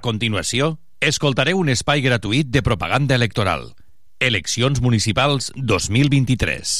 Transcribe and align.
Continuació, 0.00 0.78
escoltareu 1.04 1.58
un 1.60 1.68
espai 1.68 2.00
gratuït 2.00 2.48
de 2.48 2.62
propaganda 2.64 3.14
electoral. 3.14 3.74
Eleccions 4.20 4.80
municipals 4.80 5.50
2023. 5.56 6.72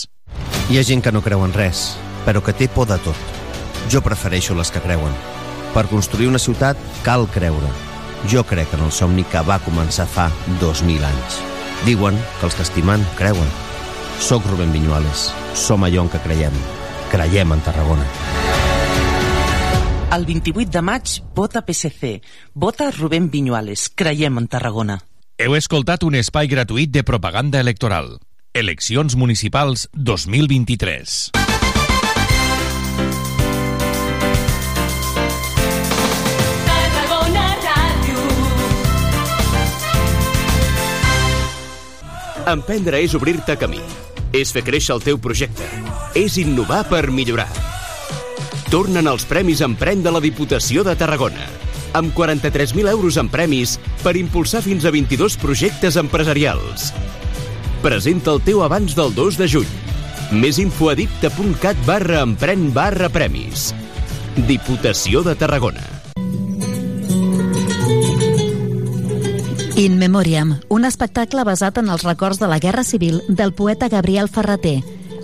Hi 0.70 0.78
ha 0.78 0.84
gent 0.88 1.04
que 1.04 1.12
no 1.12 1.20
creu 1.20 1.45
en 1.45 1.52
res, 1.52 1.98
però 2.24 2.41
que 2.45 2.54
té 2.56 2.68
por 2.72 2.88
de 2.88 2.96
tot. 3.04 3.36
Jo 3.92 4.00
prefereixo 4.04 4.56
les 4.56 4.72
que 4.72 4.80
creuen. 4.80 5.12
Per 5.74 5.84
construir 5.92 6.30
una 6.32 6.41
ciutat 6.41 6.80
cal 7.04 7.28
creure. 7.34 7.72
Jo 8.32 8.45
crec 8.48 8.72
en 8.77 8.86
el 8.88 8.92
somni 8.92 9.24
que 9.28 9.45
va 9.45 9.60
començar 9.66 10.09
fa 10.09 10.30
2.000 10.62 11.05
anys. 11.12 11.41
Diuen 11.84 12.16
que 12.38 12.48
els 12.48 12.56
que 12.56 12.64
estimen 12.68 13.05
creuen. 13.20 13.52
Soc 14.20 14.48
Rubén 14.48 14.73
Viñuales. 14.73 15.28
Som 15.55 15.84
allò 15.84 16.05
en 16.06 16.12
què 16.12 16.24
creiem. 16.24 16.56
Creiem 17.12 17.56
en 17.56 17.68
Tarragona. 17.68 18.09
El 20.10 20.27
28 20.27 20.70
de 20.70 20.80
maig, 20.82 21.23
vota 21.37 21.62
PSC. 21.62 22.20
Vota 22.52 22.91
Rubén 22.91 23.30
Viñuales. 23.30 23.88
Creiem 23.95 24.38
en 24.38 24.48
Tarragona. 24.48 24.96
Heu 25.38 25.55
escoltat 25.55 26.02
un 26.02 26.16
espai 26.19 26.50
gratuït 26.50 26.91
de 26.91 27.05
propaganda 27.06 27.60
electoral. 27.62 28.19
Eleccions 28.52 29.14
municipals 29.14 29.86
2023. 29.95 31.30
Tarragona 36.66 37.47
Ràdio. 37.62 38.28
Emprendre 42.50 42.98
és 42.98 43.14
obrir-te 43.14 43.55
camí. 43.62 43.78
És 44.34 44.50
fer 44.50 44.66
créixer 44.66 44.98
el 44.98 45.06
teu 45.06 45.22
projecte. 45.22 45.70
És 46.19 46.34
innovar 46.42 46.88
per 46.91 47.06
millorar. 47.14 47.80
Tornen 48.70 49.08
els 49.10 49.24
Premis 49.26 49.64
Emprèn 49.66 49.98
de 49.98 50.12
la 50.14 50.20
Diputació 50.22 50.84
de 50.86 50.92
Tarragona. 50.94 51.42
Amb 51.98 52.12
43.000 52.14 52.86
euros 52.92 53.16
en 53.18 53.26
premis 53.26 53.72
per 54.04 54.12
impulsar 54.14 54.60
fins 54.62 54.84
a 54.86 54.92
22 54.94 55.34
projectes 55.42 55.96
empresarials. 55.98 56.92
Presenta 57.82 58.30
el 58.30 58.38
teu 58.46 58.62
abans 58.62 58.94
del 58.94 59.10
2 59.16 59.41
de 59.41 59.48
juny. 59.50 59.72
Més 60.30 60.60
info 60.62 60.92
a 60.92 60.94
dipta.cat 60.94 61.82
barra 61.82 62.22
empren 62.22 62.68
barra 62.70 63.10
premis. 63.10 63.72
Diputació 64.46 65.24
de 65.26 65.34
Tarragona. 65.34 65.82
In 69.74 69.98
Memoriam, 69.98 70.60
un 70.70 70.86
espectacle 70.86 71.42
basat 71.42 71.82
en 71.82 71.91
els 71.91 72.06
records 72.06 72.38
de 72.38 72.46
la 72.46 72.62
Guerra 72.62 72.86
Civil 72.86 73.18
del 73.26 73.50
poeta 73.50 73.91
Gabriel 73.91 74.30
Ferreter, 74.30 74.78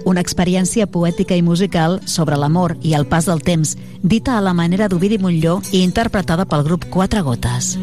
una 0.07 0.23
experiència 0.23 0.87
poètica 0.87 1.35
i 1.35 1.43
musical 1.43 1.99
sobre 2.07 2.39
l'amor 2.39 2.77
i 2.87 2.95
el 2.95 3.09
pas 3.11 3.27
del 3.27 3.43
temps, 3.43 3.75
dita 4.03 4.37
a 4.39 4.41
la 4.41 4.55
manera 4.55 4.87
d'Ovidi 4.89 5.19
Montlló 5.19 5.59
i 5.73 5.83
interpretada 5.83 6.47
pel 6.47 6.63
grup 6.63 6.87
Quatre 6.95 7.25
Gotes. 7.27 7.75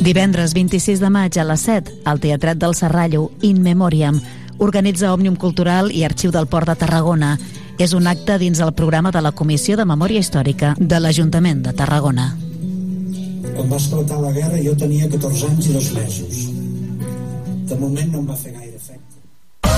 Divendres 0.00 0.54
26 0.54 1.02
de 1.02 1.10
maig 1.10 1.36
a 1.36 1.44
les 1.44 1.66
7, 1.66 1.96
al 2.06 2.22
Teatret 2.22 2.62
del 2.62 2.78
Serrallo, 2.78 3.32
In 3.42 3.60
Memoriam, 3.66 4.22
organitza 4.62 5.10
Òmnium 5.12 5.34
Cultural 5.34 5.90
i 5.90 6.06
Arxiu 6.06 6.30
del 6.30 6.46
Port 6.46 6.70
de 6.70 6.78
Tarragona. 6.78 7.34
És 7.80 7.92
un 7.96 8.06
acte 8.06 8.38
dins 8.38 8.62
el 8.62 8.72
programa 8.76 9.10
de 9.10 9.20
la 9.24 9.32
Comissió 9.32 9.76
de 9.76 9.88
Memòria 9.88 10.22
Històrica 10.22 10.76
de 10.78 11.02
l'Ajuntament 11.02 11.66
de 11.66 11.74
Tarragona. 11.74 12.30
Quan 13.50 13.66
va 13.66 13.82
esclatar 13.82 14.22
la 14.22 14.32
guerra 14.36 14.62
jo 14.62 14.78
tenia 14.78 15.10
14 15.10 15.52
anys 15.52 15.68
i 15.68 15.78
dos 15.78 15.92
mesos. 15.98 16.42
De 17.66 17.80
moment 17.80 18.12
no 18.12 18.20
em 18.22 18.28
va 18.30 18.36
fer 18.36 18.52
gaire. 18.54 18.69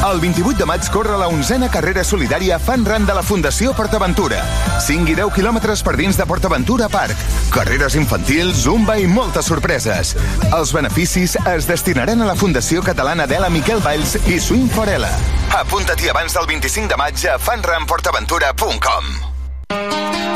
El 0.02 0.18
28 0.18 0.58
de 0.58 0.66
maig 0.66 0.82
corre 0.90 1.14
la 1.14 1.28
onzena 1.30 1.68
carrera 1.70 2.02
solidària 2.02 2.56
Fan 2.58 2.82
Run 2.84 3.04
de 3.06 3.14
la 3.14 3.22
Fundació 3.22 3.70
PortAventura. 3.78 4.40
5 4.82 5.12
i 5.12 5.14
10 5.14 5.30
quilòmetres 5.36 5.84
per 5.86 5.94
dins 6.00 6.18
de 6.18 6.26
PortAventura 6.26 6.88
Park. 6.90 7.14
Carreres 7.54 7.94
infantils, 7.94 8.64
zumba 8.64 8.98
i 8.98 9.06
moltes 9.06 9.46
sorpreses. 9.46 10.16
Els 10.50 10.74
beneficis 10.74 11.38
es 11.54 11.70
destinaran 11.70 12.18
a 12.18 12.26
la 12.32 12.34
Fundació 12.34 12.82
Catalana 12.82 13.30
d'Ela 13.30 13.46
Miquel 13.54 13.78
Valls 13.84 14.16
i 14.26 14.42
Swing 14.42 14.66
Forela. 14.74 15.12
Apunta-t'hi 15.62 16.10
abans 16.10 16.34
del 16.34 16.50
25 16.50 16.90
de 16.90 16.98
maig 16.98 17.26
a 17.30 17.38
fanrunportaventura.com. 17.38 20.31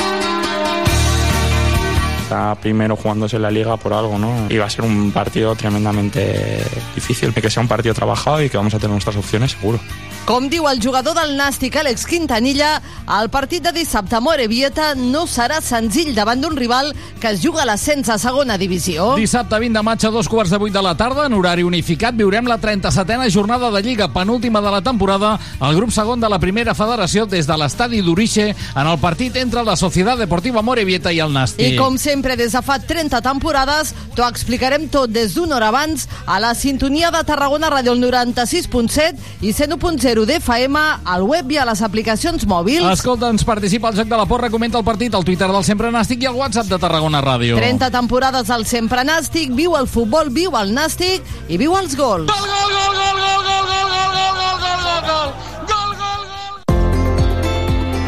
Está 2.26 2.56
primero 2.56 2.96
jugándose 2.96 3.38
la 3.38 3.52
liga 3.52 3.76
por 3.76 3.92
algo, 3.92 4.18
¿no? 4.18 4.48
Y 4.48 4.56
va 4.56 4.64
a 4.64 4.70
ser 4.70 4.84
un 4.84 5.12
partido 5.12 5.54
tremendamente 5.54 6.60
difícil, 6.92 7.32
que 7.32 7.48
sea 7.48 7.62
un 7.62 7.68
partido 7.68 7.94
trabajado 7.94 8.42
y 8.42 8.50
que 8.50 8.56
vamos 8.56 8.74
a 8.74 8.80
tener 8.80 8.90
nuestras 8.90 9.14
opciones 9.14 9.52
seguro. 9.52 9.78
Com 10.26 10.48
diu 10.50 10.64
el 10.66 10.80
jugador 10.82 11.14
del 11.14 11.36
Nàstic, 11.38 11.76
Àlex 11.78 12.02
Quintanilla, 12.10 12.80
el 13.20 13.28
partit 13.30 13.62
de 13.62 13.70
dissabte 13.70 14.16
a 14.16 14.20
Morevieta 14.20 14.88
no 14.98 15.20
serà 15.30 15.60
senzill 15.62 16.16
davant 16.16 16.40
d'un 16.42 16.56
rival 16.58 16.88
que 17.22 17.30
es 17.30 17.38
juga 17.44 17.62
a 17.62 17.66
l'ascens 17.68 18.08
a 18.10 18.16
segona 18.18 18.56
divisió. 18.58 19.12
Dissabte 19.14 19.60
20 19.62 19.78
de 19.78 19.84
maig 19.86 20.02
a 20.02 20.10
dos 20.10 20.26
quarts 20.26 20.50
de 20.50 20.58
vuit 20.58 20.74
de 20.74 20.82
la 20.82 20.96
tarda, 20.98 21.28
en 21.30 21.36
horari 21.38 21.62
unificat, 21.62 22.18
viurem 22.18 22.50
la 22.50 22.56
37a 22.58 23.30
jornada 23.30 23.70
de 23.70 23.82
Lliga, 23.86 24.08
penúltima 24.10 24.60
de 24.60 24.72
la 24.74 24.80
temporada, 24.82 25.38
al 25.60 25.76
grup 25.78 25.94
segon 25.94 26.18
de 26.18 26.28
la 26.28 26.40
primera 26.42 26.74
federació 26.74 27.28
des 27.30 27.46
de 27.46 27.60
l'estadi 27.62 28.02
d'Urixe, 28.02 28.48
en 28.50 28.82
el 28.82 28.98
partit 28.98 29.38
entre 29.38 29.62
la 29.62 29.76
Societat 29.78 30.18
Deportiva 30.18 30.58
Morevieta 30.58 31.14
i 31.14 31.22
el 31.22 31.30
Nàstic. 31.30 31.70
I 31.70 31.78
com 31.78 31.94
sempre, 32.02 32.15
sempre 32.16 32.36
des 32.36 32.52
de 32.52 32.60
fa 32.64 32.78
30 32.80 33.18
temporades, 33.20 33.90
t'ho 34.16 34.24
explicarem 34.24 34.86
tot 34.88 35.10
des 35.12 35.34
d'una 35.36 35.58
hora 35.58 35.68
abans 35.68 36.06
a 36.24 36.38
la 36.40 36.54
sintonia 36.56 37.10
de 37.12 37.20
Tarragona 37.28 37.68
Ràdio 37.68 37.92
96.7 37.92 39.44
i 39.44 39.52
101.0 39.52 40.24
d'FM, 40.24 40.80
al 41.04 41.26
web 41.28 41.52
i 41.52 41.60
a 41.60 41.66
les 41.68 41.82
aplicacions 41.84 42.46
mòbils. 42.48 42.86
Escolta, 42.88 43.28
ens 43.28 43.44
participa 43.44 43.90
al 43.92 43.98
Joc 44.00 44.08
de 44.08 44.16
la 44.16 44.24
Porra, 44.24 44.48
comenta 44.48 44.80
el 44.80 44.86
partit, 44.88 45.12
al 45.12 45.28
Twitter 45.28 45.50
del 45.52 45.64
Sempre 45.68 45.92
Nàstic 45.92 46.24
i 46.24 46.30
al 46.30 46.40
WhatsApp 46.40 46.72
de 46.72 46.80
Tarragona 46.80 47.20
Ràdio. 47.20 47.60
30 47.60 47.92
temporades 47.92 48.48
al 48.48 48.64
Sempre 48.64 49.04
Nàstic, 49.04 49.52
viu 49.52 49.76
el 49.76 49.90
futbol, 49.90 50.32
viu 50.32 50.56
el 50.56 50.72
Nàstic 50.72 51.20
i 51.52 51.60
viu 51.60 51.76
els 51.76 52.00
gols. 52.00 52.32
Gol, 52.32 52.48
gol, 52.48 52.76
gol, 52.80 52.96
gol, 52.96 53.20
gol, 53.20 53.44
gol, 53.44 53.66
gol, 53.68 53.90
gol! 53.92 54.15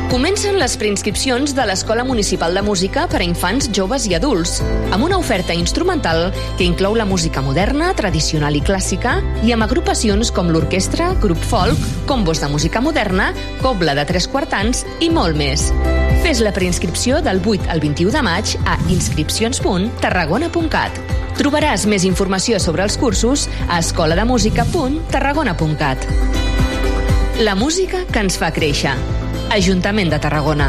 Comencen 0.08 0.56
les 0.56 0.72
preinscripcions 0.80 1.52
de 1.52 1.64
l'Escola 1.68 2.00
Municipal 2.02 2.54
de 2.56 2.62
Música 2.64 3.02
per 3.12 3.18
a 3.20 3.24
infants, 3.26 3.66
joves 3.76 4.06
i 4.08 4.14
adults, 4.16 4.62
amb 4.88 5.04
una 5.04 5.20
oferta 5.20 5.52
instrumental 5.52 6.32
que 6.56 6.64
inclou 6.64 6.96
la 6.96 7.04
música 7.04 7.44
moderna, 7.44 7.92
tradicional 7.92 8.56
i 8.56 8.64
clàssica, 8.64 9.20
i 9.44 9.52
amb 9.52 9.66
agrupacions 9.66 10.30
com 10.32 10.48
l'orquestra, 10.48 11.12
grup 11.20 11.36
folk, 11.50 11.76
combos 12.08 12.40
de 12.40 12.48
música 12.48 12.80
moderna, 12.80 13.36
cobla 13.60 13.92
de 14.00 14.08
tres 14.08 14.24
quartans 14.32 14.88
i 15.04 15.12
molt 15.12 15.36
més. 15.36 15.68
Fes 16.24 16.40
la 16.40 16.56
preinscripció 16.56 17.20
del 17.20 17.44
8 17.44 17.68
al 17.68 17.76
21 17.84 18.08
de 18.16 18.24
maig 18.24 18.56
a 18.64 18.80
inscripcions.tarragona.cat. 18.88 20.96
Trobaràs 21.36 21.84
més 21.84 22.08
informació 22.08 22.56
sobre 22.56 22.80
els 22.88 22.96
cursos 22.96 23.44
a 23.68 23.76
escolademusica.tarragona.cat. 23.84 26.00
La 27.44 27.52
música 27.54 28.08
que 28.08 28.24
ens 28.24 28.40
fa 28.40 28.48
créixer. 28.56 29.17
Ajuntament 29.50 30.10
de 30.12 30.18
Tarragona. 30.20 30.68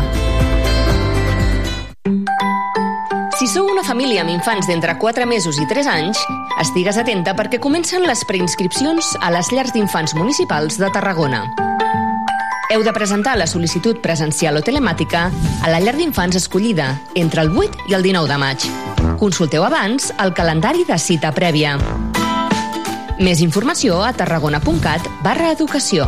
Si 3.35 3.47
sou 3.51 3.67
una 3.67 3.84
família 3.84 4.23
amb 4.23 4.31
infants 4.31 4.69
d'entre 4.69 4.95
4 5.00 5.25
mesos 5.28 5.59
i 5.59 5.66
3 5.67 5.88
anys, 5.91 6.22
estigues 6.63 6.95
atenta 7.00 7.34
perquè 7.35 7.59
comencen 7.59 8.07
les 8.07 8.23
preinscripcions 8.28 9.18
a 9.19 9.31
les 9.35 9.51
llars 9.51 9.75
d'infants 9.75 10.16
municipals 10.16 10.79
de 10.79 10.88
Tarragona. 10.95 11.44
Heu 12.72 12.85
de 12.85 12.94
presentar 12.95 13.35
la 13.35 13.50
sol·licitud 13.51 14.00
presencial 14.00 14.56
o 14.56 14.63
telemàtica 14.63 15.28
a 15.28 15.72
la 15.73 15.81
llar 15.84 15.97
d'infants 15.97 16.39
escollida 16.39 16.94
entre 17.19 17.44
el 17.44 17.51
8 17.51 17.89
i 17.91 17.97
el 18.00 18.06
19 18.06 18.31
de 18.31 18.38
maig. 18.39 18.69
Consulteu 19.19 19.68
abans 19.68 20.13
el 20.23 20.31
calendari 20.31 20.88
de 20.88 21.00
cita 21.01 21.33
prèvia. 21.36 21.75
Més 23.19 23.44
informació 23.44 24.00
a 24.06 24.13
tarragona.cat 24.15 25.12
barra 25.25 25.51
educació. 25.51 26.07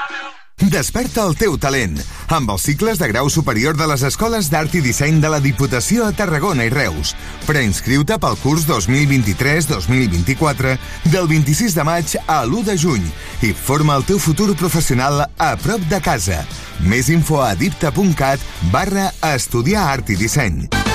Desperta 0.69 1.23
el 1.25 1.31
teu 1.33 1.55
talent 1.57 1.95
amb 2.29 2.51
els 2.53 2.61
cicles 2.67 2.99
de 3.01 3.07
grau 3.09 3.31
superior 3.33 3.73
de 3.79 3.87
les 3.89 4.03
Escoles 4.05 4.45
d'Art 4.53 4.75
i 4.77 4.81
Disseny 4.85 5.17
de 5.23 5.31
la 5.33 5.39
Diputació 5.41 6.05
a 6.05 6.13
Tarragona 6.13 6.67
i 6.67 6.69
Reus. 6.69 7.15
Preinscriu-te 7.47 8.19
pel 8.21 8.37
curs 8.43 8.67
2023-2024 8.69 10.75
del 11.09 11.25
26 11.31 11.73
de 11.79 11.85
maig 11.87 12.13
a 12.27 12.45
l'1 12.45 12.61
de 12.69 12.77
juny 12.77 13.09
i 13.41 13.57
forma 13.57 13.97
el 13.97 14.05
teu 14.05 14.21
futur 14.21 14.53
professional 14.53 15.25
a 15.25 15.57
prop 15.65 15.81
de 15.89 15.97
casa. 15.97 16.45
Més 16.85 17.09
info 17.09 17.41
a 17.41 17.57
dipta.cat 17.57 18.37
barra 18.69 19.09
estudiar 19.33 19.89
art 19.97 20.13
i 20.13 20.15
disseny. 20.21 20.90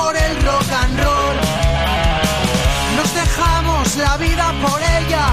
Por 0.00 0.16
el 0.16 0.34
rock 0.42 0.70
and 0.82 0.96
roll. 1.04 1.36
Nos 2.96 3.10
dejamos 3.22 3.96
la 3.96 4.16
vida 4.16 4.46
por 4.64 4.80
ella, 4.98 5.26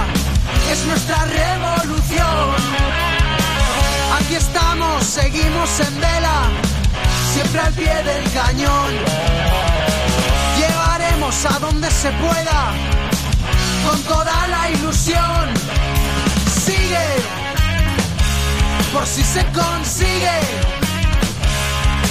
es 0.71 0.79
nuestra 0.85 1.19
revolución. 1.41 2.47
Aquí 4.17 4.35
estamos, 4.35 5.05
seguimos 5.05 5.69
en 5.87 5.93
vela, 6.05 6.39
siempre 7.33 7.59
al 7.67 7.73
pie 7.73 7.95
del 8.09 8.25
cañón. 8.39 8.91
Llevaremos 10.59 11.35
a 11.45 11.59
donde 11.59 11.89
se 12.01 12.09
pueda, 12.23 12.61
con 13.85 13.99
toda 14.13 14.47
la 14.53 14.63
ilusión. 14.75 15.43
Sigue, 16.65 17.07
por 18.93 19.05
si 19.05 19.23
se 19.23 19.43
consigue, 19.61 20.39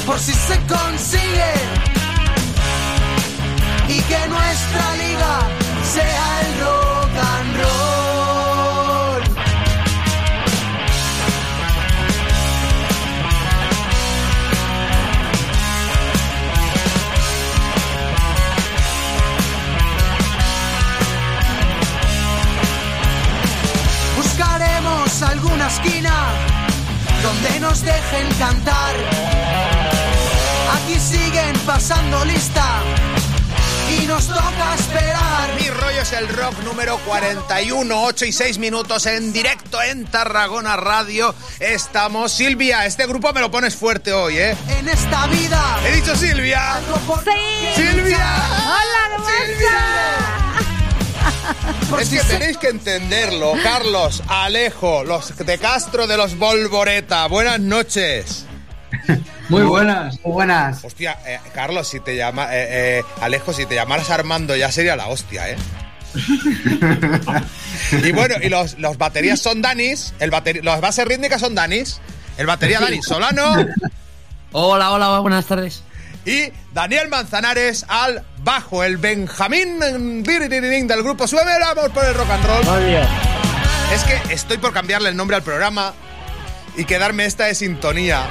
por 0.07 0.19
si 0.19 0.33
se 0.49 0.57
consigue. 0.75 1.96
Y 3.89 4.01
que 4.01 4.29
nuestra 4.29 4.97
liga 4.97 5.49
sea 5.95 6.41
el 6.41 6.61
rock 6.61 7.17
and 7.35 7.57
roll. 7.57 9.23
Buscaremos 24.17 25.23
alguna 25.23 25.69
esquina 25.69 26.15
donde 27.23 27.61
nos 27.61 27.83
dejen 27.83 28.29
cantar. 28.39 28.95
Aquí 30.75 30.99
siguen 30.99 31.57
pasando 31.65 32.25
lista 32.25 32.83
y 34.07 34.09
nos 34.09 34.27
toca 34.29 34.75
esperar. 34.75 35.55
Mi 35.61 35.69
rollo 35.69 36.01
es 36.03 36.13
el 36.13 36.29
rock 36.29 36.59
número 36.65 36.99
41, 37.07 38.05
8 38.05 38.25
y 38.25 38.33
6 38.33 38.59
minutos 38.59 39.07
en 39.07 39.33
directo 39.33 39.83
en 39.83 40.05
Tarragona 40.05 40.77
Radio. 40.77 41.35
Estamos. 41.61 42.33
Silvia, 42.33 42.87
este 42.87 43.07
grupo 43.07 43.33
me 43.33 43.41
lo 43.41 43.51
pones 43.51 43.75
fuerte 43.75 44.13
hoy, 44.13 44.39
¿eh? 44.39 44.57
En 44.79 44.89
esta 44.89 45.27
vida. 45.27 45.81
He 45.87 45.97
dicho 45.97 46.15
Silvia. 46.17 46.81
Sí. 47.25 47.83
Silvia. 47.83 48.35
Hola, 48.65 49.17
¿cómo 51.89 51.99
Es 51.99 52.09
que 52.09 52.21
tenéis 52.21 52.59
que 52.59 52.69
entenderlo. 52.69 53.55
Carlos, 53.63 54.23
Alejo, 54.29 55.05
los 55.05 55.37
de 55.37 55.59
Castro 55.59 56.07
de 56.07 56.17
los 56.17 56.39
Volvoreta. 56.39 57.27
Buenas 57.27 57.61
noches. 57.61 58.47
Muy 59.49 59.63
buenas, 59.63 60.19
muy 60.25 60.33
buenas. 60.33 60.85
Hostia, 60.85 61.19
eh, 61.27 61.39
Carlos, 61.55 61.87
si 61.89 62.01
te 62.01 62.17
llama, 62.17 62.49
eh, 62.55 62.99
eh, 62.99 63.03
Alejo, 63.21 63.53
si 63.53 63.65
te 63.67 63.75
llamaras 63.77 64.11
Armando 64.11 64.57
ya 64.57 64.73
sería 64.73 64.97
la 64.97 65.07
hostia, 65.07 65.51
¿eh? 65.51 65.57
y 68.03 68.13
bueno, 68.13 68.37
y 68.43 68.49
los, 68.49 68.79
los 68.79 68.97
baterías 68.99 69.41
son 69.41 69.63
Danis, 69.63 70.15
el 70.19 70.31
bateri- 70.31 70.63
las 70.63 70.81
bases 70.81 71.07
rítmicas 71.07 71.41
son 71.41 71.55
Danis, 71.55 72.01
el 72.39 72.47
batería 72.47 72.81
Dani 72.81 73.03
Solano 73.03 73.55
Hola, 74.53 74.93
hola, 74.93 75.19
buenas 75.21 75.45
tardes. 75.47 75.83
y 76.25 76.51
Daniel 76.73 77.09
Manzanares 77.09 77.85
al 77.89 78.25
bajo, 78.43 78.83
el 78.83 78.97
Benjamín 78.97 79.79
del 79.79 81.03
grupo 81.03 81.27
Sueve 81.27 81.55
el 81.57 81.63
amor 81.63 81.91
por 81.91 82.05
el 82.05 82.15
rock 82.15 82.31
and 82.31 82.45
roll. 82.45 82.65
Es 83.93 84.03
que 84.05 84.33
estoy 84.35 84.57
por 84.59 84.73
cambiarle 84.73 85.11
el 85.11 85.17
nombre 85.17 85.37
al 85.37 85.43
programa 85.43 85.93
y 86.77 86.85
quedarme 86.85 87.27
esta 87.27 87.45
de 87.45 87.55
sintonía. 87.55 88.23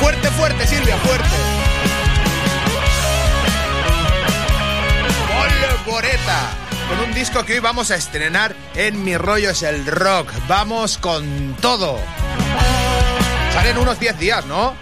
Fuerte, 0.00 0.28
fuerte, 0.30 0.66
Silvia, 0.66 0.96
fuerte. 0.98 1.28
Volvoreta. 5.84 6.50
Con 6.88 7.00
un 7.00 7.14
disco 7.14 7.44
que 7.44 7.54
hoy 7.54 7.58
vamos 7.58 7.90
a 7.90 7.96
estrenar 7.96 8.54
en 8.74 9.04
Mi 9.04 9.16
Rollo 9.16 9.50
es 9.50 9.62
el 9.62 9.84
Rock. 9.86 10.32
Vamos 10.46 10.98
con 10.98 11.56
todo. 11.60 11.98
Salen 13.52 13.76
unos 13.78 13.98
10 14.00 14.18
días, 14.18 14.46
¿no? 14.46 14.74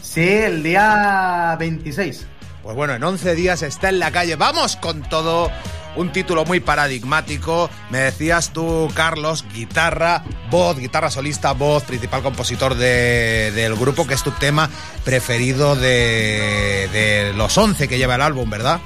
Sí, 0.00 0.28
el 0.28 0.62
día 0.62 1.54
26. 1.58 2.26
Pues 2.62 2.76
bueno, 2.76 2.94
en 2.94 3.04
11 3.04 3.34
días 3.34 3.62
está 3.62 3.88
en 3.88 3.98
la 3.98 4.10
calle. 4.10 4.36
Vamos 4.36 4.76
con 4.76 5.02
todo. 5.02 5.50
Un 5.94 6.10
título 6.10 6.44
muy 6.46 6.60
paradigmático. 6.60 7.68
Me 7.90 7.98
decías 7.98 8.50
tú, 8.50 8.88
Carlos, 8.94 9.44
guitarra, 9.54 10.22
voz, 10.50 10.78
guitarra 10.78 11.10
solista, 11.10 11.52
voz, 11.52 11.82
principal 11.82 12.22
compositor 12.22 12.74
de- 12.74 13.52
del 13.54 13.74
grupo, 13.76 14.06
que 14.06 14.14
es 14.14 14.22
tu 14.22 14.30
tema 14.30 14.70
preferido 15.04 15.76
de, 15.76 17.32
los 17.36 17.56
11 17.58 17.88
que 17.88 17.98
lleva 17.98 18.14
el 18.14 18.22
álbum, 18.22 18.48
¿verdad? 18.48 18.80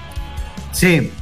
Sí. 0.72 1.12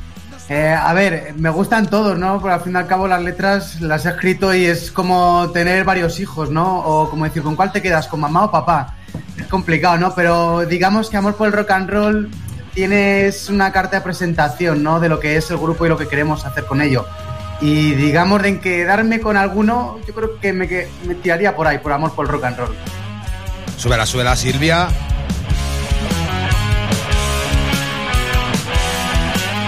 Eh, 0.51 0.75
a 0.79 0.93
ver, 0.93 1.35
me 1.39 1.49
gustan 1.51 1.89
todos, 1.89 2.19
¿no? 2.19 2.41
Pero 2.41 2.55
al 2.55 2.61
fin 2.61 2.75
y 2.75 2.77
al 2.77 2.87
cabo 2.87 3.09
las 3.09 3.23
letras 3.23 3.81
las 3.81 4.05
he 4.05 4.11
escrito 4.11 4.55
y 4.55 4.65
es 4.67 4.91
como 4.91 5.51
tener 5.53 5.85
varios 5.85 6.21
hijos, 6.21 6.51
¿no? 6.51 6.81
O 6.81 7.09
como 7.11 7.25
decir, 7.25 7.43
¿con 7.43 7.57
cuál 7.57 7.73
te 7.73 7.81
quedas? 7.81 8.09
¿Con 8.09 8.21
mamá 8.21 8.45
o 8.45 8.51
papá? 8.51 8.95
Es 9.39 9.47
complicado, 9.47 9.97
¿no? 9.97 10.15
Pero 10.15 10.67
digamos 10.67 11.09
que 11.09 11.17
Amor 11.17 11.35
por 11.37 11.47
el 11.47 11.53
Rock 11.55 11.71
and 11.71 11.89
Roll 11.91 12.31
tienes 12.75 13.49
una 13.49 13.73
carta 13.73 13.97
de 13.97 14.03
presentación, 14.03 14.83
¿no? 14.83 15.01
De 15.01 15.09
lo 15.09 15.21
que 15.21 15.37
es 15.37 15.51
el 15.51 15.57
grupo 15.57 15.87
y 15.87 15.89
lo 15.89 15.97
que 15.97 16.09
queremos 16.09 16.45
hacer 16.45 16.65
con 16.65 16.83
ello. 16.83 17.07
Y 17.61 17.95
digamos 17.95 18.43
de 18.43 18.49
en 18.49 18.61
quedarme 18.61 19.21
con 19.21 19.37
alguno, 19.37 19.99
yo 20.07 20.15
creo 20.15 20.39
que 20.41 20.53
me, 20.53 20.69
que 20.69 20.89
me 21.07 21.15
tiraría 21.15 21.55
por 21.55 21.67
ahí, 21.67 21.79
por 21.79 21.93
Amor 21.93 22.15
por 22.15 22.27
el 22.27 22.33
Rock 22.33 22.45
and 22.45 22.59
Roll. 22.59 22.77
Súbela, 23.79 24.07
súbela, 24.07 24.37
Silvia. 24.37 24.89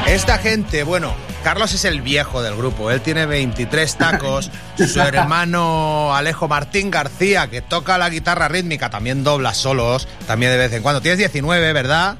Esta 0.06 0.38
gente, 0.38 0.82
bueno, 0.84 1.14
Carlos 1.42 1.75
es 1.75 1.84
el 1.84 2.00
viejo 2.00 2.42
del 2.42 2.56
grupo, 2.56 2.90
él 2.90 3.00
tiene 3.00 3.26
23 3.26 3.96
tacos, 3.96 4.50
su 4.76 5.00
hermano 5.00 6.14
Alejo 6.14 6.48
Martín 6.48 6.90
García, 6.90 7.48
que 7.48 7.60
toca 7.60 7.98
la 7.98 8.08
guitarra 8.08 8.48
rítmica, 8.48 8.90
también 8.90 9.25
dobla 9.25 9.54
solos, 9.54 10.08
también 10.26 10.52
de 10.52 10.58
vez 10.58 10.72
en 10.72 10.82
cuando. 10.82 11.00
Tienes 11.00 11.18
19, 11.18 11.72
¿verdad? 11.72 12.16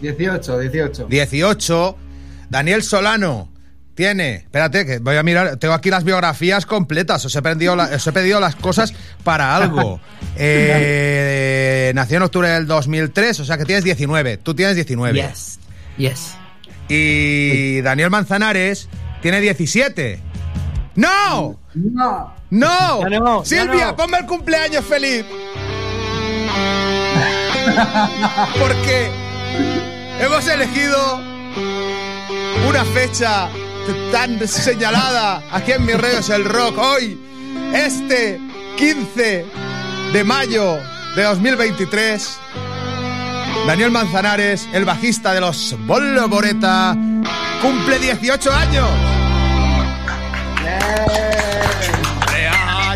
18, 0.00 0.58
18. 0.58 1.06
18. 1.08 1.96
Daniel 2.48 2.82
Solano 2.82 3.48
tiene, 3.94 4.36
espérate, 4.36 4.86
que 4.86 4.98
voy 4.98 5.16
a 5.16 5.22
mirar, 5.22 5.56
tengo 5.58 5.74
aquí 5.74 5.90
las 5.90 6.04
biografías 6.04 6.64
completas, 6.64 7.22
os 7.24 7.36
he, 7.36 7.42
pedido 7.42 7.76
la- 7.76 7.90
os 7.94 8.06
he 8.06 8.12
pedido 8.12 8.40
las 8.40 8.56
cosas 8.56 8.94
para 9.24 9.56
algo. 9.56 10.00
Eh, 10.42 11.92
nació 11.94 12.16
en 12.18 12.22
octubre 12.22 12.48
del 12.48 12.66
2003, 12.66 13.40
o 13.40 13.44
sea 13.44 13.58
que 13.58 13.64
tienes 13.66 13.84
19, 13.84 14.38
tú 14.38 14.54
tienes 14.54 14.74
19. 14.76 15.20
Yes. 15.20 15.58
Yes. 15.98 16.34
Y 16.88 17.80
Daniel 17.82 18.08
Manzanares 18.10 18.88
tiene 19.20 19.40
17. 19.40 20.22
¡No! 20.94 21.58
¡No! 21.74 22.34
¡No! 22.48 23.10
Ya 23.10 23.18
no, 23.20 23.42
ya 23.42 23.44
Silvia, 23.44 23.86
no. 23.88 23.96
ponme 23.96 24.18
el 24.18 24.26
cumpleaños 24.26 24.84
feliz. 24.84 25.24
Porque 28.58 29.10
hemos 30.20 30.46
elegido 30.46 31.20
una 32.68 32.84
fecha 32.84 33.48
tan 34.12 34.46
señalada 34.46 35.42
aquí 35.50 35.72
en 35.72 35.84
Mi 35.86 35.94
Rey 35.94 36.16
es 36.18 36.28
el 36.28 36.44
Rock. 36.44 36.78
Hoy, 36.78 37.18
este 37.74 38.40
15 38.76 39.46
de 40.12 40.24
mayo 40.24 40.78
de 41.16 41.22
2023, 41.24 42.38
Daniel 43.66 43.90
Manzanares, 43.90 44.68
el 44.72 44.84
bajista 44.84 45.32
de 45.32 45.40
los 45.40 45.74
Volvoreta, 45.86 46.94
cumple 47.62 47.98
18 47.98 48.52
años. 48.52 48.88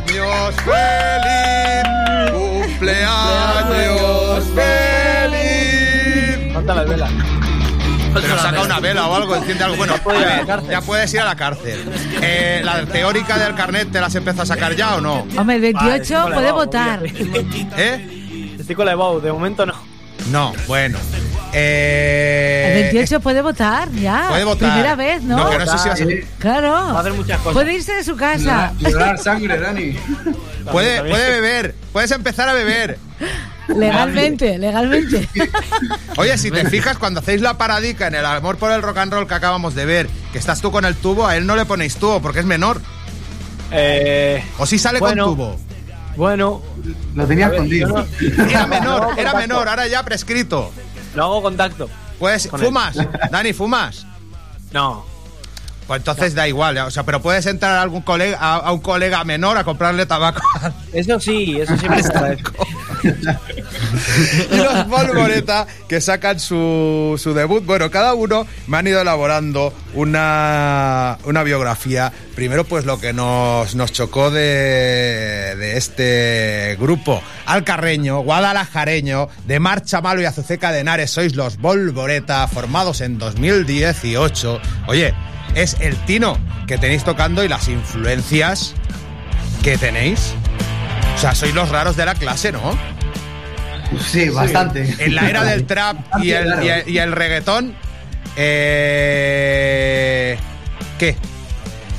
¡Cumpleaños 0.05 0.55
feliz! 0.65 1.85
¡Cumpleaños 2.33 4.24
feliz! 6.65 6.67
Falta 6.67 6.75
la 6.75 6.83
vela. 6.85 7.09
Pero 8.15 8.39
saca 8.39 8.63
una 8.63 8.81
vela 8.81 9.09
o 9.09 9.15
algo, 9.15 9.35
enciende 9.35 9.65
algo. 9.65 9.77
Bueno, 9.77 9.95
a 9.95 10.09
ver, 10.47 10.69
ya 10.71 10.81
puedes 10.81 11.13
ir 11.13 11.21
a 11.21 11.25
la 11.25 11.35
cárcel. 11.37 11.85
Eh, 12.23 12.61
¿La 12.65 12.85
teórica 12.87 13.37
del 13.39 13.55
carnet 13.57 13.91
te 13.91 14.01
las 14.01 14.15
empieza 14.15 14.43
a 14.43 14.47
sacar 14.47 14.75
ya 14.77 14.97
o 14.97 15.01
no? 15.01 15.27
Hombre, 15.37 15.57
el 15.57 15.63
28 15.63 16.15
Vale, 16.15 16.35
puede 16.35 16.53
votar. 16.53 17.01
¿Eh? 17.77 18.57
Estoy 18.59 18.77
con 18.77 18.87
la 18.87 18.93
EBAU, 18.93 19.21
de 19.21 19.33
momento 19.33 19.67
no. 19.67 19.75
No, 20.31 20.53
bueno. 20.69 20.99
Eh, 21.53 22.73
El 22.77 22.83
28 22.93 23.21
puede 23.21 23.43
votar, 23.43 23.91
ya. 23.93 24.27
Puede 24.29 24.45
votar. 24.45 24.71
Primera 24.71 24.95
vez, 24.95 25.23
¿no? 25.23 25.37
No, 25.37 25.51
que 25.51 25.59
no 25.59 25.67
sé 25.67 25.79
si 25.79 25.89
va 25.89 25.95
a 25.95 25.97
ser- 25.97 26.25
Claro. 26.39 26.71
Va 26.73 26.97
a 26.97 27.01
hacer 27.01 27.13
muchas 27.13 27.39
cosas. 27.39 27.53
Puede 27.53 27.75
irse 27.75 27.93
de 27.95 28.05
su 28.05 28.17
casa. 28.17 28.73
Llorar 28.79 29.19
sangre, 29.19 29.59
Dani. 29.59 29.97
Puede, 30.71 31.01
puede 31.01 31.31
beber, 31.31 31.75
puedes 31.93 32.11
empezar 32.13 32.49
a 32.49 32.53
beber. 32.55 32.99
Legalmente, 33.69 34.59
legalmente. 34.59 35.29
Oye, 36.17 36.37
si 36.39 36.51
te 36.51 36.69
fijas, 36.69 36.99
cuando 36.99 37.21
hacéis 37.21 37.41
la 37.41 37.57
paradica 37.59 38.07
en 38.07 38.15
el 38.15 38.25
amor 38.27 38.57
por 38.59 38.71
el 38.71 38.83
rock 38.83 38.99
and 38.99 39.13
roll 39.13 39.27
que 39.27 39.35
acabamos 39.35 39.75
de 39.75 39.85
ver, 39.87 40.09
que 40.33 40.39
estás 40.39 40.61
tú 40.61 40.71
con 40.71 40.85
el 40.85 40.95
tubo, 40.97 41.27
a 41.27 41.37
él 41.37 41.47
no 41.47 41.57
le 41.57 41.65
ponéis 41.65 41.97
tubo 41.97 42.21
porque 42.21 42.41
es 42.41 42.47
menor. 42.47 42.81
Eh, 43.71 44.45
O 44.59 44.67
si 44.67 44.79
sale 44.79 44.99
bueno, 45.01 45.25
con 45.27 45.35
tubo. 45.37 45.57
Bueno. 46.17 46.63
Lo 47.15 47.27
tenía 47.27 47.47
escondido. 47.49 47.89
no- 47.89 48.07
Era 48.49 48.67
menor, 48.67 49.01
No, 49.01 49.13
era 49.13 49.15
contacto. 49.33 49.37
menor, 49.39 49.69
ahora 49.69 49.87
ya 49.89 50.03
prescrito. 50.05 50.71
Lo 51.15 51.25
hago 51.25 51.43
contacto. 51.43 51.89
Pues, 52.19 52.47
Con 52.47 52.61
él. 52.61 52.67
¿fumas? 52.67 52.97
Dani, 53.31 53.53
¿fumas? 53.53 54.07
No. 54.73 55.05
Pues 55.87 55.99
entonces 56.01 56.35
da 56.35 56.49
igual, 56.49 56.79
o 56.79 56.91
sea, 56.91 57.03
pero 57.03 57.21
puedes 57.21 57.45
entrar 57.47 57.77
a 57.77 57.83
algún 57.83 58.03
colega, 58.03 58.39
a, 58.41 58.55
a 58.57 58.73
un 58.73 58.81
colega 58.81 59.23
menor 59.25 59.59
a 59.59 59.65
comprarle 59.65 60.07
tabaco. 60.07 60.41
Eso 60.93 61.19
sí, 61.21 61.59
eso 61.61 61.77
siempre 61.77 62.01
agradece. 62.03 62.43
y 64.51 64.57
los 64.57 64.89
Volvoreta 64.89 65.67
que 65.89 66.01
sacan 66.01 66.39
su, 66.39 67.21
su 67.21 67.35
debut. 67.35 67.65
Bueno, 67.65 67.91
cada 67.91 68.15
uno 68.15 68.47
me 68.69 68.77
han 68.79 68.87
ido 68.87 69.01
elaborando 69.01 69.75
una, 69.95 71.19
una 71.25 71.43
biografía. 71.43 72.13
Primero, 72.37 72.65
pues 72.65 72.85
lo 72.85 73.01
que 73.01 73.13
nos, 73.13 73.75
nos 73.75 73.93
chocó 73.93 74.31
de, 74.31 74.41
de 75.57 75.77
este 75.77 76.77
grupo 76.81 77.21
alcarreño, 77.47 78.21
guadalajareño, 78.21 79.29
de 79.47 79.61
Marcha 79.61 80.01
Malo 80.01 80.23
y 80.23 80.25
Azuceca 80.27 80.73
de 80.73 80.81
Henares. 80.81 81.11
Sois 81.11 81.35
los 81.35 81.59
Volvoreta, 81.59 82.47
formados 82.49 83.01
en 83.01 83.19
2018. 83.19 84.61
Oye, 84.87 85.13
es 85.55 85.77
el 85.81 85.97
tino 86.05 86.39
que 86.67 86.79
tenéis 86.79 87.05
tocando 87.05 87.45
y 87.45 87.49
las 87.49 87.69
influencias 87.69 88.75
que 89.63 89.79
tenéis. 89.79 90.35
O 91.15 91.19
sea, 91.19 91.35
sois 91.35 91.55
los 91.55 91.69
raros 91.69 91.97
de 91.97 92.07
la 92.07 92.15
clase, 92.15 92.53
¿no? 92.53 92.77
Sí, 94.01 94.29
bastante. 94.29 94.95
En 94.99 95.15
la 95.15 95.29
era 95.29 95.45
del 95.45 95.67
trap 95.67 95.97
y 96.23 96.33
el, 96.33 96.65
y 96.65 96.69
el, 96.69 96.89
y 96.89 96.99
el 96.99 97.13
reggaetón, 97.13 97.75
eh, 98.37 100.37
¿qué? 100.99 101.17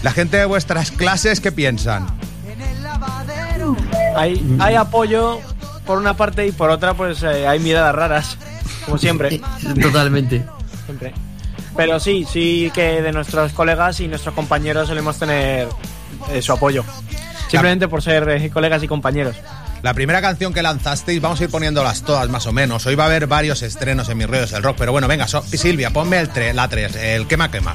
La 0.04 0.12
gente 0.12 0.38
de 0.38 0.46
vuestras 0.46 0.92
clases, 0.92 1.40
¿qué 1.40 1.52
piensan? 1.52 2.08
Hay, 4.16 4.42
hay 4.60 4.76
apoyo 4.76 5.40
por 5.86 5.98
una 5.98 6.16
parte 6.16 6.48
y 6.48 6.52
por 6.52 6.70
otra, 6.70 6.94
pues 6.94 7.24
eh, 7.24 7.48
hay 7.48 7.60
miradas 7.60 7.96
raras, 7.96 8.38
como 8.86 8.98
siempre. 8.98 9.42
Totalmente. 9.82 10.46
Siempre. 10.86 11.14
Pero 11.76 12.00
sí, 12.00 12.26
sí 12.32 12.72
que 12.74 13.02
de 13.02 13.12
nuestros 13.12 13.52
colegas 13.54 14.00
y 14.00 14.08
nuestros 14.08 14.34
compañeros 14.34 14.88
solemos 14.88 15.18
tener 15.20 15.68
eh, 16.32 16.42
su 16.42 16.54
apoyo. 16.54 16.84
Simplemente 17.50 17.88
por 17.88 18.02
ser 18.02 18.28
eh, 18.30 18.50
colegas 18.50 18.82
y 18.84 18.88
compañeros. 18.88 19.36
La 19.84 19.94
primera 19.94 20.20
canción 20.20 20.52
que 20.54 20.64
lanzasteis, 20.64 21.22
vamos 21.22 21.40
a 21.40 21.44
ir 21.44 21.50
poniéndolas 21.52 22.02
todas 22.04 22.28
más 22.30 22.48
o 22.48 22.52
menos. 22.52 22.86
Hoy 22.88 22.96
va 22.96 23.04
a 23.04 23.08
haber 23.08 23.28
varios 23.28 23.62
estrenos 23.62 24.10
en 24.10 24.18
mis 24.18 24.28
redes 24.28 24.52
del 24.52 24.64
rock, 24.64 24.78
pero 24.80 24.92
bueno, 24.92 25.08
venga, 25.08 25.28
so- 25.28 25.44
Silvia, 25.44 25.92
ponme 25.92 26.18
el 26.20 26.32
tre- 26.32 26.54
la 26.54 26.68
3, 26.68 26.96
el 26.96 27.28
quema 27.28 27.52
quema. 27.52 27.74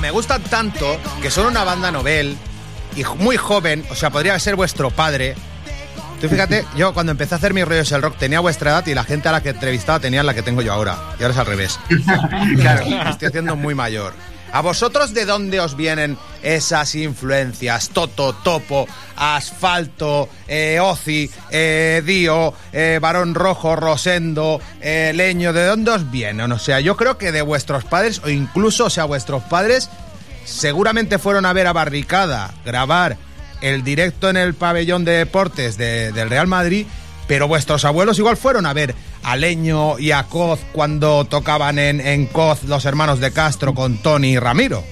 Me 0.00 0.10
gustan 0.10 0.42
tanto 0.42 0.98
que 1.20 1.30
son 1.30 1.46
una 1.46 1.64
banda 1.64 1.90
novel 1.90 2.36
y 2.96 3.04
muy 3.18 3.36
joven, 3.36 3.84
o 3.90 3.94
sea, 3.94 4.10
podría 4.10 4.38
ser 4.38 4.56
vuestro 4.56 4.90
padre. 4.90 5.34
Tú 6.20 6.28
fíjate, 6.28 6.64
yo 6.76 6.94
cuando 6.94 7.12
empecé 7.12 7.34
a 7.34 7.38
hacer 7.38 7.54
mis 7.54 7.66
rollos 7.66 7.90
el 7.92 8.02
rock 8.02 8.16
tenía 8.18 8.40
vuestra 8.40 8.70
edad 8.70 8.86
y 8.86 8.94
la 8.94 9.04
gente 9.04 9.28
a 9.28 9.32
la 9.32 9.42
que 9.42 9.50
entrevistaba 9.50 10.00
tenía 10.00 10.22
la 10.22 10.34
que 10.34 10.42
tengo 10.42 10.62
yo 10.62 10.72
ahora. 10.72 10.98
Y 11.18 11.22
ahora 11.22 11.34
es 11.34 11.38
al 11.40 11.46
revés. 11.46 11.80
claro, 12.56 12.86
me 12.86 13.10
estoy 13.10 13.28
haciendo 13.28 13.56
muy 13.56 13.74
mayor. 13.74 14.14
¿A 14.52 14.60
vosotros 14.60 15.14
de 15.14 15.24
dónde 15.24 15.60
os 15.60 15.76
vienen 15.76 16.18
esas 16.42 16.94
influencias? 16.94 17.88
Toto, 17.88 18.34
Topo, 18.34 18.86
Asfalto, 19.16 20.28
eh, 20.46 20.78
Ozi, 20.80 21.30
eh, 21.50 22.02
Dio, 22.04 22.52
eh, 22.72 22.98
Barón 23.00 23.34
Rojo, 23.34 23.76
Rosendo, 23.76 24.60
eh, 24.80 25.12
Leño, 25.14 25.52
¿de 25.52 25.64
dónde 25.66 25.90
os 25.92 26.10
vienen? 26.10 26.52
O 26.52 26.58
sea, 26.58 26.80
yo 26.80 26.96
creo 26.98 27.16
que 27.16 27.32
de 27.32 27.40
vuestros 27.42 27.84
padres, 27.84 28.20
o 28.24 28.28
incluso, 28.28 28.84
o 28.86 28.90
sea, 28.90 29.04
vuestros 29.04 29.42
padres 29.44 29.88
seguramente 30.44 31.18
fueron 31.18 31.46
a 31.46 31.52
ver 31.52 31.66
a 31.66 31.72
Barricada 31.72 32.52
grabar 32.64 33.16
el 33.60 33.84
directo 33.84 34.28
en 34.28 34.36
el 34.36 34.54
pabellón 34.54 35.04
de 35.04 35.12
deportes 35.12 35.76
de- 35.78 36.12
del 36.12 36.28
Real 36.28 36.46
Madrid, 36.46 36.86
pero 37.28 37.48
vuestros 37.48 37.84
abuelos 37.84 38.18
igual 38.18 38.36
fueron 38.36 38.66
a 38.66 38.72
ver 38.72 38.94
a 39.22 39.36
Leño 39.36 39.98
y 39.98 40.12
a 40.12 40.24
Coz 40.24 40.60
cuando 40.72 41.24
tocaban 41.24 41.78
en, 41.78 42.00
en 42.00 42.26
Coz 42.26 42.64
los 42.64 42.84
hermanos 42.84 43.20
de 43.20 43.32
Castro 43.32 43.74
con 43.74 43.98
Tony 43.98 44.32
y 44.32 44.38
Ramiro. 44.38 44.82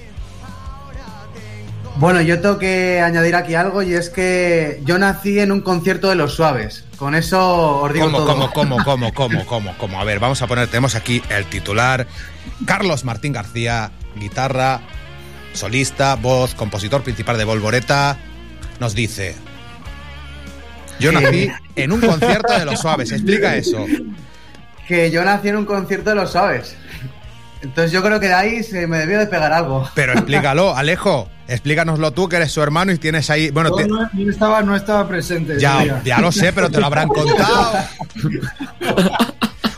Bueno, 1.97 2.21
yo 2.21 2.39
tengo 2.39 2.57
que 2.57 2.99
añadir 3.01 3.35
aquí 3.35 3.53
algo 3.53 3.83
y 3.83 3.93
es 3.93 4.09
que 4.09 4.81
yo 4.85 4.97
nací 4.97 5.39
en 5.39 5.51
un 5.51 5.61
concierto 5.61 6.09
de 6.09 6.15
los 6.15 6.33
suaves. 6.33 6.85
Con 6.97 7.15
eso 7.15 7.81
os 7.81 7.93
digo 7.93 8.05
¿Cómo, 8.05 8.17
todo. 8.17 8.27
cómo, 8.27 8.53
cómo, 8.53 8.77
cómo, 8.83 9.13
cómo, 9.13 9.45
cómo, 9.45 9.77
cómo? 9.77 9.99
A 9.99 10.03
ver, 10.03 10.19
vamos 10.19 10.41
a 10.41 10.47
poner, 10.47 10.67
tenemos 10.67 10.95
aquí 10.95 11.21
el 11.29 11.45
titular. 11.45 12.07
Carlos 12.65 13.03
Martín 13.05 13.33
García, 13.33 13.91
guitarra, 14.15 14.81
solista, 15.53 16.15
voz, 16.15 16.55
compositor 16.55 17.03
principal 17.03 17.37
de 17.37 17.43
Volvoreta, 17.43 18.17
nos 18.79 18.95
dice... 18.95 19.35
Yo 21.01 21.11
nací 21.11 21.51
en 21.75 21.91
un 21.91 22.01
concierto 22.01 22.57
de 22.57 22.65
los 22.65 22.79
suaves, 22.79 23.11
explica 23.11 23.55
eso. 23.55 23.85
Que 24.87 25.09
yo 25.11 25.23
nací 25.23 25.49
en 25.49 25.57
un 25.57 25.65
concierto 25.65 26.09
de 26.11 26.15
los 26.15 26.31
suaves. 26.31 26.75
Entonces 27.61 27.91
yo 27.91 28.01
creo 28.01 28.19
que 28.19 28.27
de 28.27 28.33
ahí 28.33 28.63
se 28.63 28.87
me 28.87 28.97
debió 28.97 29.19
de 29.19 29.27
pegar 29.27 29.53
algo. 29.53 29.87
Pero 29.93 30.13
explícalo, 30.13 30.75
Alejo, 30.75 31.29
explícanoslo 31.47 32.11
tú, 32.11 32.27
que 32.27 32.37
eres 32.37 32.51
su 32.51 32.61
hermano 32.61 32.91
y 32.91 32.97
tienes 32.97 33.29
ahí... 33.29 33.51
Bueno, 33.51 33.71
te- 33.75 33.87
no, 33.87 34.09
no 34.11 34.31
estaba, 34.31 34.61
no 34.63 34.75
estaba 34.75 35.07
presente. 35.07 35.53
ese 35.53 35.61
ya, 35.61 36.01
ya 36.03 36.19
lo 36.19 36.31
sé, 36.31 36.51
pero 36.53 36.69
te 36.71 36.79
lo 36.79 36.87
habrán 36.87 37.07
contado. 37.09 37.73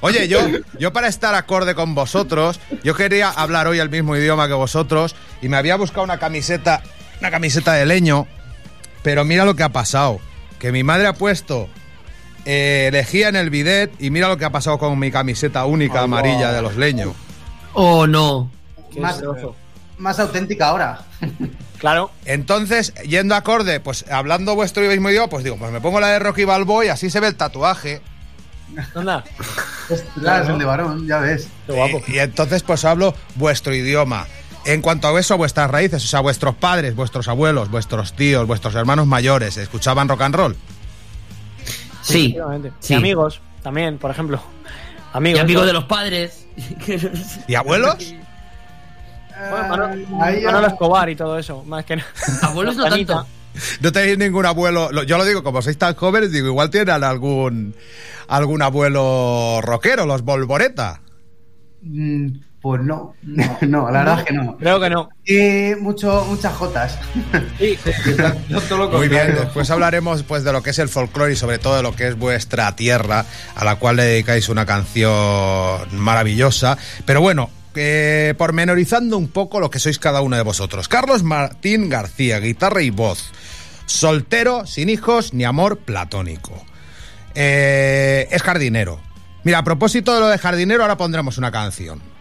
Oye, 0.02 0.28
yo, 0.28 0.40
yo 0.80 0.92
para 0.92 1.08
estar 1.08 1.34
acorde 1.36 1.76
con 1.76 1.96
vosotros, 1.96 2.60
yo 2.84 2.94
quería 2.96 3.30
hablar 3.30 3.68
hoy 3.68 3.80
el 3.80 3.90
mismo 3.90 4.16
idioma 4.18 4.48
que 4.48 4.54
vosotros 4.54 5.16
y 5.42 5.48
me 5.48 5.56
había 5.58 5.78
buscado 5.78 6.04
una 6.04 6.18
camiseta, 6.20 6.82
una 7.22 7.32
camiseta 7.32 7.74
de 7.74 7.86
leño, 7.86 8.28
pero 9.02 9.24
mira 9.24 9.46
lo 9.46 9.56
que 9.56 9.64
ha 9.64 9.70
pasado, 9.70 10.20
que 10.64 10.72
mi 10.72 10.82
madre 10.82 11.08
ha 11.08 11.14
puesto 11.14 11.68
eh, 12.46 12.88
lejía 12.94 13.28
en 13.28 13.36
el 13.36 13.50
bidet 13.50 13.92
y 14.00 14.12
mira 14.12 14.30
lo 14.30 14.38
que 14.38 14.46
ha 14.46 14.50
pasado 14.50 14.78
con 14.78 14.98
mi 14.98 15.12
camiseta 15.12 15.66
única 15.66 16.00
Oh, 16.00 16.06
amarilla 16.06 16.48
wow. 16.48 16.56
de 16.56 16.62
los 16.62 16.78
leños. 16.78 17.10
Oh, 17.74 18.08
no. 18.08 18.50
Más, 18.98 19.22
más 19.98 20.20
auténtica 20.20 20.68
ahora. 20.70 21.02
Claro. 21.80 22.12
Entonces, 22.24 22.94
yendo 23.04 23.36
acorde, 23.36 23.82
pues 23.82 24.06
hablando 24.10 24.56
vuestro 24.56 24.84
mismo 24.84 25.10
idioma, 25.10 25.28
pues 25.28 25.44
digo, 25.44 25.58
pues 25.58 25.70
me 25.70 25.82
pongo 25.82 26.00
la 26.00 26.08
de 26.08 26.20
Rocky 26.20 26.46
Balboa 26.46 26.86
y 26.86 26.88
así 26.88 27.10
se 27.10 27.20
ve 27.20 27.28
el 27.28 27.36
tatuaje. 27.36 28.02
Anda. 28.96 29.22
Claro, 30.18 30.44
es 30.46 30.50
el 30.50 30.60
de 30.60 30.64
varón, 30.64 31.06
ya 31.06 31.18
ves. 31.18 31.50
Y, 31.68 32.14
y 32.14 32.20
entonces 32.20 32.64
pues 32.64 32.86
hablo 32.86 33.14
vuestro 33.36 33.76
idioma. 33.76 34.28
En 34.66 34.82
cuanto 34.82 35.08
a 35.16 35.20
eso, 35.20 35.38
vuestras 35.38 35.70
raíces, 35.70 36.04
o 36.04 36.08
sea, 36.08 36.22
vuestros 36.22 36.56
padres, 36.56 36.96
vuestros 36.96 37.28
abuelos, 37.28 37.70
vuestros 37.70 38.14
tíos, 38.14 38.48
vuestros 38.48 38.74
hermanos 38.76 39.06
mayores, 39.08 39.58
¿escuchaban 39.58 40.08
rock 40.08 40.22
and 40.22 40.36
roll? 40.36 40.56
Sí. 42.02 42.36
sí. 42.80 42.94
Y 42.94 42.96
amigos 42.98 43.42
también, 43.62 43.98
por 43.98 44.12
ejemplo. 44.12 44.42
Amigos. 45.14 45.38
Y 45.40 45.42
amigos 45.42 45.64
¿no? 45.64 45.68
de 45.68 45.74
los 45.74 45.84
padres. 45.86 46.46
¿Y 47.48 47.56
abuelos? 47.56 48.14
Bueno, 49.50 49.68
Manolo, 49.68 49.96
ya- 50.40 50.46
Manolo 50.46 50.68
Escobar 50.68 51.10
y 51.10 51.16
todo 51.16 51.38
eso, 51.38 51.64
más 51.66 51.84
que 51.86 51.98
nada. 51.98 52.10
Abuelos 52.44 52.76
no 52.78 52.86
tanto. 52.90 53.26
No 53.82 53.92
tenéis 53.92 54.18
ningún 54.18 54.46
abuelo, 54.46 54.92
lo- 54.92 55.04
yo 55.04 55.18
lo 55.18 55.26
digo, 55.26 55.44
como 55.44 55.62
sois 55.62 55.78
tan 55.78 55.96
jóvenes, 55.96 56.32
digo, 56.32 56.48
igual 56.48 56.70
tienen 56.70 57.04
algún 57.04 57.76
algún 58.28 58.62
abuelo 58.62 59.60
rockero, 59.62 60.06
los 60.06 60.24
Volvoreta. 60.24 61.02
Pues 62.64 62.82
no, 62.82 63.14
no, 63.24 63.58
no, 63.68 63.92
la 63.92 64.00
verdad 64.00 64.20
es 64.20 64.26
que 64.26 64.34
no. 64.34 64.56
Creo 64.56 64.80
que 64.80 64.90
no. 64.90 65.10
Y 65.26 65.76
mucho, 65.82 66.26
muchas 66.30 66.56
jotas. 66.56 66.98
Sí. 67.60 67.78
Muy 68.92 69.10
bien, 69.10 69.36
después 69.36 69.70
hablaremos 69.70 70.24
pues 70.24 70.44
de 70.46 70.54
lo 70.54 70.64
que 70.64 70.70
es 70.70 70.80
el 70.80 70.88
folclore 70.88 71.34
y 71.34 71.36
sobre 71.36 71.60
todo 71.60 71.76
de 71.76 71.84
lo 71.84 71.94
que 71.94 72.08
es 72.08 72.18
vuestra 72.18 72.74
tierra, 72.76 73.26
a 73.56 73.66
la 73.66 73.76
cual 73.76 73.98
le 73.98 74.04
dedicáis 74.04 74.48
una 74.48 74.66
canción 74.66 75.88
maravillosa. 75.92 76.78
Pero 77.06 77.20
bueno, 77.20 77.50
eh, 77.76 78.34
pormenorizando 78.38 79.18
un 79.18 79.28
poco 79.28 79.60
lo 79.60 79.70
que 79.70 79.80
sois 79.80 80.00
cada 80.00 80.22
uno 80.22 80.38
de 80.38 80.44
vosotros. 80.44 80.88
Carlos 80.88 81.24
Martín 81.24 81.90
García, 81.90 82.40
guitarra 82.40 82.82
y 82.82 82.92
voz. 82.92 83.32
Soltero, 83.88 84.66
sin 84.66 84.90
hijos 84.90 85.34
ni 85.34 85.44
amor 85.44 85.80
platónico. 85.80 86.64
Eh, 87.36 88.30
es 88.32 88.42
jardinero. 88.42 89.02
Mira, 89.44 89.60
a 89.60 89.64
propósito 89.64 90.14
de 90.14 90.22
lo 90.22 90.28
de 90.30 90.38
jardinero, 90.38 90.84
ahora 90.84 90.96
pondremos 90.96 91.38
una 91.38 91.52
canción. 91.52 92.13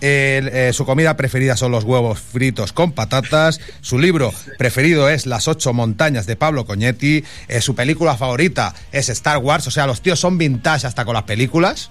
El, 0.00 0.48
eh, 0.48 0.72
su 0.72 0.84
comida 0.84 1.16
preferida 1.16 1.56
son 1.56 1.72
los 1.72 1.84
huevos 1.84 2.20
fritos 2.20 2.72
con 2.72 2.92
patatas. 2.92 3.60
Su 3.80 3.98
libro 3.98 4.32
preferido 4.58 5.08
es 5.08 5.26
Las 5.26 5.48
ocho 5.48 5.72
montañas 5.72 6.26
de 6.26 6.36
Pablo 6.36 6.66
Coñetti. 6.66 7.24
Eh, 7.48 7.60
su 7.60 7.74
película 7.74 8.16
favorita 8.16 8.74
es 8.92 9.08
Star 9.08 9.38
Wars. 9.38 9.66
O 9.66 9.70
sea, 9.70 9.86
los 9.86 10.02
tíos 10.02 10.20
son 10.20 10.38
vintage 10.38 10.86
hasta 10.86 11.04
con 11.04 11.14
las 11.14 11.24
películas. 11.24 11.90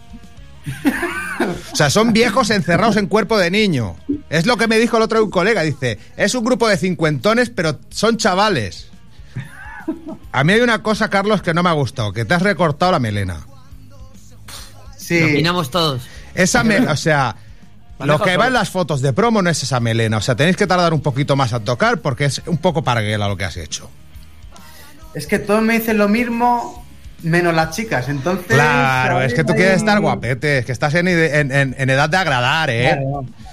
O 1.71 1.75
sea, 1.75 1.89
son 1.89 2.13
viejos 2.13 2.49
encerrados 2.49 2.97
en 2.97 3.07
cuerpo 3.07 3.37
de 3.37 3.51
niño. 3.51 3.95
Es 4.29 4.45
lo 4.45 4.57
que 4.57 4.67
me 4.67 4.77
dijo 4.77 4.97
el 4.97 5.03
otro 5.03 5.23
un 5.23 5.29
colega. 5.29 5.61
Dice, 5.61 5.99
es 6.17 6.33
un 6.35 6.43
grupo 6.43 6.67
de 6.67 6.77
cincuentones, 6.77 7.49
pero 7.49 7.79
son 7.89 8.17
chavales. 8.17 8.87
A 10.31 10.43
mí 10.43 10.53
hay 10.53 10.61
una 10.61 10.81
cosa, 10.81 11.09
Carlos, 11.09 11.41
que 11.41 11.53
no 11.53 11.63
me 11.63 11.69
ha 11.69 11.73
gustado, 11.73 12.13
que 12.13 12.25
te 12.25 12.33
has 12.33 12.41
recortado 12.41 12.91
la 12.91 12.99
melena. 12.99 13.45
Sí. 14.97 15.19
Lo 15.19 15.27
opinamos 15.27 15.69
todos. 15.69 16.01
Esa 16.33 16.63
me, 16.63 16.79
o 16.79 16.97
sea, 16.97 17.35
lo 17.99 18.19
que 18.19 18.35
va 18.37 18.47
en 18.47 18.53
las 18.53 18.69
fotos 18.69 19.01
de 19.01 19.13
promo 19.13 19.41
no 19.41 19.49
es 19.49 19.63
esa 19.63 19.79
melena. 19.79 20.17
O 20.17 20.21
sea, 20.21 20.35
tenéis 20.35 20.57
que 20.57 20.67
tardar 20.67 20.93
un 20.93 21.01
poquito 21.01 21.35
más 21.35 21.53
a 21.53 21.59
tocar 21.61 21.99
porque 21.99 22.25
es 22.25 22.41
un 22.45 22.57
poco 22.57 22.83
parguela 22.83 23.27
lo 23.27 23.37
que 23.37 23.45
has 23.45 23.57
hecho. 23.57 23.89
Es 25.13 25.27
que 25.27 25.39
todos 25.39 25.61
me 25.61 25.79
dicen 25.79 25.97
lo 25.97 26.09
mismo, 26.09 26.85
menos 27.23 27.53
las 27.53 27.73
chicas. 27.75 28.09
Entonces. 28.09 28.47
Claro, 28.47 29.21
es 29.21 29.33
que 29.33 29.43
tú 29.45 29.53
quieres 29.53 29.77
estar 29.77 29.99
guapete, 30.01 30.57
es 30.59 30.65
que 30.65 30.73
estás 30.73 30.93
en, 30.95 31.07
en- 31.07 31.51
en- 31.51 31.75
en 31.77 31.89
edad 31.89 32.09
de 32.09 32.17
agradar, 32.17 32.69
¿eh? 32.69 32.99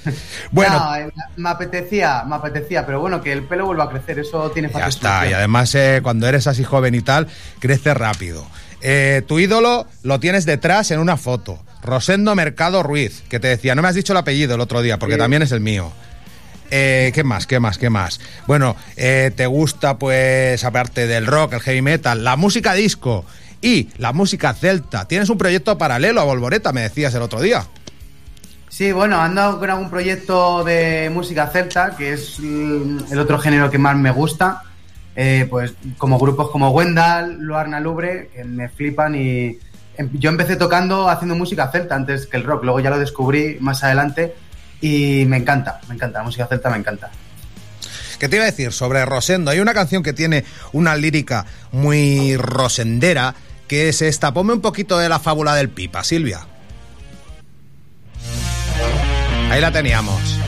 Bueno, 0.51 0.75
No, 0.81 0.97
eh, 0.97 1.09
me 1.37 1.49
apetecía, 1.51 2.25
me 2.27 2.35
apetecía, 2.35 2.85
pero 2.85 3.01
bueno, 3.01 3.21
que 3.23 3.33
el 3.33 3.45
pelo 3.45 3.67
vuelva 3.67 3.85
a 3.85 3.89
crecer, 3.89 4.19
eso 4.19 4.51
tiene 4.51 4.69
ya 4.73 4.89
está. 4.89 5.29
Y 5.31 5.33
además, 5.33 5.73
eh, 5.77 6.01
cuando 6.03 6.27
eres 6.27 6.49
así 6.49 6.65
joven 6.65 6.97
y 6.97 7.03
tal, 7.03 7.29
crece 7.61 7.95
rápido. 7.95 8.45
Eh, 8.83 9.23
tu 9.27 9.39
ídolo 9.39 9.87
lo 10.03 10.19
tienes 10.21 10.45
detrás 10.45 10.91
en 10.91 10.99
una 10.99 11.17
foto. 11.17 11.63
Rosendo 11.83 12.35
Mercado 12.35 12.83
Ruiz, 12.83 13.23
que 13.29 13.41
te 13.41 13.49
decía, 13.49 13.75
no 13.75 13.83
me 13.83 13.89
has 13.89 13.95
dicho 13.95 14.13
el 14.13 14.17
apellido 14.19 14.55
el 14.55 14.61
otro 14.61 14.83
día, 14.83 14.99
porque 14.99 15.15
Sí. 15.15 15.21
también 15.21 15.43
es 15.43 15.53
el 15.53 15.61
mío. 15.61 15.93
Eh, 16.71 17.13
¿Qué 17.15 17.23
más? 17.23 17.47
¿Qué 17.47 17.61
más? 17.61 17.77
¿Qué 17.79 17.91
más? 17.91 18.19
Bueno, 18.47 18.77
eh, 18.97 19.31
¿te 19.37 19.47
gusta, 19.47 19.99
pues, 19.99 20.65
aparte 20.65 21.07
del 21.07 21.27
rock, 21.27 21.55
el 21.55 21.61
heavy 21.61 21.83
metal, 21.83 22.25
la 22.25 22.37
música 22.37 22.73
disco 22.75 23.25
y 23.61 23.89
la 23.99 24.13
música 24.13 24.55
celta? 24.55 25.07
¿Tienes 25.07 25.29
un 25.29 25.39
proyecto 25.39 25.77
paralelo 25.77 26.21
a 26.21 26.25
Volvoreta, 26.25 26.73
me 26.73 26.81
decías 26.83 27.15
el 27.15 27.23
otro 27.23 27.41
día? 27.41 27.67
Sí, 28.71 28.91
bueno, 28.91 29.21
ando 29.21 29.59
con 29.59 29.69
algún 29.69 29.91
proyecto 29.91 30.65
de 30.65 31.11
música 31.13 31.47
celta, 31.49 31.95
que 31.95 32.15
es 32.15 32.37
mm, 32.41 33.13
el 33.13 33.19
otro 33.19 33.39
género 33.39 33.71
que 33.71 33.77
más 33.79 33.97
me 33.97 34.11
gusta. 34.11 34.63
Eh, 35.15 35.47
pues 35.51 35.75
como 35.99 36.19
grupos 36.19 36.51
como 36.51 36.71
Wendell, 36.71 37.39
Luarna 37.39 37.81
Lubre, 37.81 38.31
que 38.35 38.45
me 38.45 38.69
flipan 38.71 39.15
y 39.15 39.59
em- 39.99 40.11
yo 40.15 40.31
empecé 40.31 40.57
tocando 40.57 41.09
haciendo 41.11 41.35
música 41.35 41.71
celta 41.71 41.95
antes 41.95 42.27
que 42.27 42.39
el 42.39 42.45
rock, 42.45 42.65
luego 42.65 42.81
ya 42.81 42.89
lo 42.91 42.99
descubrí 42.99 43.59
más 43.61 43.85
adelante 43.85 44.35
y 44.81 45.25
me 45.27 45.37
encanta, 45.37 45.81
me 45.89 45.95
encanta, 45.95 46.21
la 46.21 46.25
música 46.25 46.47
celta 46.47 46.71
me 46.71 46.79
encanta. 46.79 47.11
¿Qué 48.19 48.29
te 48.29 48.37
iba 48.37 48.45
a 48.45 48.51
decir 48.51 48.73
sobre 48.73 49.05
Rosendo? 49.05 49.51
Hay 49.51 49.61
una 49.61 49.75
canción 49.75 50.03
que 50.03 50.13
tiene 50.13 50.45
una 50.73 50.95
lírica 50.97 51.45
muy 51.73 52.37
rosendera, 52.37 53.35
que 53.67 53.89
es 53.89 54.01
esta. 54.01 54.33
Ponme 54.33 54.53
un 54.53 54.61
poquito 54.61 54.97
de 54.99 55.09
la 55.09 55.19
fábula 55.19 55.55
del 55.57 55.69
pipa, 55.69 56.05
Silvia. 56.05 56.47
Ahí 59.51 59.61
la 59.61 59.73
teníamos. 59.73 60.39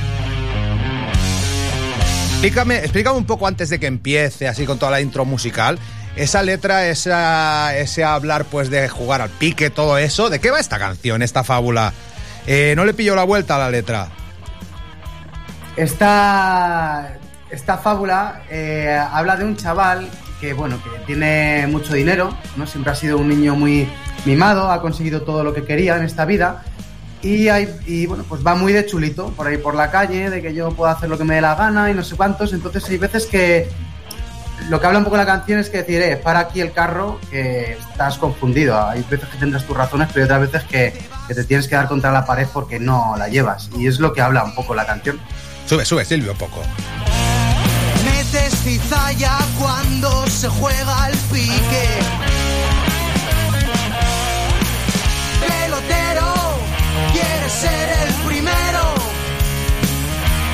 Explícame, 2.45 2.77
explícame 2.77 3.17
un 3.17 3.25
poco 3.25 3.47
antes 3.47 3.71
de 3.71 3.81
que 3.81 3.87
empiece, 3.87 4.47
así 4.47 4.67
con 4.67 4.79
toda 4.79 4.93
la 4.93 5.01
intro 5.01 5.25
musical. 5.25 5.79
Esa 6.15 6.43
letra, 6.43 6.87
esa, 6.89 7.75
ese 7.75 8.05
hablar 8.05 8.45
pues 8.45 8.69
de 8.69 8.87
jugar 8.91 9.23
al 9.23 9.31
pique, 9.31 9.71
todo 9.71 9.97
eso. 9.97 10.29
¿De 10.29 10.41
qué 10.41 10.51
va 10.51 10.61
esta 10.61 10.79
canción, 10.79 11.23
esta 11.23 11.43
fábula? 11.43 11.95
Eh, 12.47 12.75
no 12.77 12.85
le 12.85 12.93
pillo 12.93 13.17
la 13.17 13.25
vuelta 13.25 13.57
a 13.57 13.61
la 13.61 13.71
letra. 13.71 14.09
Esta, 15.75 17.17
esta 17.49 17.79
fábula 17.79 18.43
eh, 18.51 18.95
habla 19.11 19.37
de 19.37 19.45
un 19.47 19.57
chaval 19.57 20.11
que, 20.39 20.53
bueno, 20.53 20.79
que 20.85 20.91
tiene 21.07 21.67
mucho 21.67 21.95
dinero, 21.95 22.37
¿no? 22.59 22.67
Siempre 22.67 22.93
ha 22.93 22.95
sido 22.95 23.17
un 23.17 23.31
niño 23.31 23.57
muy 23.57 23.89
mimado, 24.27 24.71
ha 24.71 24.83
conseguido 24.83 25.23
todo 25.23 25.45
lo 25.45 25.55
que 25.55 25.65
quería 25.65 25.97
en 25.97 26.05
esta 26.05 26.27
vida 26.27 26.63
y, 27.25 27.49
hay, 27.49 27.75
y 27.87 28.05
bueno, 28.05 28.25
pues 28.29 28.47
va 28.47 28.55
muy 28.55 28.73
de 28.75 28.85
chulito 28.85 29.31
por 29.31 29.47
ahí 29.47 29.57
por 29.57 29.75
la 29.75 29.91
calle, 29.91 30.29
de 30.29 30.43
que 30.43 30.55
yo 30.55 30.71
puedo 30.73 30.91
hacer 30.91 31.09
lo 31.09 31.17
que 31.17 31.25
me 31.25 31.37
dé 31.37 31.41
la 31.41 31.55
gana 31.55 31.91
y 31.91 31.95
no 31.95 32.05
sé 32.05 32.17
cuántos. 32.17 32.53
Entonces 32.53 32.87
hay 32.91 32.99
veces 32.99 33.25
que 33.27 33.69
lo 34.69 34.79
que 34.79 34.87
habla 34.87 34.99
un 34.99 35.05
poco 35.05 35.17
la 35.17 35.25
canción 35.25 35.59
es 35.59 35.71
que 35.71 35.79
decir, 35.79 36.03
eh, 36.03 36.17
para 36.17 36.41
aquí 36.41 36.61
el 36.61 36.73
carro, 36.73 37.19
que 37.31 37.79
estás 37.79 38.19
confundido. 38.19 38.79
Hay 38.79 39.03
veces 39.09 39.27
que 39.31 39.39
tendrás 39.39 39.65
tus 39.65 39.75
razones, 39.75 40.09
pero 40.13 40.21
hay 40.21 40.25
otras 40.25 40.53
veces 40.53 40.69
que, 40.69 40.93
que 41.27 41.35
te 41.35 41.45
tienes 41.45 41.67
que 41.67 41.75
dar 41.75 41.89
contra 41.89 42.13
la 42.13 42.27
pared 42.27 42.47
porque 42.53 42.79
no 42.79 43.15
la 43.17 43.29
llevas. 43.29 43.71
Y 43.77 43.87
es 43.87 44.01
lo 44.01 44.13
que 44.13 44.21
habla 44.21 44.45
un 44.45 44.55
poco 44.55 44.75
la 44.75 44.85
canción. 44.85 45.19
Sube, 45.65 45.87
sube, 45.87 46.05
Silvio, 46.05 46.33
un 46.33 46.39
poco. 46.39 46.61
Metes 48.05 48.55
cizalla 48.61 49.39
cuando 49.59 50.27
se 50.27 50.49
juega 50.49 51.05
al 51.05 51.13
pique. 51.33 52.44
Ser 57.49 57.89
el 58.07 58.15
primero 58.27 58.95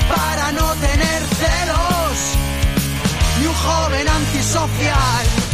para 0.08 0.52
no 0.52 0.74
tener 0.74 1.22
celos 1.40 2.18
ni 3.38 3.46
un 3.46 3.54
joven 3.54 4.08
antisocial. 4.08 5.49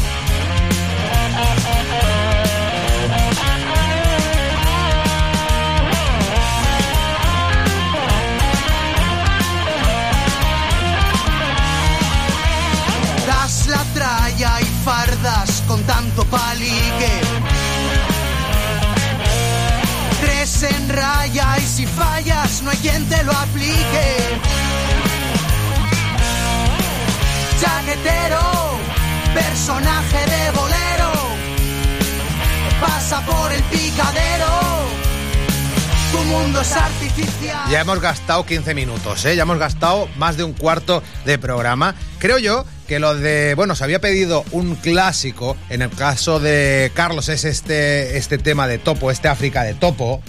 Personaje 29.67 30.19
de 30.19 30.51
bolero, 30.53 31.13
pasa 32.81 33.21
por 33.27 33.51
el 33.51 33.61
picadero. 33.65 34.47
Tu 36.13 36.19
mundo 36.19 36.61
es 36.61 36.73
artificial. 36.73 37.69
Ya 37.69 37.81
hemos 37.81 38.01
gastado 38.01 38.47
15 38.47 38.75
minutos, 38.75 39.25
¿eh? 39.25 39.35
Ya 39.35 39.43
hemos 39.43 39.59
gastado 39.59 40.09
más 40.19 40.37
de 40.37 40.45
un 40.45 40.53
cuarto 40.53 41.03
de 41.25 41.37
programa. 41.39 41.97
Creo 42.21 42.39
yo 42.39 42.65
que 42.87 43.01
lo 43.01 43.17
de... 43.17 43.55
Bueno, 43.57 43.75
se 43.75 43.83
había 43.83 44.01
pedido 44.01 44.45
un 44.53 44.77
clásico. 44.77 45.57
En 45.69 45.83
el 45.83 45.91
caso 45.91 46.39
de 46.39 46.93
Carlos 46.95 47.29
es 47.29 47.45
este, 47.45 48.19
este 48.19 48.39
tema 48.39 48.69
de 48.69 48.79
Topo, 48.79 49.11
este 49.11 49.27
África 49.27 49.65
de 49.65 49.75
Topo. 49.75 50.23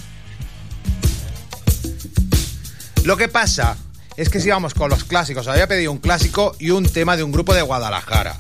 Lo 3.04 3.18
que 3.18 3.28
pasa 3.28 3.78
es 4.16 4.30
que 4.30 4.40
si 4.40 4.50
vamos 4.50 4.74
con 4.74 4.90
los 4.90 5.04
clásicos, 5.04 5.48
había 5.48 5.68
pedido 5.68 5.92
un 5.92 6.00
clásico 6.00 6.56
y 6.58 6.72
un 6.72 6.90
tema 6.90 7.16
de 7.16 7.22
un 7.22 7.32
grupo 7.32 7.54
de 7.54 7.62
Guadalajara. 7.62 8.36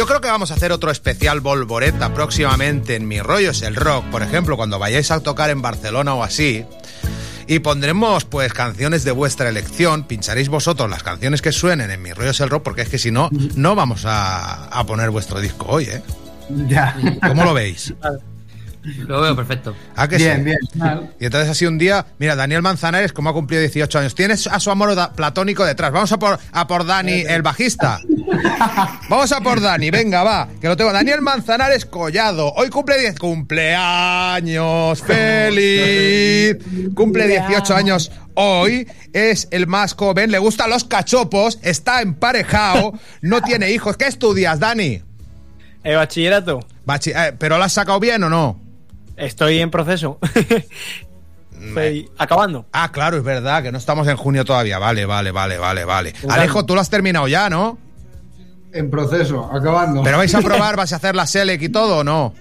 Yo 0.00 0.06
creo 0.06 0.22
que 0.22 0.28
vamos 0.28 0.50
a 0.50 0.54
hacer 0.54 0.72
otro 0.72 0.90
especial 0.90 1.40
Volvoreta 1.40 2.14
próximamente 2.14 2.96
en 2.96 3.06
Mi 3.06 3.20
Rollo 3.20 3.50
es 3.50 3.60
el 3.60 3.76
Rock, 3.76 4.06
por 4.06 4.22
ejemplo, 4.22 4.56
cuando 4.56 4.78
vayáis 4.78 5.10
a 5.10 5.20
tocar 5.20 5.50
en 5.50 5.60
Barcelona 5.60 6.14
o 6.14 6.22
así. 6.22 6.64
Y 7.46 7.58
pondremos 7.58 8.24
pues 8.24 8.54
canciones 8.54 9.04
de 9.04 9.10
vuestra 9.10 9.50
elección, 9.50 10.04
pincharéis 10.04 10.48
vosotros 10.48 10.88
las 10.88 11.02
canciones 11.02 11.42
que 11.42 11.52
suenen 11.52 11.90
en 11.90 12.00
Mi 12.00 12.14
Rollo 12.14 12.30
es 12.30 12.40
el 12.40 12.48
Rock, 12.48 12.62
porque 12.62 12.80
es 12.80 12.88
que 12.88 12.96
si 12.96 13.10
no, 13.10 13.28
no 13.56 13.74
vamos 13.74 14.06
a, 14.06 14.68
a 14.68 14.86
poner 14.86 15.10
vuestro 15.10 15.38
disco 15.38 15.66
hoy, 15.68 15.84
¿eh? 15.84 16.02
Ya. 16.66 16.96
¿Cómo 17.20 17.44
lo 17.44 17.52
veis? 17.52 17.92
Lo 18.82 19.20
veo 19.20 19.36
perfecto. 19.36 19.74
¿A 19.94 20.08
que 20.08 20.16
Bien, 20.16 20.38
sí? 20.38 20.42
bien. 20.44 20.58
Y 21.20 21.26
entonces 21.26 21.50
así 21.50 21.66
un 21.66 21.76
día, 21.76 22.06
mira, 22.18 22.34
Daniel 22.34 22.62
Manzanares, 22.62 23.12
como 23.12 23.28
ha 23.28 23.32
cumplido 23.34 23.60
18 23.60 23.98
años, 23.98 24.14
tienes 24.14 24.46
a 24.46 24.58
su 24.58 24.70
amor 24.70 24.96
platónico 25.14 25.64
detrás. 25.66 25.92
Vamos 25.92 26.10
a 26.12 26.18
por, 26.18 26.38
a 26.50 26.66
por 26.66 26.86
Dani, 26.86 27.20
el 27.28 27.42
bajista. 27.42 28.00
Vamos 29.10 29.32
a 29.32 29.40
por 29.40 29.60
Dani, 29.60 29.90
venga, 29.90 30.22
va, 30.22 30.48
que 30.60 30.68
lo 30.68 30.76
tengo. 30.76 30.92
Daniel 30.92 31.20
Manzanares 31.20 31.84
Collado, 31.84 32.52
hoy 32.54 32.70
cumple 32.70 32.98
10 32.98 33.18
cumpleaños, 33.18 35.02
feliz. 35.02 36.56
Cumple 36.94 37.26
18 37.28 37.74
años 37.76 38.10
hoy, 38.34 38.88
es 39.12 39.48
el 39.50 39.66
más 39.66 39.94
joven, 39.94 40.30
le 40.30 40.38
gustan 40.38 40.70
los 40.70 40.84
cachopos, 40.84 41.58
está 41.62 42.00
emparejado, 42.02 42.92
no 43.20 43.42
tiene 43.42 43.70
hijos. 43.72 43.96
¿Qué 43.96 44.06
estudias, 44.06 44.58
Dani? 44.58 45.02
Eh, 45.84 45.94
bachillerato. 45.94 46.60
Bachi- 46.86 47.12
eh, 47.14 47.34
¿Pero 47.38 47.58
lo 47.58 47.64
has 47.64 47.72
sacado 47.72 48.00
bien 48.00 48.22
o 48.24 48.30
no? 48.30 48.60
Estoy 49.20 49.58
en 49.60 49.70
proceso. 49.70 50.18
Estoy 51.60 52.10
acabando. 52.16 52.64
Ah, 52.72 52.90
claro, 52.90 53.18
es 53.18 53.22
verdad, 53.22 53.62
que 53.62 53.70
no 53.70 53.78
estamos 53.78 54.08
en 54.08 54.16
junio 54.16 54.44
todavía. 54.44 54.78
Vale, 54.78 55.04
vale, 55.04 55.30
vale, 55.30 55.58
vale, 55.58 55.84
vale. 55.84 56.14
Alejo, 56.28 56.64
tú 56.64 56.74
lo 56.74 56.80
has 56.80 56.88
terminado 56.88 57.28
ya, 57.28 57.50
¿no? 57.50 57.78
En 58.72 58.88
proceso, 58.90 59.50
acabando. 59.52 60.02
¿Pero 60.02 60.16
vais 60.16 60.34
a 60.34 60.40
probar, 60.40 60.76
vas 60.78 60.92
a 60.92 60.96
hacer 60.96 61.14
la 61.14 61.26
SELEC 61.26 61.60
y 61.62 61.68
todo 61.68 61.98
o 61.98 62.04
no? 62.04 62.34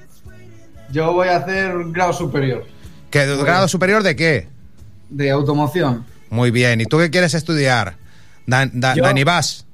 Yo 0.91 1.11
voy 1.13 1.27
a 1.27 1.37
hacer 1.37 1.71
grado 1.91 2.13
superior 2.13 2.65
¿Que 3.11 3.25
grado 3.37 3.67
superior 3.67 4.01
de 4.03 4.15
qué? 4.15 4.47
de 5.09 5.29
automoción. 5.31 6.05
Muy 6.29 6.51
bien. 6.51 6.79
¿Y 6.81 6.85
tú 6.85 6.97
qué 6.99 7.09
quieres 7.09 7.33
estudiar? 7.33 7.95
Dan- 8.45 8.71
Da- 8.75 8.93
Yo- 8.95 9.03
Dani 9.03 9.23
Vas. 9.23 9.65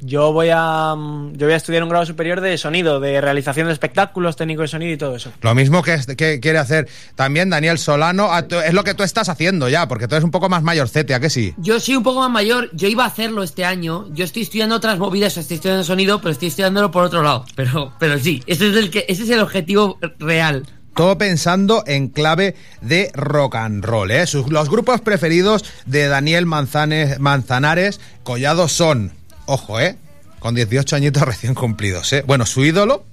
Yo 0.00 0.32
voy 0.32 0.48
a 0.52 0.94
mm, 0.96 1.32
yo 1.36 1.46
voy 1.46 1.54
a 1.54 1.56
estudiar 1.56 1.82
un 1.82 1.88
grado 1.88 2.06
superior 2.06 2.40
de 2.40 2.56
sonido, 2.56 3.00
de 3.00 3.20
realización 3.20 3.66
de 3.66 3.72
espectáculos, 3.72 4.36
técnico 4.36 4.62
de 4.62 4.68
sonido 4.68 4.92
y 4.92 4.96
todo 4.96 5.16
eso. 5.16 5.32
Lo 5.42 5.54
mismo 5.54 5.82
que, 5.82 5.94
es- 5.94 6.06
que 6.06 6.38
quiere 6.40 6.58
hacer 6.58 6.88
también 7.16 7.50
Daniel 7.50 7.78
Solano. 7.78 8.28
Ah, 8.30 8.44
Es 8.64 8.72
lo 8.74 8.84
que 8.84 8.94
tú 8.94 9.02
estás 9.02 9.28
haciendo 9.28 9.68
ya, 9.68 9.88
porque 9.88 10.06
tú 10.06 10.14
eres 10.14 10.24
un 10.24 10.30
poco 10.30 10.48
más 10.48 10.62
mayorcete, 10.62 11.14
¿a 11.14 11.20
que 11.20 11.30
sí? 11.30 11.54
Yo 11.58 11.80
soy 11.80 11.96
un 11.96 12.02
poco 12.04 12.20
más 12.20 12.30
mayor, 12.30 12.70
yo 12.72 12.86
iba 12.88 13.04
a 13.04 13.08
hacerlo 13.08 13.42
este 13.42 13.64
año. 13.64 14.06
Yo 14.12 14.24
estoy 14.24 14.42
estudiando 14.42 14.76
otras 14.76 14.98
movidas, 14.98 15.36
estoy 15.36 15.56
estudiando 15.56 15.82
sonido, 15.84 16.20
pero 16.20 16.30
estoy 16.30 16.48
estudiándolo 16.48 16.90
por 16.90 17.04
otro 17.04 17.22
lado. 17.22 17.44
Pero, 17.56 17.92
pero 17.98 18.18
sí, 18.18 18.42
ese 18.46 18.68
es 18.70 18.76
el 18.76 18.90
que, 18.90 19.04
ese 19.08 19.24
es 19.24 19.30
el 19.30 19.40
objetivo 19.40 19.98
real. 20.18 20.64
Todo 20.94 21.16
pensando 21.18 21.84
en 21.86 22.08
clave 22.08 22.56
de 22.80 23.10
rock 23.14 23.54
and 23.56 23.84
roll. 23.84 24.10
¿eh? 24.10 24.26
Sus- 24.26 24.50
los 24.50 24.68
grupos 24.68 25.00
preferidos 25.00 25.64
de 25.86 26.08
Daniel 26.08 26.44
Manzanes- 26.46 27.18
Manzanares 27.20 28.00
Collado 28.24 28.66
son, 28.68 29.12
ojo, 29.48 29.80
¿eh? 29.80 29.96
con 30.38 30.54
18 30.54 30.94
añitos 30.96 31.22
recién 31.24 31.54
cumplidos. 31.54 32.12
¿eh? 32.12 32.22
Bueno, 32.26 32.46
su 32.46 32.64
ídolo, 32.64 33.04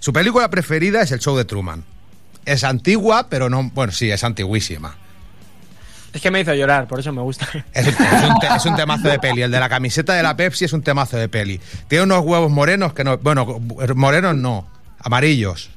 su 0.00 0.12
película 0.12 0.48
preferida 0.48 1.02
es 1.02 1.10
el 1.10 1.18
show 1.18 1.36
de 1.36 1.44
Truman. 1.44 1.84
Es 2.44 2.62
antigua, 2.64 3.26
pero 3.28 3.50
no. 3.50 3.70
Bueno, 3.74 3.92
sí, 3.92 4.10
es 4.10 4.22
antiguísima. 4.24 4.96
Es 6.12 6.22
que 6.22 6.30
me 6.30 6.40
hizo 6.40 6.54
llorar, 6.54 6.88
por 6.88 7.00
eso 7.00 7.12
me 7.12 7.20
gusta. 7.20 7.46
Es, 7.74 7.86
es 7.88 7.94
un, 7.98 8.38
te- 8.40 8.46
es 8.56 8.64
un 8.64 8.74
temazo 8.76 9.08
de 9.08 9.18
peli. 9.18 9.42
El 9.42 9.50
de 9.50 9.60
la 9.60 9.68
camiseta 9.68 10.14
de 10.14 10.22
la 10.22 10.36
Pepsi 10.36 10.64
es 10.64 10.72
un 10.72 10.82
temazo 10.82 11.16
de 11.18 11.28
peli. 11.28 11.60
Tiene 11.88 12.04
unos 12.04 12.24
huevos 12.24 12.50
morenos 12.50 12.94
que 12.94 13.04
no. 13.04 13.18
Bueno, 13.18 13.60
morenos 13.94 14.34
no, 14.36 14.66
amarillos. 15.00 15.68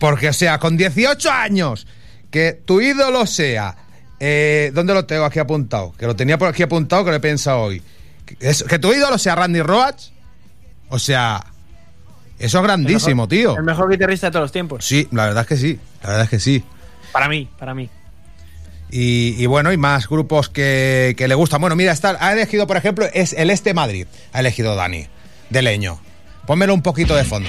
Porque, 0.00 0.28
o 0.28 0.32
sea, 0.32 0.58
con 0.58 0.76
18 0.76 1.30
años, 1.30 1.86
que 2.30 2.52
tu 2.64 2.80
ídolo 2.80 3.26
sea. 3.26 3.76
Eh, 4.20 4.70
¿Dónde 4.74 4.94
lo 4.94 5.04
tengo 5.04 5.24
aquí 5.24 5.38
apuntado? 5.40 5.92
Que 5.98 6.06
lo 6.06 6.14
tenía 6.14 6.38
por 6.38 6.48
aquí 6.48 6.62
apuntado 6.62 7.04
que 7.04 7.10
lo 7.10 7.16
he 7.16 7.20
pensado 7.20 7.60
hoy. 7.62 7.82
Que, 8.24 8.36
es- 8.40 8.62
que 8.64 8.78
tu 8.78 8.92
ídolo 8.92 9.18
sea 9.18 9.34
Randy 9.34 9.62
Roach. 9.62 10.10
O 10.88 10.98
sea, 10.98 11.44
eso 12.38 12.58
es 12.58 12.64
grandísimo, 12.64 13.24
El 13.24 13.28
mejor- 13.28 13.28
tío. 13.28 13.56
El 13.56 13.64
mejor 13.64 13.90
guitarrista 13.90 14.26
de 14.28 14.32
todos 14.32 14.44
los 14.44 14.52
tiempos. 14.52 14.84
Sí, 14.84 15.08
la 15.10 15.24
verdad 15.26 15.42
es 15.42 15.48
que 15.48 15.56
sí. 15.56 15.78
La 16.02 16.08
verdad 16.10 16.24
es 16.24 16.30
que 16.30 16.40
sí. 16.40 16.64
Para 17.12 17.28
mí, 17.28 17.48
para 17.58 17.74
mí. 17.74 17.88
Y, 18.90 19.34
y 19.42 19.46
bueno, 19.46 19.72
y 19.72 19.76
más 19.76 20.08
grupos 20.08 20.48
que, 20.48 21.14
que 21.16 21.26
le 21.26 21.34
gustan. 21.34 21.60
Bueno, 21.60 21.74
mira, 21.74 21.92
está, 21.92 22.16
ha 22.20 22.32
elegido, 22.32 22.66
por 22.66 22.76
ejemplo, 22.76 23.06
es 23.12 23.32
el 23.32 23.50
Este 23.50 23.74
Madrid. 23.74 24.06
Ha 24.32 24.40
elegido 24.40 24.76
Dani, 24.76 25.06
de 25.50 25.62
Leño. 25.62 25.98
Pónmelo 26.46 26.74
un 26.74 26.82
poquito 26.82 27.16
de 27.16 27.24
fondo. 27.24 27.48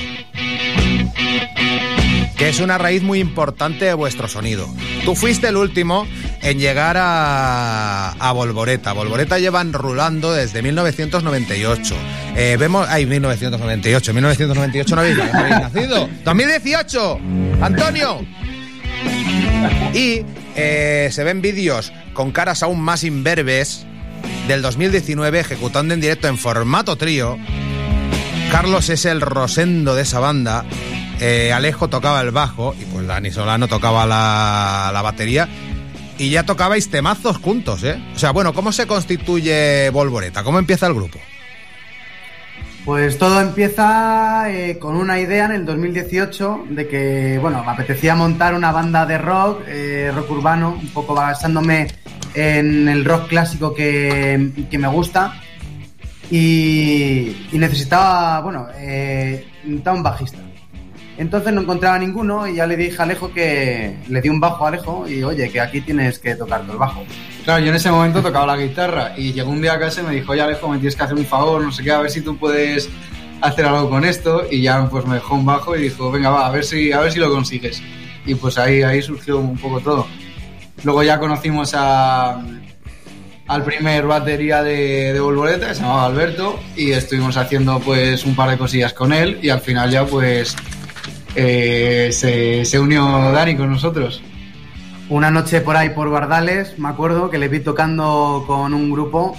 Que 2.38 2.50
es 2.50 2.60
una 2.60 2.78
raíz 2.78 3.02
muy 3.02 3.19
importante 3.19 3.86
de 3.86 3.93
vuestro 3.93 4.28
sonido. 4.28 4.67
Tú 5.06 5.15
fuiste 5.15 5.48
el 5.48 5.56
último 5.56 6.06
en 6.41 6.60
llegar 6.60 6.98
a, 6.98 8.12
a 8.12 8.32
Volvoreta. 8.34 8.93
Volvoreta 8.93 9.39
llevan 9.39 9.71
rulando 9.71 10.34
desde 10.34 10.62
1998. 10.62 11.95
Eh, 12.36 12.58
vemos. 12.60 12.88
Ay, 12.89 13.06
1998. 13.06 14.13
1998 14.13 14.95
no 14.95 15.02
habéis, 15.02 15.17
nacido. 15.17 16.10
¡2018! 16.26 17.62
¡Antonio! 17.62 18.26
Y 19.93 20.21
eh, 20.56 21.10
se 21.12 21.24
ven 21.24 21.41
vídeos 21.41 21.93
con 22.13 22.32
caras 22.32 22.63
aún 22.63 22.82
más 22.82 23.04
imberbes 23.04 23.86
del 24.48 24.62
2019 24.62 25.39
ejecutando 25.39 25.93
en 25.93 26.02
directo 26.02 26.28
en 26.28 26.38
formato 26.38 26.98
trío. 26.98 27.38
Carlos 28.52 28.89
es 28.89 29.06
el 29.06 29.21
rosendo 29.21 29.95
de 29.95 30.04
esa 30.04 30.19
banda. 30.19 30.65
Eh, 31.19 31.54
Alejo 31.54 31.88
tocaba 31.88 32.21
el 32.21 32.32
bajo 32.32 32.75
y 32.80 32.86
pues 32.86 33.08
Dani 33.08 33.32
Solano 33.32 33.67
tocaba 33.67 34.06
la, 34.06 34.91
la 34.93 35.01
batería. 35.01 35.47
Y 36.17 36.30
ya 36.30 36.43
tocabais 36.43 36.89
temazos 36.89 37.38
juntos, 37.38 37.84
¿eh? 37.84 38.01
O 38.15 38.19
sea, 38.19 38.32
bueno, 38.32 38.54
¿cómo 38.54 38.71
se 38.71 38.88
constituye 38.88 39.89
Volvoreta? 39.89 40.43
¿Cómo 40.43 40.60
empieza 40.60 40.88
el 40.88 40.93
grupo? 40.93 41.19
Pues 42.86 43.17
todo 43.17 43.41
empieza 43.41 44.45
eh, 44.49 44.78
con 44.78 44.95
una 44.95 45.19
idea 45.19 45.45
en 45.45 45.51
el 45.54 45.65
2018 45.65 46.67
de 46.69 46.88
que, 46.88 47.39
bueno, 47.41 47.63
me 47.63 47.71
apetecía 47.71 48.15
montar 48.15 48.54
una 48.54 48.71
banda 48.71 49.06
de 49.08 49.17
rock, 49.17 49.63
eh, 49.67 50.12
rock 50.13 50.30
urbano, 50.32 50.78
un 50.80 50.89
poco 50.89 51.15
basándome 51.15 51.88
en 52.36 52.88
el 52.88 53.04
rock 53.04 53.28
clásico 53.28 53.73
que, 53.73 54.51
que 54.69 54.78
me 54.78 54.88
gusta. 54.88 55.34
Y, 56.30 57.36
necesitaba, 57.54 58.39
bueno, 58.41 58.67
un 59.65 60.04
bajista. 60.04 60.39
Entonces 61.17 61.54
no 61.54 61.62
encontraba 61.62 61.97
ninguno 61.97 62.45
y 62.47 62.56
ya 62.56 62.67
le 62.67 62.75
dije 62.75 62.97
a 62.99 63.04
Alejo 63.04 63.32
que 63.32 63.95
le 64.10 64.21
di 64.21 64.30
un 64.30 64.39
bajo 64.39 64.65
a 64.65 64.67
Alejo 64.67 65.08
y 65.08 65.23
oye, 65.23 65.49
que 65.49 65.62
aquí 65.62 65.80
tienes 65.82 66.19
que 66.19 66.36
tocar 66.36 66.62
el 66.69 66.78
bajo. 66.78 67.06
Claro, 67.45 67.63
yo 67.63 67.69
en 67.69 67.75
ese 67.75 67.89
momento 67.89 68.21
tocaba 68.21 68.47
la 68.47 68.58
guitarra 68.58 69.13
y 69.17 69.32
llegó 69.32 69.51
un 69.51 69.62
día 69.62 69.73
a 69.73 69.80
casa 69.80 70.01
y 70.01 70.04
me 70.06 70.15
dijo, 70.15 70.34
oye 70.34 70.41
Alejo, 70.41 70.67
me 70.67 70.78
tienes 70.78 70.95
que 70.95 71.04
hacer 71.04 71.15
un 71.15 71.25
favor, 71.25 71.62
no 71.62 71.71
sé 71.71 71.84
qué, 71.84 71.91
a 71.91 71.99
ver 71.99 72.12
si 72.12 72.21
tú 72.21 72.38
puedes 72.38 72.89
hacer 73.41 73.65
algo 73.65 73.89
con 73.89 74.04
esto. 74.04 74.43
Y 74.51 74.62
ya 74.62 74.89
pues 74.89 75.06
me 75.06 75.15
dejó 75.15 75.36
un 75.36 75.45
bajo 75.45 75.75
y 75.78 75.84
dijo, 75.84 76.12
venga, 76.12 76.32
va, 76.32 76.47
a 76.47 76.51
ver 76.51 76.65
si, 76.65 76.91
a 76.91 76.99
ver 76.99 77.12
si 77.12 77.19
lo 77.19 77.32
consigues. 77.32 77.82
Y 78.25 78.36
pues 78.36 78.58
ahí, 78.58 78.84
ahí 78.84 79.01
surgió 79.01 79.38
un 79.38 79.58
poco 79.58 79.80
todo. 79.80 80.08
Luego 80.84 81.01
ya 81.04 81.17
conocimos 81.17 81.73
a, 81.75 82.41
al 83.47 83.63
primer 83.63 84.06
batería 84.06 84.63
de, 84.63 85.13
de 85.13 85.60
que 85.60 85.73
se 85.75 85.82
llamaba 85.82 86.06
Alberto, 86.08 86.60
y 86.75 86.91
estuvimos 86.91 87.38
haciendo 87.38 87.80
pues 87.80 88.25
un 88.25 88.36
par 88.36 88.49
de 88.49 88.58
cosillas 88.58 88.93
con 88.93 89.13
él 89.13 89.39
y 89.41 89.49
al 89.49 89.62
final 89.62 89.91
ya 89.91 90.06
pues 90.06 90.56
eh, 91.36 92.10
se, 92.12 92.65
se 92.65 92.80
unió 92.80 93.32
Dani 93.32 93.56
con 93.56 93.69
nosotros. 93.69 94.21
Una 95.10 95.30
noche 95.30 95.62
por 95.62 95.78
ahí 95.78 95.89
por 95.89 96.10
Bardales, 96.10 96.80
me 96.80 96.89
acuerdo 96.89 97.30
que 97.30 97.38
le 97.38 97.48
vi 97.48 97.60
tocando 97.60 98.43
con 98.48 98.74
un 98.74 98.91
grupo 98.91 99.38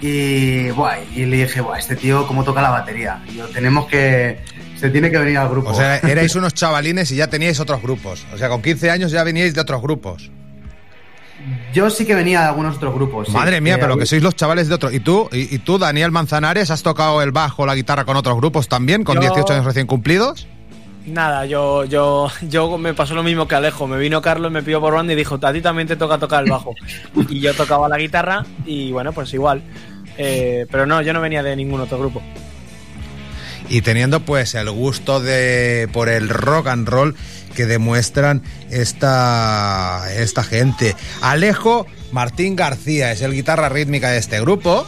y, 0.00 0.68
buah, 0.70 0.96
y 1.14 1.24
le 1.26 1.36
dije, 1.44 1.60
Buah, 1.60 1.78
este 1.78 1.94
tío 1.96 2.26
cómo 2.26 2.42
toca 2.44 2.60
la 2.60 2.70
batería. 2.70 3.22
Y 3.32 3.36
yo, 3.36 3.46
tenemos 3.46 3.86
que, 3.86 4.40
se 4.76 4.90
tiene 4.90 5.10
que 5.10 5.18
venir 5.18 5.38
al 5.38 5.48
grupo. 5.48 5.70
O 5.70 5.74
sea, 5.74 5.98
erais 5.98 6.34
unos 6.34 6.54
chavalines 6.54 7.10
y 7.12 7.16
ya 7.16 7.28
teníais 7.28 7.60
otros 7.60 7.80
grupos. 7.80 8.26
O 8.34 8.38
sea, 8.38 8.48
con 8.48 8.60
15 8.62 8.90
años 8.90 9.12
ya 9.12 9.22
veníais 9.22 9.54
de 9.54 9.60
otros 9.60 9.80
grupos. 9.80 10.30
Yo 11.72 11.88
sí 11.90 12.04
que 12.04 12.14
venía 12.16 12.40
de 12.40 12.46
algunos 12.46 12.76
otros 12.76 12.92
grupos. 12.94 13.28
sí. 13.28 13.32
Madre 13.32 13.60
mía, 13.60 13.74
Eh, 13.74 13.78
pero 13.80 13.96
que 13.96 14.06
sois 14.06 14.22
los 14.22 14.34
chavales 14.34 14.66
de 14.68 14.74
otro. 14.74 14.90
¿Y 14.90 14.98
tú, 15.00 15.28
y, 15.30 15.54
y 15.54 15.58
tú, 15.60 15.78
Daniel 15.78 16.10
Manzanares, 16.10 16.70
has 16.72 16.82
tocado 16.82 17.22
el 17.22 17.30
bajo, 17.30 17.64
la 17.66 17.74
guitarra 17.76 18.04
con 18.04 18.16
otros 18.16 18.36
grupos 18.36 18.68
también, 18.68 19.04
con 19.04 19.14
Yo- 19.16 19.20
18 19.20 19.52
años 19.52 19.64
recién 19.64 19.86
cumplidos? 19.86 20.48
Nada, 21.06 21.46
yo, 21.46 21.84
yo, 21.84 22.28
yo 22.42 22.78
me 22.78 22.92
pasó 22.92 23.14
lo 23.14 23.22
mismo 23.22 23.46
que 23.46 23.54
Alejo. 23.54 23.86
Me 23.86 23.96
vino 23.96 24.20
Carlos, 24.20 24.50
me 24.50 24.62
pidió 24.62 24.80
por 24.80 24.94
banda 24.94 25.12
y 25.12 25.16
dijo, 25.16 25.38
a 25.40 25.52
ti 25.52 25.60
también 25.60 25.86
te 25.86 25.96
toca 25.96 26.18
tocar 26.18 26.42
el 26.44 26.50
bajo. 26.50 26.74
y 27.28 27.40
yo 27.40 27.54
tocaba 27.54 27.88
la 27.88 27.96
guitarra 27.96 28.44
y 28.64 28.90
bueno, 28.90 29.12
pues 29.12 29.32
igual. 29.32 29.62
Eh, 30.18 30.66
pero 30.70 30.86
no, 30.86 31.02
yo 31.02 31.12
no 31.12 31.20
venía 31.20 31.42
de 31.42 31.54
ningún 31.54 31.80
otro 31.80 31.98
grupo. 31.98 32.22
Y 33.68 33.82
teniendo 33.82 34.20
pues 34.20 34.54
el 34.54 34.70
gusto 34.70 35.20
de 35.20 35.88
por 35.92 36.08
el 36.08 36.28
rock 36.28 36.68
and 36.68 36.88
roll 36.88 37.16
que 37.54 37.66
demuestran 37.66 38.42
esta, 38.70 40.06
esta 40.14 40.44
gente. 40.44 40.94
Alejo 41.20 41.86
Martín 42.12 42.56
García 42.56 43.12
es 43.12 43.22
el 43.22 43.32
guitarra 43.32 43.68
rítmica 43.68 44.10
de 44.10 44.18
este 44.18 44.40
grupo. 44.40 44.86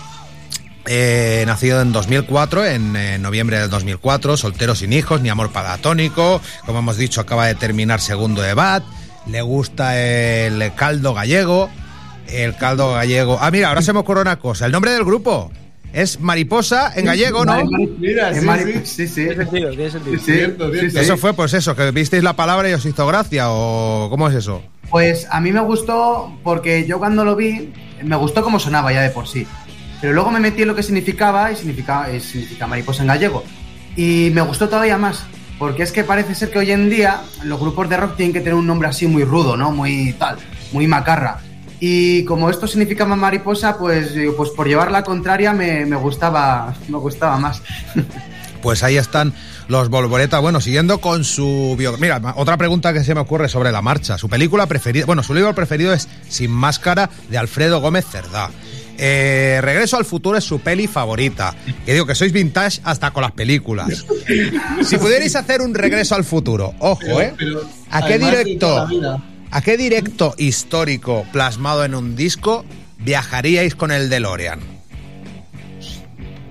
Eh, 0.91 1.45
nacido 1.47 1.83
en 1.83 1.93
2004, 1.93 2.65
en, 2.65 2.97
eh, 2.97 3.19
noviembre 3.19 3.59
del 3.61 3.69
2004, 3.69 4.39
soltero 4.39 4.75
sin 4.75 4.93
hijos, 4.95 5.21
ni 5.21 5.29
amor 5.29 5.51
palatónico. 5.53 6.41
Como 6.65 6.79
hemos 6.79 6.97
dicho, 6.97 7.21
acaba 7.21 7.47
de 7.47 7.55
terminar 7.55 8.01
segundo 8.01 8.41
de 8.41 8.55
BAT. 8.55 8.83
Le 9.27 9.43
gusta 9.43 9.99
el 10.01 10.73
caldo 10.75 11.13
gallego. 11.13 11.69
El 12.27 12.57
caldo 12.57 12.93
gallego. 12.95 13.37
Ah, 13.41 13.51
mira, 13.51 13.69
ahora 13.69 13.83
se 13.83 13.93
me 13.93 13.99
ocurre 13.99 14.23
una 14.23 14.39
cosa. 14.39 14.65
El 14.67 14.73
nombre 14.73 14.93
del 14.93 15.05
grupo 15.05 15.51
es 15.93 16.21
Mariposa 16.21 16.93
en 16.97 17.05
gallego, 17.07 17.45
¿no? 17.45 17.63
Mira, 17.99 18.31
Es 18.31 18.41
sí, 18.41 18.47
mari- 18.47 18.73
sí. 18.85 19.07
sí, 19.07 19.09
sí. 19.09 19.15
Tiene 19.27 19.37
sentido, 19.37 19.71
tiene 19.71 19.91
sentido. 19.91 20.17
Sí, 20.19 20.25
Cierto, 20.25 20.67
sí, 20.73 20.79
cierto. 20.79 20.99
sí. 20.99 21.05
Eso 21.05 21.17
fue 21.19 21.35
pues 21.35 21.53
eso, 21.53 21.77
que 21.77 21.91
visteis 21.91 22.23
la 22.23 22.35
palabra 22.35 22.69
y 22.71 22.73
os 22.73 22.85
hizo 22.87 23.07
gracia 23.07 23.51
o 23.51 24.09
cómo 24.09 24.29
es 24.29 24.35
eso? 24.37 24.63
Pues 24.89 25.27
a 25.31 25.41
mí 25.41 25.53
me 25.53 25.61
gustó 25.61 26.33
porque 26.43 26.87
yo 26.87 26.99
cuando 26.99 27.25
lo 27.27 27.37
vi, 27.37 27.73
me 28.03 28.17
gustó 28.17 28.43
cómo 28.43 28.59
sonaba 28.59 28.91
ya 28.91 29.03
de 29.03 29.11
por 29.11 29.29
sí. 29.29 29.47
Pero 30.01 30.13
luego 30.13 30.31
me 30.31 30.41
metí 30.41 30.63
en 30.63 30.69
lo 30.69 30.75
que 30.75 30.83
significaba 30.83 31.51
y 31.51 31.57
significa, 31.57 32.07
significa 32.21 32.67
mariposa 32.67 33.03
en 33.03 33.09
gallego. 33.09 33.45
Y 33.97 34.31
me 34.33 34.43
gustó 34.43 34.69
todavía 34.69 34.97
más. 34.97 35.25
Porque 35.59 35.83
es 35.83 35.91
que 35.91 36.05
parece 36.05 36.37
ser 36.37 36.51
que 36.51 36.61
hoy 36.61 36.71
en 36.71 36.89
día 36.89 37.23
los 37.43 37.59
grupos 37.59 37.89
de 37.89 37.97
rock 37.97 38.17
tienen 38.17 38.33
que 38.33 38.39
tener 38.39 38.55
un 38.55 38.67
nombre 38.67 38.89
así 38.89 39.09
muy 39.09 39.25
rudo, 39.25 39.57
¿no? 39.57 39.73
Muy 39.73 40.13
tal, 40.13 40.37
muy 40.73 40.87
macarra. 40.87 41.41
Y 41.81 42.25
como 42.25 42.49
esto 42.49 42.69
significaba 42.69 43.17
mariposa, 43.17 43.77
pues, 43.77 44.13
pues 44.37 44.51
por 44.51 44.69
llevar 44.69 44.93
la 44.93 45.03
contraria 45.03 45.53
me, 45.53 45.85
me 45.85 45.97
gustaba, 45.97 46.75
me 46.89 46.99
gustaba 46.99 47.39
más. 47.39 47.63
Pues 48.63 48.83
ahí 48.83 48.97
están 48.97 49.35
los 49.69 49.89
Volvoreta, 49.89 50.41
bueno, 50.41 50.61
siguiendo 50.61 50.99
con 51.01 51.25
su 51.25 51.77
bio... 51.79 51.97
Mira, 51.99 52.21
otra 52.37 52.57
pregunta 52.57 52.93
que 52.93 53.05
se 53.05 53.15
me 53.15 53.21
ocurre 53.21 53.49
sobre 53.49 53.71
la 53.71 53.83
marcha. 53.83 54.19
Su 54.19 54.29
película 54.29 54.67
preferida, 54.67 55.07
bueno, 55.07 55.23
su 55.23 55.35
libro 55.35 55.55
preferido 55.55 55.93
es 55.93 56.09
Sin 56.29 56.51
Máscara, 56.51 57.11
de 57.29 57.39
Alfredo 57.39 57.81
Gómez 57.81 58.07
Cerdá. 58.11 58.51
Eh, 58.99 59.61
Regreso 59.63 59.97
al 59.97 60.05
futuro 60.05 60.37
es 60.37 60.45
su 60.45 60.61
peli 60.61 60.89
favorita. 60.89 61.55
Que 61.87 61.93
digo 61.93 62.05
que 62.05 62.15
sois 62.17 62.33
vintage 62.33 62.81
hasta 62.85 63.13
con 63.13 63.23
las 63.23 63.33
películas. 63.33 64.05
Si 64.83 64.99
pudierais 64.99 65.37
hacer 65.37 65.61
un 65.61 65.75
regreso 65.75 66.15
al 66.17 66.25
futuro, 66.25 66.75
ojo, 66.81 67.21
¿eh? 67.21 67.33
¿A 67.91 68.05
qué 68.07 68.19
directo? 68.19 68.89
¿A 69.51 69.63
qué 69.63 69.77
directo 69.77 70.35
histórico 70.37 71.25
plasmado 71.33 71.85
en 71.85 71.95
un 71.95 72.17
disco 72.17 72.65
viajaríais 72.99 73.75
con 73.75 73.93
el 73.93 74.11
DeLorean? 74.11 74.61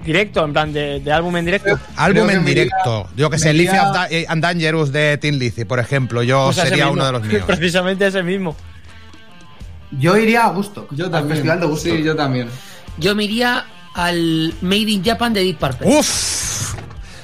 Directo, 0.03 0.45
en 0.45 0.53
plan 0.53 0.71
de, 0.71 1.01
de 1.01 1.11
álbum 1.11 1.35
en 1.35 1.43
directo. 1.43 1.77
Álbum 1.97 2.29
en 2.29 2.45
directo. 2.45 3.09
Yo 3.17 3.29
que 3.29 3.37
sé, 3.37 3.49
me 3.49 3.55
Leafy 3.55 4.25
and 4.29 4.41
Dangerous 4.41 4.93
de 4.93 5.17
Tin 5.17 5.37
Lizzy, 5.37 5.65
por 5.65 5.79
ejemplo. 5.79 6.23
Yo 6.23 6.45
Pues 6.45 6.55
sería 6.65 6.87
uno 6.89 7.05
de 7.05 7.11
los 7.11 7.23
míos. 7.23 7.43
Precisamente 7.47 8.07
ese 8.07 8.23
mismo. 8.23 8.55
Yo 9.91 10.17
iría 10.17 10.45
a 10.45 10.49
Gusto. 10.49 10.87
Yo 10.91 11.05
Al 11.05 11.11
también. 11.11 11.35
Festival 11.37 11.59
de 11.59 11.65
Gusto. 11.67 11.89
Sí, 11.89 12.03
yo 12.03 12.15
también. 12.15 12.49
Yo 12.97 13.15
me 13.15 13.23
iría 13.25 13.65
al 13.93 14.53
Made 14.61 14.77
in 14.91 15.03
Japan 15.03 15.33
de 15.33 15.43
Deep 15.43 15.57
Purple. 15.59 15.87
¡Uf! 15.87 16.75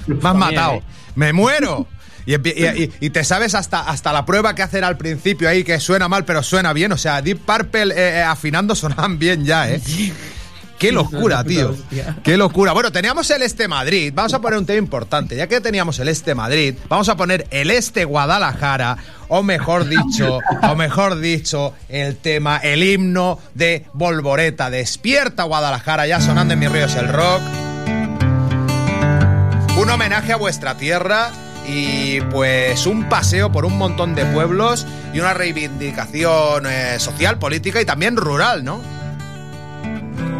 Me 0.07 0.15
has 0.29 0.35
matado. 0.35 0.73
eh. 0.75 0.83
¡Me 1.15 1.33
muero! 1.33 1.87
Y, 2.25 2.31
empie- 2.33 2.53
y- 2.55 2.83
y- 2.83 2.91
y 3.07 3.09
te 3.09 3.23
sabes 3.25 3.53
hasta, 3.53 3.81
hasta 3.81 4.13
la 4.13 4.25
prueba 4.25 4.55
que 4.55 4.63
hacen 4.63 4.83
al 4.85 4.97
principio 4.97 5.49
ahí, 5.49 5.63
que 5.65 5.79
suena 5.81 6.07
mal, 6.07 6.23
pero 6.23 6.41
suena 6.41 6.71
bien. 6.71 6.91
O 6.93 6.97
sea, 6.97 7.21
Deep 7.21 7.39
Purple 7.39 7.93
eh, 7.93 8.19
eh, 8.19 8.21
afinando 8.23 8.75
sonaban 8.75 9.19
bien 9.19 9.43
ya, 9.45 9.69
¿eh? 9.69 9.81
¡Qué 10.77 10.91
locura, 10.91 11.43
tío! 11.43 11.75
¡Qué 12.23 12.37
locura! 12.37 12.73
Bueno, 12.73 12.91
teníamos 12.91 13.29
el 13.31 13.41
Este 13.41 13.67
Madrid. 13.67 14.11
Vamos 14.13 14.33
a 14.33 14.39
poner 14.39 14.59
un 14.59 14.65
tema 14.65 14.79
importante. 14.79 15.35
Ya 15.35 15.47
que 15.47 15.61
teníamos 15.61 15.99
el 15.99 16.09
Este 16.09 16.35
Madrid, 16.35 16.75
vamos 16.89 17.07
a 17.09 17.15
poner 17.15 17.47
el 17.51 17.71
Este 17.71 18.05
Guadalajara, 18.05 18.97
o 19.29 19.43
mejor 19.43 19.85
dicho, 19.89 20.39
o 20.61 20.75
mejor 20.75 21.19
dicho, 21.19 21.73
el 21.89 22.17
tema, 22.17 22.57
el 22.57 22.83
himno 22.83 23.39
de 23.53 23.85
Volvoreta. 23.93 24.69
Despierta 24.69 25.43
Guadalajara, 25.43 26.05
ya 26.07 26.19
sonando 26.19 26.53
en 26.53 26.59
mis 26.59 26.71
ríos 26.71 26.95
el 26.95 27.07
rock. 27.07 27.41
Un 29.77 29.89
homenaje 29.89 30.33
a 30.33 30.37
vuestra 30.37 30.77
tierra 30.77 31.31
y 31.67 32.21
pues 32.21 32.85
un 32.85 33.07
paseo 33.09 33.51
por 33.51 33.65
un 33.65 33.77
montón 33.77 34.15
de 34.15 34.25
pueblos 34.25 34.85
y 35.13 35.19
una 35.19 35.33
reivindicación 35.33 36.65
eh, 36.67 36.99
social, 36.99 37.39
política 37.39 37.81
y 37.81 37.85
también 37.85 38.17
rural, 38.17 38.63
¿no? 38.63 38.81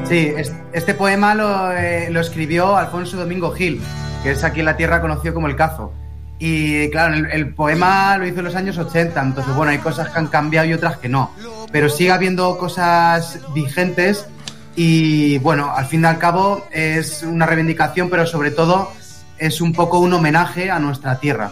Sí, 0.06 0.34
es- 0.38 0.54
este 0.74 0.94
poema 0.94 1.34
lo, 1.36 1.72
eh, 1.72 2.10
lo 2.12 2.20
escribió 2.20 2.76
Alfonso 2.78 3.18
Domingo 3.18 3.52
Gil, 3.52 3.82
que 4.22 4.32
es 4.32 4.44
aquí 4.44 4.60
en 4.60 4.66
la 4.68 4.78
tierra 4.78 5.02
conocido 5.02 5.34
como 5.34 5.48
el 5.48 5.56
Cazo. 5.56 5.94
Y 6.40 6.90
claro, 6.90 7.14
el, 7.14 7.26
el 7.32 7.54
poema 7.54 8.18
lo 8.18 8.28
hizo 8.28 8.40
en 8.40 8.46
los 8.46 8.56
años 8.56 8.78
80, 8.78 9.22
entonces 9.22 9.56
bueno, 9.56 9.72
hay 9.72 9.78
cosas 9.78 10.10
que 10.10 10.20
han 10.20 10.28
cambiado 10.28 10.68
y 10.68 10.74
otras 10.74 10.98
que 10.98 11.08
no. 11.10 11.32
Pero 11.72 11.90
sigue 11.90 12.12
habiendo 12.12 12.58
cosas 12.58 13.40
vigentes 13.54 14.28
y 14.76 15.38
bueno, 15.40 15.72
al 15.74 15.86
fin 15.86 16.02
y 16.02 16.06
al 16.06 16.18
cabo 16.18 16.66
es 16.72 17.24
una 17.24 17.46
reivindicación, 17.46 18.10
pero 18.10 18.26
sobre 18.26 18.52
todo 18.52 18.92
es 19.38 19.62
un 19.62 19.72
poco 19.74 20.00
un 20.00 20.14
homenaje 20.14 20.70
a 20.70 20.80
nuestra 20.80 21.20
tierra. 21.20 21.52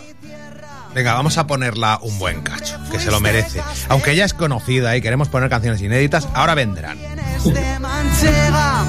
Venga, 0.94 1.14
vamos 1.14 1.38
a 1.38 1.48
ponerla 1.48 2.00
un 2.02 2.20
buen 2.20 2.42
cacho, 2.42 2.78
que 2.92 3.00
se 3.00 3.12
lo 3.12 3.20
merece. 3.20 3.62
Aunque 3.90 4.12
ella 4.12 4.26
es 4.26 4.34
conocida 4.34 4.96
y 4.98 5.02
queremos 5.02 5.30
poner 5.30 5.50
canciones 5.50 5.82
inéditas, 5.82 6.28
ahora 6.34 6.54
vendrán. 6.54 7.00
de 7.00 7.80
Manchega, 7.80 8.84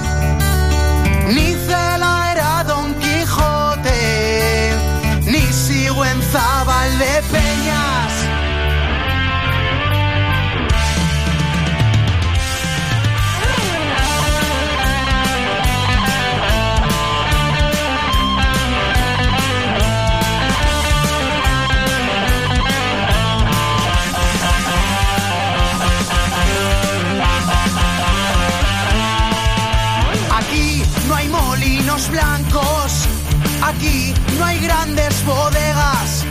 ni 1.29 1.53
Cela 1.67 2.33
era 2.33 2.65
Don 2.65 2.95
Quijote, 2.95 4.73
ni 5.27 5.41
Sigüenzábal 5.53 6.99
de 6.99 7.23
aquí 33.62 34.14
no 34.38 34.44
hay 34.44 34.59
grandes 34.61 35.25
bodegas, 35.25 36.25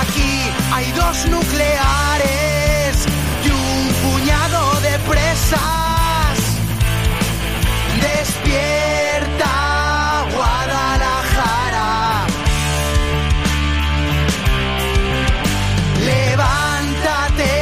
aquí 0.00 0.50
hay 0.72 0.92
dos 0.92 1.26
nucleares 1.26 3.06
y 3.44 3.50
un 3.50 3.88
puñado 4.02 4.80
de 4.80 4.98
presas. 5.10 6.38
Despierta 8.00 9.54
Guadalajara. 10.34 12.26
Levántate 16.04 17.54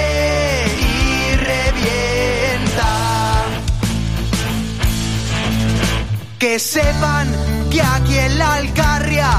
y 0.80 1.36
revienta. 1.36 2.92
Que 6.38 6.58
sepan 6.58 7.49
que 7.70 7.80
aquí 7.80 8.18
en 8.18 8.38
la 8.38 8.54
Alcarria 8.54 9.30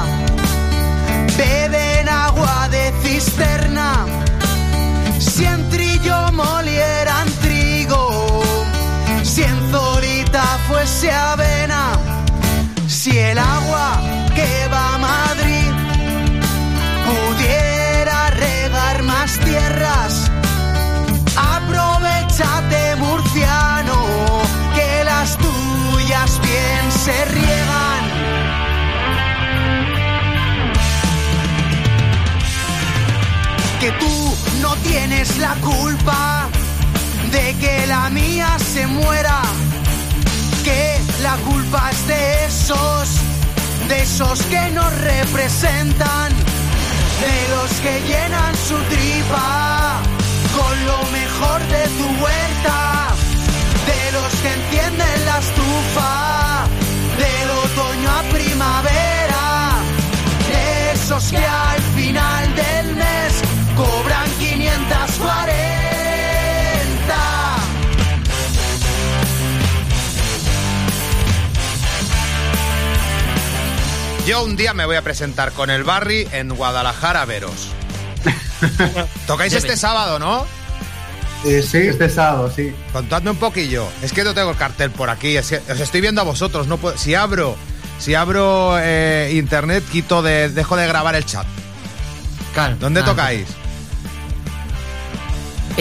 beben 1.38 2.10
agua 2.10 2.68
de 2.70 2.92
cisterna. 3.04 4.06
Si 5.20 5.46
en 5.46 5.70
trillo 5.70 6.32
molieran 6.32 7.28
trigo, 7.42 8.42
si 9.24 9.44
en 9.44 9.72
Zorita 9.72 10.44
fuese 10.68 11.12
avena, 11.12 11.92
si 12.88 13.18
el 13.18 13.38
agua 13.38 14.11
tienes 34.92 35.38
la 35.38 35.54
culpa 35.62 36.50
de 37.32 37.56
que 37.62 37.88
la 37.88 38.10
mía 38.10 38.58
se 38.74 38.86
muera. 38.88 39.42
Que 40.66 41.00
la 41.24 41.36
culpa 41.50 41.90
es 41.92 42.08
de 42.08 42.46
esos, 42.46 43.08
de 43.88 44.02
esos 44.02 44.42
que 44.54 44.64
nos 44.72 44.92
representan, 45.12 46.30
de 47.26 47.38
los 47.54 47.70
que 47.84 47.94
llenan 48.10 48.54
su 48.70 48.78
tripa 48.94 50.02
con 50.58 50.76
lo 50.90 51.00
mejor 51.20 51.60
de 51.76 51.84
tu 51.98 52.08
huerta, 52.22 52.80
de 53.92 54.02
los 54.18 54.32
que 54.42 54.50
encienden 54.60 55.18
la 55.30 55.38
estufa, 55.46 56.12
del 57.24 57.50
otoño 57.66 58.10
a 58.20 58.24
primavera, 58.38 59.46
de 60.52 60.92
esos 60.94 61.24
que 61.32 61.46
al 61.70 61.82
final 61.96 62.44
del 62.56 62.96
mes 62.96 63.61
cobran 63.84 64.30
540. 64.38 65.72
Yo 74.28 74.44
un 74.44 74.56
día 74.56 74.74
me 74.74 74.86
voy 74.86 74.96
a 74.96 75.02
presentar 75.02 75.52
con 75.52 75.70
el 75.70 75.84
Barry 75.84 76.28
en 76.32 76.50
Guadalajara 76.50 77.26
Veros. 77.26 77.70
Tocáis 79.28 79.54
este 79.54 79.76
sábado, 79.76 80.20
¿no? 80.20 80.46
Eh, 81.44 81.64
sí. 81.64 81.80
Este 81.80 82.08
sábado, 82.08 82.52
sí. 82.56 82.72
Contadme 82.94 83.32
un 83.32 83.38
poquillo. 83.38 83.88
Es 84.04 84.14
que 84.14 84.24
no 84.24 84.36
tengo 84.36 84.52
el 84.52 84.58
cartel 84.58 84.92
por 84.92 85.10
aquí. 85.10 85.38
es 85.38 85.50
que 85.50 85.58
os 85.72 85.80
estoy 85.80 86.02
viendo 86.02 86.22
a 86.22 86.24
vosotros. 86.24 86.68
No 86.68 86.78
puedo- 86.78 86.98
si 86.98 87.16
abro, 87.16 87.56
si 87.98 88.14
abro 88.14 88.78
eh, 88.80 89.32
internet, 89.34 89.84
quito 89.92 90.22
de, 90.22 90.50
dejo 90.50 90.78
de 90.78 90.88
grabar 90.88 91.16
el 91.16 91.26
chat. 91.26 91.48
Claro. 92.54 92.76
¿Dónde 92.80 93.02
claro. 93.02 93.16
tocáis? 93.16 93.48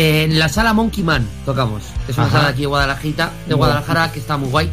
En 0.03 0.39
la 0.39 0.49
sala 0.49 0.73
Monkey 0.73 1.05
Man 1.05 1.29
tocamos. 1.45 1.83
Es 2.09 2.17
una 2.17 2.27
Ajá. 2.27 2.39
sala 2.39 2.49
aquí 2.49 2.63
de 2.63 2.67
Guadalajara, 2.69 3.31
de 3.47 3.53
Guadalajara 3.55 4.11
que 4.11 4.19
está 4.19 4.39
muy 4.39 4.49
guay. 4.49 4.71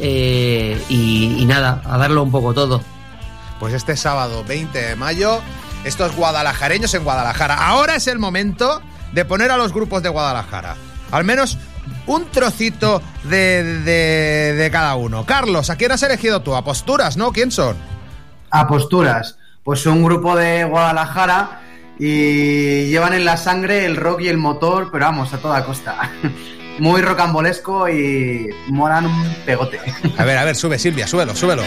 Eh, 0.00 0.82
y, 0.88 1.36
y 1.38 1.44
nada, 1.44 1.82
a 1.84 1.98
darlo 1.98 2.22
un 2.22 2.30
poco 2.30 2.54
todo. 2.54 2.80
Pues 3.60 3.74
este 3.74 3.94
sábado 3.94 4.42
20 4.44 4.80
de 4.80 4.96
mayo, 4.96 5.40
estos 5.84 6.16
guadalajareños 6.16 6.94
en 6.94 7.04
Guadalajara. 7.04 7.56
Ahora 7.68 7.96
es 7.96 8.06
el 8.06 8.18
momento 8.18 8.80
de 9.12 9.26
poner 9.26 9.50
a 9.50 9.58
los 9.58 9.70
grupos 9.74 10.02
de 10.02 10.08
Guadalajara. 10.08 10.76
Al 11.12 11.24
menos 11.24 11.58
un 12.06 12.24
trocito 12.30 13.02
de, 13.24 13.80
de- 13.82 14.54
de 14.54 14.70
cada 14.70 14.94
uno. 14.94 15.26
Carlos, 15.26 15.68
¿a 15.68 15.76
quién 15.76 15.92
has 15.92 16.02
elegido 16.04 16.40
tú? 16.40 16.54
A 16.54 16.64
posturas, 16.64 17.18
¿no? 17.18 17.32
¿Quién 17.32 17.50
son? 17.50 17.76
a 18.50 18.66
posturas. 18.66 19.36
Pues 19.62 19.84
un 19.84 20.02
grupo 20.04 20.34
de 20.36 20.64
Guadalajara 20.64 21.60
y 21.98 22.86
llevan 22.86 23.14
en 23.14 23.24
la 23.24 23.36
sangre 23.36 23.84
el 23.84 23.96
rock 23.96 24.22
y 24.22 24.28
el 24.28 24.36
motor, 24.36 24.90
pero 24.90 25.06
vamos, 25.06 25.32
a 25.32 25.38
toda 25.38 25.64
costa. 25.64 26.10
Muy 26.78 27.02
rocambolesco 27.02 27.88
y 27.88 28.50
molan 28.66 29.06
un 29.06 29.34
pegote. 29.46 29.78
A 30.16 30.24
ver, 30.24 30.38
a 30.38 30.44
ver, 30.44 30.56
sube 30.56 30.78
Silvia, 30.78 31.06
súbelo, 31.06 31.34
súbelo. 31.36 31.62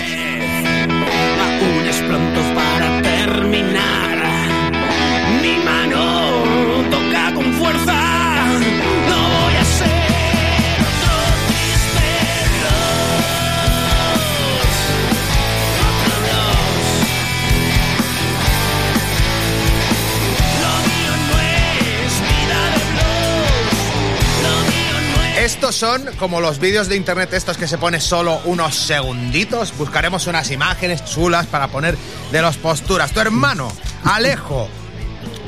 Estos 25.68 25.90
son 25.90 26.16
como 26.18 26.40
los 26.40 26.60
vídeos 26.60 26.88
de 26.88 26.96
internet 26.96 27.34
estos 27.34 27.58
que 27.58 27.68
se 27.68 27.78
pone 27.78 28.00
solo 28.00 28.40
unos 28.46 28.74
segunditos. 28.74 29.78
Buscaremos 29.78 30.26
unas 30.28 30.50
imágenes 30.50 31.04
chulas 31.04 31.46
para 31.46 31.68
poner 31.68 31.98
de 32.32 32.42
los 32.42 32.56
posturas. 32.56 33.12
Tu 33.12 33.20
hermano, 33.20 33.68
Alejo. 34.06 34.70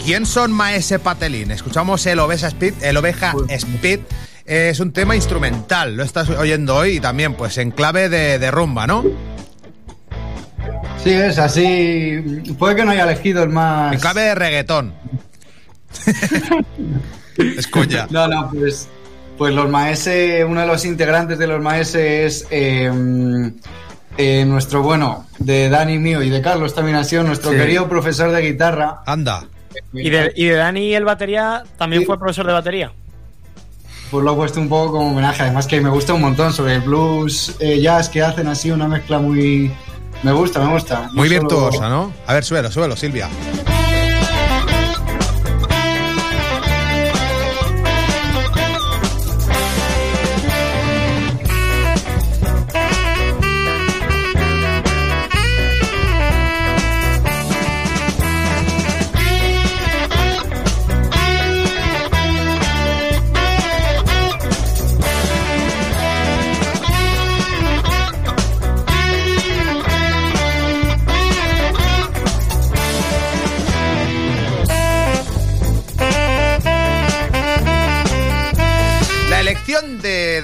¿Quién 0.03 0.25
son 0.25 0.51
Maese 0.51 0.99
Patelín? 0.99 1.51
Escuchamos 1.51 2.05
el 2.05 2.19
Oveja 2.19 2.47
Speed, 2.47 2.83
el 2.83 2.97
Oveja 2.97 3.33
Speed. 3.47 4.01
Es 4.43 4.81
un 4.81 4.91
tema 4.91 5.15
instrumental, 5.15 5.95
lo 5.95 6.03
estás 6.03 6.29
oyendo 6.31 6.75
hoy 6.75 6.97
y 6.97 6.99
también 6.99 7.35
pues 7.35 7.57
en 7.57 7.71
clave 7.71 8.09
de, 8.09 8.39
de 8.39 8.51
rumba, 8.51 8.87
¿no? 8.87 9.05
Sí, 11.01 11.11
es 11.11 11.37
así. 11.37 12.43
Puede 12.59 12.75
que 12.75 12.83
no 12.83 12.91
haya 12.91 13.05
elegido 13.05 13.41
el 13.41 13.49
más. 13.49 13.93
En 13.93 14.01
clave 14.01 14.23
de 14.23 14.35
reggaetón. 14.35 14.93
es 17.37 17.67
coña. 17.67 18.05
No, 18.09 18.27
no, 18.27 18.49
pues. 18.51 18.89
Pues 19.39 19.53
los 19.55 19.69
maese, 19.69 20.43
uno 20.45 20.61
de 20.61 20.67
los 20.67 20.83
integrantes 20.85 21.39
de 21.39 21.47
los 21.47 21.61
maese 21.61 22.25
es 22.25 22.45
eh, 22.51 22.91
eh, 24.17 24.43
nuestro, 24.45 24.83
bueno, 24.83 25.25
de 25.39 25.69
Dani 25.69 25.97
mío 25.97 26.21
y 26.21 26.29
de 26.29 26.41
Carlos 26.41 26.75
también 26.75 26.97
ha 26.97 27.05
sido 27.05 27.23
nuestro 27.23 27.51
Sí. 27.51 27.57
querido 27.57 27.87
profesor 27.87 28.31
de 28.31 28.41
guitarra. 28.41 29.01
Anda. 29.05 29.45
Y 29.93 30.09
de, 30.09 30.33
y 30.35 30.45
de 30.45 30.55
Dani, 30.55 30.93
el 30.93 31.05
batería, 31.05 31.63
también 31.77 32.05
fue 32.05 32.19
profesor 32.19 32.45
de 32.47 32.51
batería. 32.53 32.91
Pues 34.11 34.25
lo 34.25 34.33
he 34.33 34.35
puesto 34.35 34.59
un 34.59 34.67
poco 34.67 34.91
como 34.91 35.11
homenaje, 35.11 35.43
además 35.43 35.67
que 35.67 35.79
me 35.79 35.89
gusta 35.89 36.13
un 36.13 36.21
montón 36.21 36.51
sobre 36.51 36.75
el 36.75 36.81
blues, 36.81 37.55
eh, 37.59 37.79
jazz, 37.79 38.09
que 38.09 38.21
hacen 38.21 38.47
así 38.47 38.71
una 38.71 38.89
mezcla 38.89 39.19
muy... 39.19 39.71
Me 40.21 40.33
gusta, 40.33 40.59
me 40.59 40.73
gusta. 40.73 41.03
No 41.07 41.13
Muy 41.13 41.29
solo- 41.29 41.39
virtuosa, 41.39 41.87
¿no? 41.87 42.11
A 42.27 42.33
ver, 42.33 42.43
suelo, 42.43 42.69
suelo, 42.71 42.97
Silvia. 42.97 43.29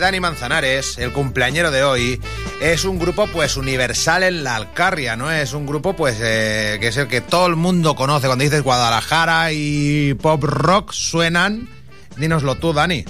Dani 0.06 0.20
Manzanares, 0.20 1.00
el 1.00 1.12
cumpleañero 1.12 1.72
de 1.72 1.84
hoy, 1.84 2.22
es 2.62 2.86
un 2.86 3.00
grupo 3.00 3.26
pues 3.26 3.58
universal 3.58 4.22
en 4.22 4.44
la 4.44 4.56
Alcarria, 4.56 5.15
¿no? 5.15 5.32
Es 5.32 5.54
un 5.54 5.65
grupo 5.65 5.96
pues 5.96 6.20
eh, 6.22 6.78
que 6.80 6.89
es 6.89 6.98
el 6.98 7.08
que 7.08 7.22
todo 7.22 7.48
el 7.48 7.56
mundo 7.56 7.96
conoce. 7.96 8.28
Cuando 8.28 8.44
dices 8.44 8.62
Guadalajara 8.62 9.52
y 9.52 10.13
pop 10.13 10.44
rock 10.44 10.91
suenan. 10.91 11.68
Dínoslo 12.18 12.54
tú, 12.54 12.72
Dani. 12.72 13.04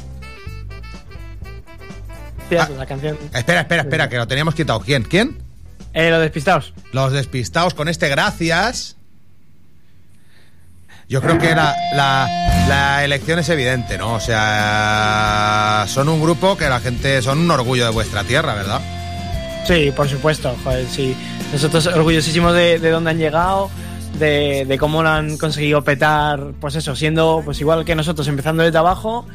Hostia, 2.44 2.70
la 2.70 2.86
canción. 2.86 3.18
Espera, 3.34 3.60
espera, 3.60 3.82
espera, 3.82 4.08
que 4.08 4.16
lo 4.16 4.26
teníamos 4.26 4.56
quitado. 4.56 4.80
¿Quién? 4.80 5.04
¿Quién? 5.04 5.38
Eh, 5.94 6.10
los 6.10 6.22
despistados. 6.22 6.74
Los 6.94 7.12
despistados 7.12 7.74
con 7.74 7.90
este 7.90 8.08
gracias. 8.08 8.96
Yo 11.08 11.22
creo 11.22 11.38
que 11.38 11.54
la, 11.54 11.76
la, 12.68 13.04
elección 13.04 13.38
es 13.40 13.50
evidente, 13.50 13.98
¿no? 13.98 14.16
O 14.16 14.20
sea, 14.20 15.86
son 15.88 16.10
un 16.10 16.22
grupo 16.22 16.58
que 16.58 16.68
la 16.68 16.80
gente 16.80 17.22
son 17.22 17.40
un 17.40 17.52
orgullo 17.52 17.86
de 17.86 17.92
vuestra 17.92 18.24
tierra, 18.24 18.56
¿verdad? 18.56 18.82
Sí, 19.68 19.92
por 19.96 20.10
supuesto, 20.10 20.56
joder, 20.64 20.88
sí. 20.88 21.16
Nosotros 21.52 21.86
orgullosísimos 21.88 22.54
de, 22.54 22.80
de 22.80 22.90
dónde 22.90 23.12
han 23.12 23.20
llegado, 23.20 23.70
de, 24.18 24.66
de 24.66 24.78
cómo 24.80 25.04
lo 25.04 25.10
han 25.10 25.38
conseguido 25.38 25.84
petar, 25.84 26.54
pues 26.60 26.76
eso, 26.76 26.96
siendo 26.96 27.42
pues 27.46 27.62
igual 27.62 27.86
que 27.86 27.96
nosotros, 27.96 28.28
empezando 28.28 28.64
desde 28.64 28.78
abajo, 28.80 29.28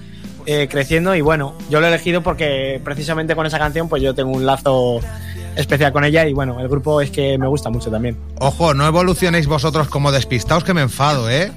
eh, 0.46 0.68
creciendo 0.68 1.14
y 1.14 1.20
bueno, 1.20 1.54
yo 1.68 1.80
lo 1.80 1.86
he 1.86 1.90
elegido 1.90 2.22
porque 2.22 2.80
precisamente 2.82 3.36
con 3.36 3.46
esa 3.46 3.58
canción 3.58 3.88
pues 3.88 4.02
yo 4.02 4.14
tengo 4.14 4.32
un 4.32 4.46
lazo 4.46 5.00
especial 5.60 5.92
con 5.92 6.04
ella 6.04 6.26
y 6.26 6.32
bueno, 6.32 6.58
el 6.60 6.68
grupo 6.68 7.00
es 7.00 7.10
que 7.10 7.36
me 7.38 7.46
gusta 7.46 7.70
mucho 7.70 7.90
también. 7.90 8.16
Ojo, 8.38 8.74
no 8.74 8.86
evolucionéis 8.86 9.46
vosotros 9.46 9.88
como 9.88 10.10
despistados 10.12 10.64
que 10.64 10.74
me 10.74 10.80
enfado, 10.82 11.28
¿eh? 11.30 11.52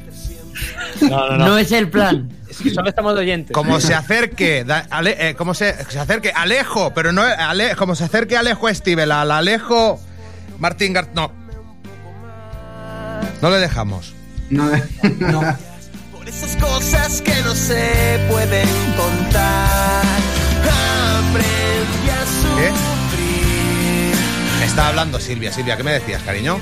No, 1.02 1.10
no, 1.32 1.38
no. 1.38 1.48
No 1.50 1.58
es 1.58 1.72
el 1.72 1.90
plan. 1.90 2.30
Es 2.50 2.58
que 2.60 2.70
solo 2.70 2.88
estamos 2.90 3.16
de 3.16 3.22
oyentes. 3.22 3.54
Como 3.54 3.80
se 3.80 3.96
acerque, 3.96 4.64
da- 4.64 4.86
Ale- 4.92 5.30
eh, 5.30 5.36
como 5.36 5.54
se, 5.56 5.74
se 5.90 6.00
acerque 6.00 6.32
Alejo, 6.36 6.94
pero 6.94 7.12
no 7.12 7.24
Ale- 7.24 7.76
como 7.76 7.96
se 7.96 8.04
acerque 8.04 8.38
Alejo 8.38 8.70
Estivel 8.70 9.12
al 9.12 9.32
Alejo 9.32 10.00
Martín 10.60 10.94
Gart, 10.94 11.10
no. 11.16 11.32
No 13.42 13.50
le 13.50 13.58
dejamos. 13.58 14.14
No, 14.50 14.70
no. 15.20 15.42
Por 16.16 16.30
esas 16.30 16.56
cosas 16.58 17.22
que 17.22 17.34
no 17.44 17.54
se 17.56 18.20
pueden 18.30 18.68
contar. 18.96 19.13
Está 24.74 24.88
hablando 24.88 25.20
Silvia. 25.20 25.52
Silvia, 25.54 25.78
¿qué 25.78 25.84
me 25.84 25.92
decías, 25.94 26.24
cariño? 26.24 26.60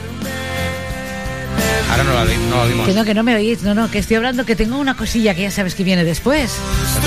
Ahora 1.89 2.04
no 2.04 2.12
lo, 2.13 2.26
no 2.26 2.63
lo 2.63 2.67
vimos. 2.69 2.86
Que 2.88 2.93
no, 2.93 3.06
que 3.06 3.13
no 3.13 3.24
me 3.24 3.36
oís, 3.36 3.63
no, 3.63 3.74
no, 3.74 3.89
que 3.89 3.99
estoy 3.99 4.18
hablando 4.18 4.45
que 4.45 4.55
tengo 4.57 4.78
una 4.78 4.95
cosilla 4.97 5.34
que 5.34 5.43
ya 5.43 5.51
sabes 5.51 5.76
que 5.76 5.86
viene 5.86 6.03
después. 6.03 6.51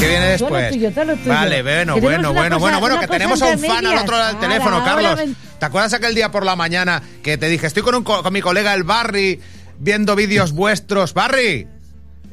¿Qué 0.01 0.09
viene 0.09 0.39
Todo 0.39 0.49
lo 0.51 0.57
después? 0.57 0.73
tuyo, 0.73 0.91
todo 0.93 1.05
lo 1.05 1.17
tuyo. 1.17 1.29
Vale, 1.29 1.63
bueno, 1.63 2.01
bueno, 2.01 2.33
bueno, 2.33 2.57
cosa- 2.57 2.59
bueno, 2.59 2.81
bueno, 2.81 3.01
que 3.01 3.07
tenemos 3.09 3.43
a 3.43 3.47
un 3.49 3.59
fan 3.59 3.87
al 3.87 3.99
otro 3.99 4.17
lado 4.17 4.31
del 4.31 4.41
teléfono, 4.41 4.77
ahora 4.77 4.85
Carlos. 5.15 5.37
¿Te 5.59 5.67
acuerdas 5.67 5.93
aquel 5.93 6.15
día 6.15 6.31
por 6.31 6.45
la 6.47 6.57
mañana 6.57 7.03
que 7.23 7.37
te 7.37 7.49
dije, 7.49 7.67
estoy 7.67 7.83
con, 7.83 7.95
un 7.97 8.03
co- 8.05 8.23
con 8.23 8.33
mi 8.33 8.41
colega 8.41 8.73
el 8.75 8.85
Barry 8.85 9.41
viendo 9.79 10.17
vídeos 10.17 10.53
vuestros? 10.53 11.13
Barry, 11.15 11.67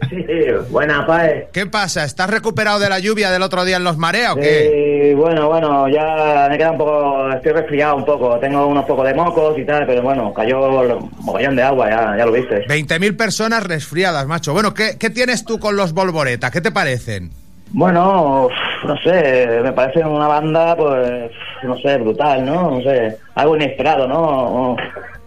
Sí, 0.09 0.25
buena, 0.69 1.05
Pae. 1.05 1.47
¿qué 1.51 1.65
pasa? 1.65 2.03
¿Estás 2.03 2.29
recuperado 2.29 2.79
de 2.79 2.89
la 2.89 2.99
lluvia 2.99 3.31
del 3.31 3.41
otro 3.41 3.63
día 3.65 3.77
en 3.77 3.83
los 3.83 3.97
mareos 3.97 4.33
o 4.33 4.39
qué? 4.39 5.13
Bueno, 5.15 5.47
bueno, 5.47 5.87
ya 5.89 6.47
me 6.49 6.57
queda 6.57 6.71
un 6.71 6.77
poco, 6.77 7.31
estoy 7.31 7.51
resfriado 7.51 7.95
un 7.95 8.05
poco, 8.05 8.39
tengo 8.39 8.65
unos 8.67 8.85
pocos 8.85 9.05
de 9.05 9.13
mocos 9.13 9.57
y 9.57 9.65
tal, 9.65 9.85
pero 9.85 10.01
bueno, 10.01 10.33
cayó 10.33 10.61
un 10.61 11.09
mogollón 11.19 11.55
de 11.55 11.63
agua, 11.63 11.89
ya, 11.89 12.17
ya 12.17 12.25
lo 12.25 12.31
viste. 12.31 12.65
20.000 12.67 13.17
personas 13.17 13.63
resfriadas, 13.63 14.25
macho. 14.27 14.53
Bueno, 14.53 14.73
¿qué, 14.73 14.97
qué 14.97 15.09
tienes 15.09 15.45
tú 15.45 15.59
con 15.59 15.75
los 15.75 15.93
Volvoreta? 15.93 16.51
¿Qué 16.51 16.61
te 16.61 16.71
parecen? 16.71 17.31
Bueno, 17.73 18.49
no 18.83 18.97
sé, 18.97 19.59
me 19.63 19.71
parece 19.73 19.99
una 20.03 20.27
banda, 20.27 20.75
pues, 20.75 21.31
no 21.63 21.77
sé, 21.79 21.97
brutal, 21.97 22.45
¿no? 22.45 22.71
No 22.71 22.81
sé, 22.81 23.17
algo 23.35 23.55
inesperado, 23.55 24.07
¿no? 24.07 24.75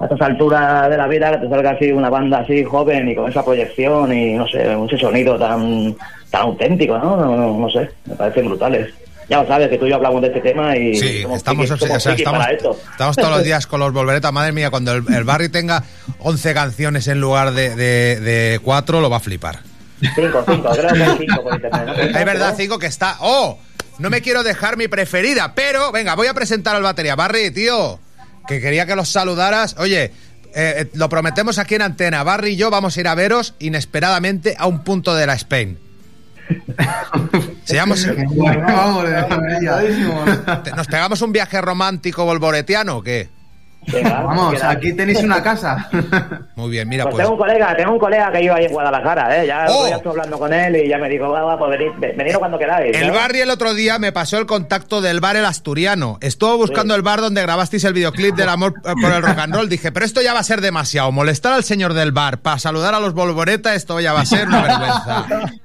A 0.00 0.04
estas 0.04 0.20
alturas 0.22 0.90
de 0.90 0.96
la 0.96 1.06
vida 1.06 1.30
que 1.32 1.38
te 1.38 1.48
salga 1.48 1.70
así 1.70 1.92
una 1.92 2.10
banda 2.10 2.38
así 2.38 2.64
joven 2.64 3.08
y 3.08 3.14
con 3.14 3.30
esa 3.30 3.44
proyección 3.44 4.12
y, 4.12 4.34
no 4.34 4.46
sé, 4.48 4.76
ese 4.86 4.98
sonido 4.98 5.38
tan, 5.38 5.94
tan 6.30 6.42
auténtico, 6.42 6.98
¿no? 6.98 7.16
No, 7.16 7.36
no, 7.36 7.58
no 7.58 7.70
sé, 7.70 7.88
me 8.06 8.14
parecen 8.16 8.46
brutales. 8.46 8.92
Ya 9.28 9.40
lo 9.40 9.48
sabes 9.48 9.68
que 9.68 9.78
tú 9.78 9.86
y 9.86 9.90
yo 9.90 9.96
hablamos 9.96 10.20
de 10.20 10.28
este 10.28 10.40
tema 10.40 10.76
y 10.76 10.96
Sí, 10.96 11.24
estamos, 11.32 11.66
somos 11.68 11.82
o 11.82 12.00
sea, 12.00 12.12
estamos, 12.12 13.16
todos 13.16 13.30
los 13.30 13.42
días 13.42 13.66
con 13.66 13.80
los 13.80 13.90
Volvereta. 13.90 14.32
Madre 14.32 14.52
mía, 14.52 14.70
cuando 14.70 14.92
el, 14.92 15.04
el 15.14 15.24
Barry 15.24 15.48
tenga 15.48 15.82
11 16.18 16.52
canciones 16.52 17.08
en 17.08 17.20
lugar 17.20 17.52
de, 17.52 17.74
de, 17.74 18.20
de 18.20 18.60
4, 18.62 19.00
lo 19.00 19.08
va 19.08 19.16
a 19.16 19.20
flipar. 19.20 19.60
Cinco, 20.14 20.44
cinco, 20.46 20.70
creo 20.70 20.92
que 20.92 21.02
hay 21.02 21.18
cinco 21.18 21.42
por 21.42 21.54
internet. 21.54 21.86
¿no? 21.86 21.94
Es 21.94 22.24
verdad, 22.24 22.54
5 22.56 22.78
que 22.78 22.86
está... 22.86 23.16
¡Oh! 23.20 23.58
No 23.98 24.10
me 24.10 24.22
quiero 24.22 24.42
dejar 24.42 24.76
mi 24.76 24.88
preferida, 24.88 25.54
pero 25.54 25.92
venga, 25.92 26.16
voy 26.16 26.26
a 26.26 26.34
presentar 26.34 26.74
al 26.74 26.82
batería. 26.82 27.14
Barry, 27.14 27.52
tío, 27.52 28.00
que 28.48 28.60
quería 28.60 28.86
que 28.86 28.96
los 28.96 29.08
saludaras. 29.08 29.76
Oye, 29.78 30.04
eh, 30.04 30.12
eh, 30.54 30.90
lo 30.94 31.08
prometemos 31.08 31.58
aquí 31.58 31.76
en 31.76 31.82
antena. 31.82 32.24
Barry 32.24 32.52
y 32.52 32.56
yo 32.56 32.70
vamos 32.70 32.96
a 32.96 33.00
ir 33.00 33.08
a 33.08 33.14
veros 33.14 33.54
inesperadamente 33.60 34.56
a 34.58 34.66
un 34.66 34.82
punto 34.82 35.14
de 35.14 35.26
la 35.26 35.34
Spain. 35.34 35.78
Seamos. 37.64 38.06
¿Nos 40.76 40.86
pegamos 40.88 41.22
un 41.22 41.32
viaje 41.32 41.60
romántico 41.60 42.24
volvoretiano 42.24 42.98
o 42.98 43.02
qué? 43.02 43.28
Venga, 43.92 44.20
Vamos, 44.22 44.54
queda. 44.54 44.70
aquí 44.70 44.92
tenéis 44.92 45.22
una 45.22 45.42
casa. 45.42 45.88
Muy 46.56 46.70
bien, 46.70 46.88
mira, 46.88 47.04
Pues 47.04 47.14
pues. 47.14 47.22
tengo 47.24 47.32
un 47.34 47.38
colega, 47.38 47.76
tengo 47.76 47.92
un 47.92 47.98
colega 47.98 48.32
que 48.32 48.42
iba 48.42 48.54
ahí 48.56 48.64
en 48.66 48.72
Guadalajara, 48.72 49.42
¿eh? 49.42 49.46
Ya, 49.46 49.66
¡Oh! 49.68 49.88
ya 49.88 49.96
estoy 49.96 50.10
hablando 50.12 50.38
con 50.38 50.52
él 50.52 50.76
y 50.76 50.88
ya 50.88 50.98
me 50.98 51.08
dijo, 51.08 51.28
va, 51.28 51.42
va, 51.42 51.58
pues 51.58 51.78
venid, 52.16 52.34
cuando 52.38 52.58
queráis. 52.58 52.96
El 52.96 53.08
¿no? 53.08 53.14
Barry 53.14 53.40
el 53.40 53.50
otro 53.50 53.74
día 53.74 53.98
me 53.98 54.12
pasó 54.12 54.38
el 54.38 54.46
contacto 54.46 55.00
del 55.00 55.20
bar 55.20 55.36
El 55.36 55.44
Asturiano. 55.44 56.18
Estuvo 56.20 56.56
buscando 56.56 56.94
el 56.94 57.02
bar 57.02 57.20
donde 57.20 57.42
grabasteis 57.42 57.84
el 57.84 57.92
videoclip 57.92 58.34
del 58.34 58.48
amor 58.48 58.74
eh, 58.84 58.92
por 59.00 59.12
el 59.12 59.22
rock 59.22 59.38
and 59.38 59.54
roll. 59.54 59.68
Dije, 59.68 59.92
pero 59.92 60.06
esto 60.06 60.22
ya 60.22 60.32
va 60.34 60.40
a 60.40 60.44
ser 60.44 60.60
demasiado. 60.60 61.10
Molestar 61.12 61.52
al 61.52 61.64
señor 61.64 61.94
del 61.94 62.12
bar 62.12 62.38
para 62.38 62.58
saludar 62.58 62.94
a 62.94 63.00
los 63.00 63.14
Volvoreta, 63.14 63.74
esto 63.74 64.00
ya 64.00 64.12
va 64.12 64.20
a 64.20 64.26
ser 64.26 64.48
una 64.48 64.62
vergüenza. 64.62 65.26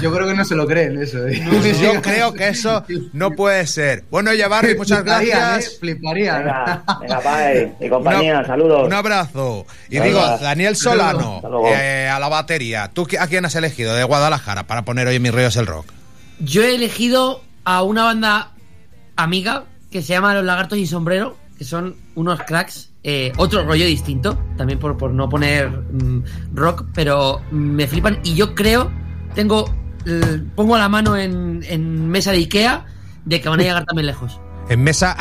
Yo 0.00 0.12
creo 0.12 0.26
que 0.26 0.34
no 0.34 0.44
se 0.44 0.54
lo 0.54 0.66
creen 0.66 1.00
eso. 1.00 1.26
¿eh? 1.26 1.42
Yo 1.80 2.00
creo 2.02 2.32
que 2.32 2.48
eso 2.48 2.84
no 3.12 3.30
puede 3.32 3.66
ser. 3.66 4.04
Bueno, 4.10 4.30
Barry, 4.48 4.76
muchas 4.76 5.04
gracias. 5.04 5.66
¿eh? 5.66 5.70
Fliparían. 5.80 6.38
Venga, 6.44 6.84
venga, 7.00 7.20
bye. 7.20 7.72
Y 7.80 7.88
compañía, 7.88 8.44
saludos. 8.44 8.86
Un 8.86 8.92
abrazo. 8.92 9.66
Y 9.88 9.98
Venga. 9.98 10.04
digo, 10.06 10.20
Daniel 10.40 10.76
Solano, 10.76 11.42
eh, 11.66 12.08
a 12.12 12.18
la 12.18 12.28
batería. 12.28 12.90
¿Tú 12.92 13.06
a 13.18 13.26
quién 13.26 13.44
has 13.44 13.54
elegido 13.54 13.94
de 13.94 14.04
Guadalajara 14.04 14.66
para 14.66 14.84
poner 14.84 15.06
hoy 15.08 15.16
en 15.16 15.22
mis 15.22 15.32
rollos 15.32 15.56
el 15.56 15.66
rock? 15.66 15.86
Yo 16.40 16.62
he 16.62 16.74
elegido 16.74 17.42
a 17.64 17.82
una 17.82 18.04
banda 18.04 18.50
amiga 19.16 19.64
que 19.90 20.02
se 20.02 20.08
llama 20.14 20.34
Los 20.34 20.44
Lagartos 20.44 20.78
y 20.78 20.86
Sombrero, 20.86 21.36
que 21.58 21.64
son 21.64 21.96
unos 22.14 22.40
cracks. 22.42 22.88
eh, 23.04 23.32
otro 23.36 23.64
rollo 23.64 23.84
distinto, 23.84 24.38
también 24.56 24.78
por, 24.78 24.96
por 24.96 25.10
no 25.12 25.28
poner 25.28 25.68
mm, 25.68 26.24
rock, 26.54 26.84
pero 26.94 27.40
me 27.50 27.86
flipan. 27.86 28.20
Y 28.24 28.34
yo 28.34 28.54
creo, 28.54 28.90
tengo, 29.34 29.72
eh, 30.06 30.42
pongo 30.54 30.76
la 30.78 30.88
mano 30.88 31.16
en, 31.16 31.64
en 31.68 32.08
mesa 32.08 32.32
de 32.32 32.38
Ikea 32.38 32.86
de 33.24 33.40
que 33.40 33.48
van 33.48 33.60
a 33.60 33.62
llegar 33.62 33.84
también 33.84 34.06
lejos. 34.06 34.40
En 34.68 34.82
mesa. 34.82 35.16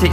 Sí. 0.00 0.10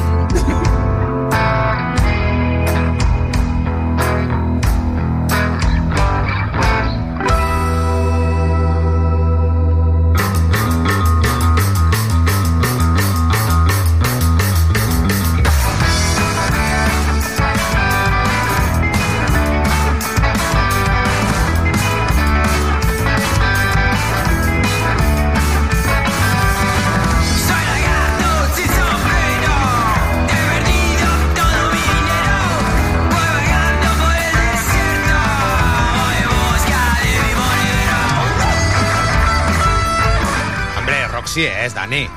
Sí 41.34 41.46
es, 41.46 41.76
Dani. 41.76 42.10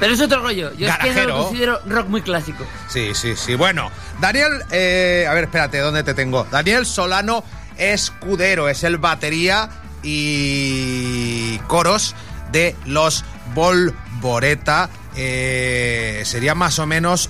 Pero 0.00 0.14
es 0.14 0.20
otro 0.20 0.40
rollo. 0.40 0.72
Yo 0.72 0.88
es 0.88 0.96
que 0.96 1.12
no 1.14 1.24
lo 1.24 1.44
considero 1.44 1.80
rock 1.86 2.08
muy 2.08 2.22
clásico. 2.22 2.64
Sí, 2.88 3.14
sí, 3.14 3.36
sí. 3.36 3.54
Bueno, 3.54 3.90
Daniel, 4.20 4.64
eh, 4.70 5.26
a 5.28 5.34
ver, 5.34 5.44
espérate, 5.44 5.78
¿dónde 5.78 6.02
te 6.02 6.14
tengo? 6.14 6.46
Daniel 6.50 6.86
Solano 6.86 7.44
Escudero 7.76 8.68
es 8.68 8.84
el 8.84 8.96
batería 8.96 9.68
y 10.02 11.58
coros 11.68 12.14
de 12.52 12.74
los 12.86 13.24
Volvoreta. 13.54 14.88
Eh, 15.14 16.22
sería 16.24 16.54
más 16.54 16.78
o 16.78 16.86
menos 16.86 17.28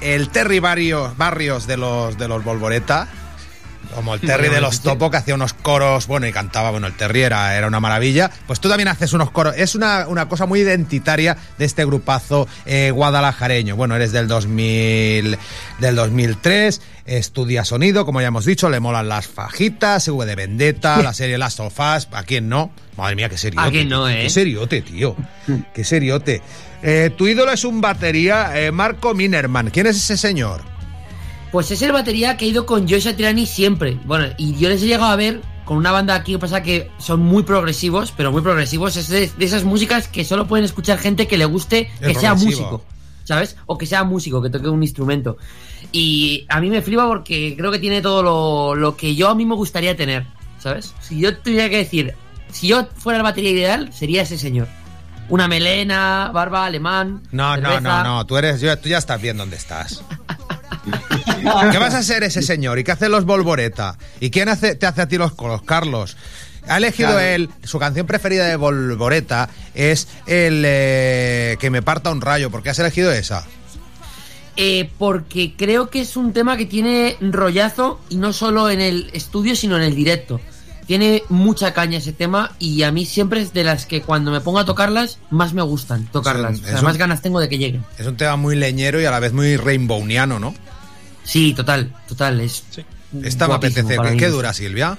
el 0.00 0.30
Terry 0.30 0.58
Barrios, 0.58 1.16
Barrios 1.16 1.66
de 1.66 1.76
los, 1.76 2.18
de 2.18 2.26
los 2.26 2.42
Volvoreta. 2.42 3.08
Como 3.94 4.14
el 4.14 4.20
Terry 4.20 4.48
de 4.48 4.60
los. 4.60 4.80
Topo, 4.80 5.10
que 5.10 5.16
hacía 5.16 5.34
unos 5.34 5.52
coros, 5.52 6.06
bueno, 6.06 6.26
y 6.26 6.32
cantaba, 6.32 6.70
bueno, 6.70 6.86
el 6.86 6.94
Terry 6.94 7.22
era, 7.22 7.56
era 7.56 7.66
una 7.66 7.80
maravilla. 7.80 8.30
Pues 8.46 8.60
tú 8.60 8.68
también 8.68 8.88
haces 8.88 9.12
unos 9.12 9.30
coros. 9.30 9.54
Es 9.56 9.74
una, 9.74 10.06
una 10.08 10.28
cosa 10.28 10.46
muy 10.46 10.60
identitaria 10.60 11.36
de 11.58 11.64
este 11.64 11.84
grupazo 11.84 12.48
eh, 12.66 12.90
guadalajareño. 12.90 13.76
Bueno, 13.76 13.96
eres 13.96 14.12
del 14.12 14.28
2000, 14.28 15.38
del 15.78 15.94
2003, 15.96 16.80
estudia 17.06 17.64
sonido, 17.64 18.04
como 18.04 18.20
ya 18.20 18.28
hemos 18.28 18.44
dicho, 18.44 18.68
le 18.70 18.80
molan 18.80 19.08
las 19.08 19.26
fajitas, 19.26 20.08
V 20.08 20.26
de 20.26 20.34
Vendetta, 20.34 21.02
la 21.02 21.14
serie 21.14 21.38
Las 21.38 21.54
Sofás, 21.54 22.08
¿a 22.12 22.22
quién 22.24 22.48
no? 22.48 22.70
Madre 22.96 23.16
mía, 23.16 23.28
qué 23.28 23.36
seriote. 23.38 23.68
¿A 23.68 23.70
quién 23.70 23.88
no, 23.88 24.08
eh? 24.08 24.22
Qué 24.22 24.30
seriote, 24.30 24.82
tío. 24.82 25.16
Qué 25.74 25.84
seriote. 25.84 26.42
Eh, 26.82 27.10
tu 27.16 27.26
ídolo 27.26 27.52
es 27.52 27.64
un 27.64 27.80
batería, 27.80 28.52
eh, 28.60 28.70
Marco 28.70 29.14
Minerman. 29.14 29.70
¿Quién 29.70 29.86
es 29.86 29.96
ese 29.96 30.16
señor? 30.16 30.73
Pues 31.54 31.70
es 31.70 31.80
el 31.82 31.92
batería 31.92 32.36
que 32.36 32.46
ha 32.46 32.48
ido 32.48 32.66
con 32.66 32.88
Joe 32.88 33.00
Satriani 33.00 33.46
siempre. 33.46 33.96
Bueno, 34.06 34.26
y 34.38 34.56
yo 34.56 34.68
les 34.68 34.82
he 34.82 34.86
llegado 34.86 35.04
a 35.12 35.14
ver 35.14 35.40
con 35.64 35.76
una 35.76 35.92
banda 35.92 36.16
aquí 36.16 36.32
que 36.32 36.38
pasa 36.40 36.64
que 36.64 36.90
son 36.98 37.20
muy 37.20 37.44
progresivos, 37.44 38.10
pero 38.16 38.32
muy 38.32 38.42
progresivos. 38.42 38.96
Es 38.96 39.06
de, 39.06 39.28
de 39.28 39.44
esas 39.44 39.62
músicas 39.62 40.08
que 40.08 40.24
solo 40.24 40.48
pueden 40.48 40.64
escuchar 40.64 40.98
gente 40.98 41.28
que 41.28 41.38
le 41.38 41.44
guste 41.44 41.92
Es 42.00 42.08
que 42.08 42.14
sea 42.16 42.34
progresivo. 42.34 42.70
músico. 42.72 42.84
¿Sabes? 43.22 43.54
O 43.66 43.78
que 43.78 43.86
sea 43.86 44.02
músico, 44.02 44.42
que 44.42 44.50
toque 44.50 44.68
un 44.68 44.82
instrumento. 44.82 45.36
Y 45.92 46.44
a 46.48 46.60
mí 46.60 46.70
me 46.70 46.82
flipa 46.82 47.06
porque 47.06 47.54
creo 47.56 47.70
que 47.70 47.78
tiene 47.78 48.02
todo 48.02 48.24
lo, 48.24 48.74
lo 48.74 48.96
que 48.96 49.14
yo 49.14 49.28
a 49.28 49.36
mí 49.36 49.46
me 49.46 49.54
gustaría 49.54 49.96
tener. 49.96 50.26
¿Sabes? 50.58 50.92
Si 51.02 51.20
yo 51.20 51.36
tuviera 51.38 51.70
que 51.70 51.76
decir, 51.76 52.14
si 52.50 52.66
yo 52.66 52.88
fuera 52.96 53.18
el 53.18 53.22
batería 53.22 53.50
ideal, 53.50 53.92
sería 53.92 54.22
ese 54.22 54.38
señor. 54.38 54.66
Una 55.28 55.46
melena, 55.46 56.32
barba, 56.34 56.66
alemán. 56.66 57.22
No, 57.30 57.56
no, 57.56 57.80
no, 57.80 58.02
no, 58.02 58.26
tú 58.26 58.36
eres, 58.38 58.60
yo- 58.60 58.76
tú 58.76 58.88
ya 58.88 58.98
estás 58.98 59.22
bien 59.22 59.36
donde 59.36 59.54
estás. 59.56 60.02
¿Qué 61.72 61.78
vas 61.78 61.94
a 61.94 62.02
ser 62.02 62.22
ese 62.24 62.42
señor? 62.42 62.78
¿Y 62.78 62.84
qué 62.84 62.92
hacen 62.92 63.10
los 63.10 63.24
Volvoreta? 63.24 63.96
¿Y 64.20 64.30
quién 64.30 64.48
hace, 64.48 64.74
te 64.74 64.86
hace 64.86 65.02
a 65.02 65.08
ti 65.08 65.16
los 65.18 65.32
coros? 65.32 65.62
Carlos. 65.62 66.16
Ha 66.66 66.78
elegido 66.78 67.10
Claro. 67.10 67.20
él, 67.26 67.50
su 67.62 67.78
canción 67.78 68.06
preferida 68.06 68.46
de 68.46 68.56
Volvoreta 68.56 69.50
es 69.74 70.08
el 70.26 70.62
eh, 70.66 71.56
Que 71.60 71.68
me 71.70 71.82
parta 71.82 72.10
un 72.10 72.20
rayo. 72.22 72.50
¿Por 72.50 72.62
qué 72.62 72.70
has 72.70 72.78
elegido 72.78 73.12
esa? 73.12 73.44
Eh, 74.56 74.88
porque 74.98 75.54
creo 75.56 75.90
que 75.90 76.00
es 76.00 76.16
un 76.16 76.32
tema 76.32 76.56
que 76.56 76.64
tiene 76.64 77.16
rollazo 77.20 78.00
y 78.08 78.16
no 78.16 78.32
solo 78.32 78.70
en 78.70 78.80
el 78.80 79.10
estudio, 79.12 79.56
sino 79.56 79.76
en 79.76 79.82
el 79.82 79.94
directo. 79.94 80.40
Tiene 80.86 81.22
mucha 81.28 81.72
caña 81.74 81.98
ese 81.98 82.12
tema 82.12 82.52
y 82.58 82.82
a 82.82 82.92
mí 82.92 83.04
siempre 83.04 83.40
es 83.40 83.52
de 83.52 83.64
las 83.64 83.84
que 83.86 84.02
cuando 84.02 84.30
me 84.30 84.40
pongo 84.40 84.58
a 84.60 84.64
tocarlas, 84.64 85.18
más 85.30 85.54
me 85.54 85.62
gustan 85.62 86.06
tocarlas. 86.12 86.54
Es 86.54 86.58
un- 86.60 86.64
o 86.66 86.68
sea, 86.68 86.82
más 86.82 86.92
un- 86.92 86.98
ganas 86.98 87.20
tengo 87.22 87.40
de 87.40 87.48
que 87.48 87.58
lleguen. 87.58 87.84
Es 87.98 88.06
un 88.06 88.16
tema 88.16 88.36
muy 88.36 88.54
leñero 88.54 89.00
y 89.00 89.04
a 89.06 89.10
la 89.10 89.18
vez 89.18 89.32
muy 89.32 89.56
rainbowniano, 89.56 90.38
¿no? 90.38 90.54
Sí, 91.24 91.54
total, 91.54 91.92
total. 92.06 92.40
Es 92.40 92.64
Esta 93.22 93.48
me 93.48 93.54
apetece. 93.54 93.96
¿Qué, 94.16 94.28
dura, 94.28 94.52
Silvia? 94.52 94.96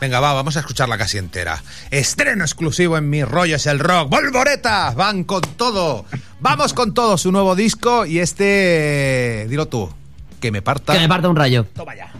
Venga, 0.00 0.18
va, 0.18 0.32
vamos 0.32 0.56
a 0.56 0.60
escucharla 0.60 0.96
casi 0.96 1.18
entera. 1.18 1.62
Estreno 1.90 2.42
exclusivo 2.42 2.96
en 2.96 3.10
Mi 3.10 3.22
Rollo 3.22 3.56
es 3.56 3.66
el 3.66 3.78
Rock. 3.78 4.08
¡Volvoreta! 4.08 4.92
Van 4.92 5.24
con 5.24 5.42
todo. 5.42 6.06
Vamos 6.40 6.72
con 6.72 6.94
todo 6.94 7.18
su 7.18 7.30
nuevo 7.30 7.54
disco 7.54 8.06
y 8.06 8.18
este... 8.18 9.46
Dilo 9.50 9.68
tú. 9.68 9.92
Que 10.40 10.50
me 10.50 10.62
parta... 10.62 10.94
Que 10.94 11.00
me 11.00 11.08
parta 11.08 11.28
un 11.28 11.36
rayo. 11.36 11.66
Toma 11.74 11.94
ya. 11.94 12.10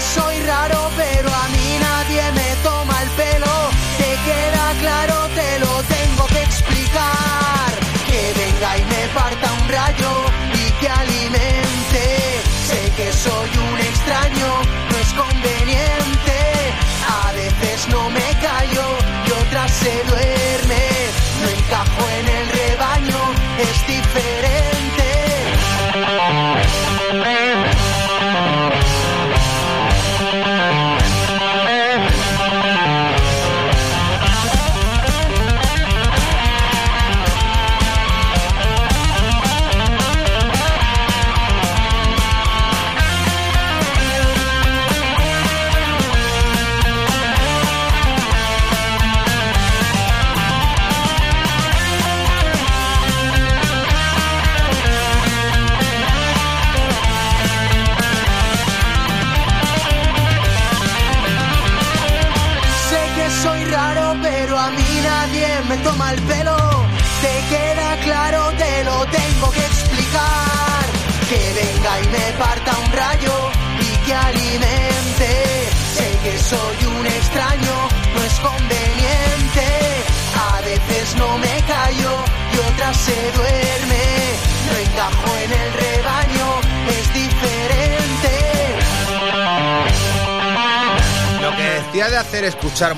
Soy 0.00 0.40
raro, 0.42 0.90
pero 0.96 1.28
a 1.28 1.48
mí 1.48 1.78
nadie 1.80 2.22
me 2.32 2.56
toma 2.62 3.02
el 3.02 3.10
pelo. 3.10 3.54
Te 3.98 4.10
queda 4.26 4.66
claro, 4.80 5.14
te 5.34 5.58
lo 5.58 5.72
tengo 5.96 6.26
que 6.26 6.42
explicar. 6.42 7.70
Que 8.06 8.32
venga 8.40 8.78
y 8.78 8.84
me 8.84 9.02
parta 9.14 9.52
un 9.60 9.68
rayo 9.68 10.01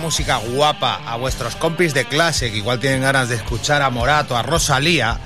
música 0.04 0.36
guapa 0.36 1.00
a 1.06 1.16
vuestros 1.16 1.56
compis 1.56 1.94
de 1.94 2.04
clase, 2.04 2.50
que 2.50 2.58
igual 2.58 2.78
tienen 2.78 3.00
ganas 3.00 3.30
de 3.30 3.36
escuchar 3.36 3.80
a 3.80 3.88
Morato, 3.88 4.36
a 4.36 4.42
Rosalía, 4.42 5.18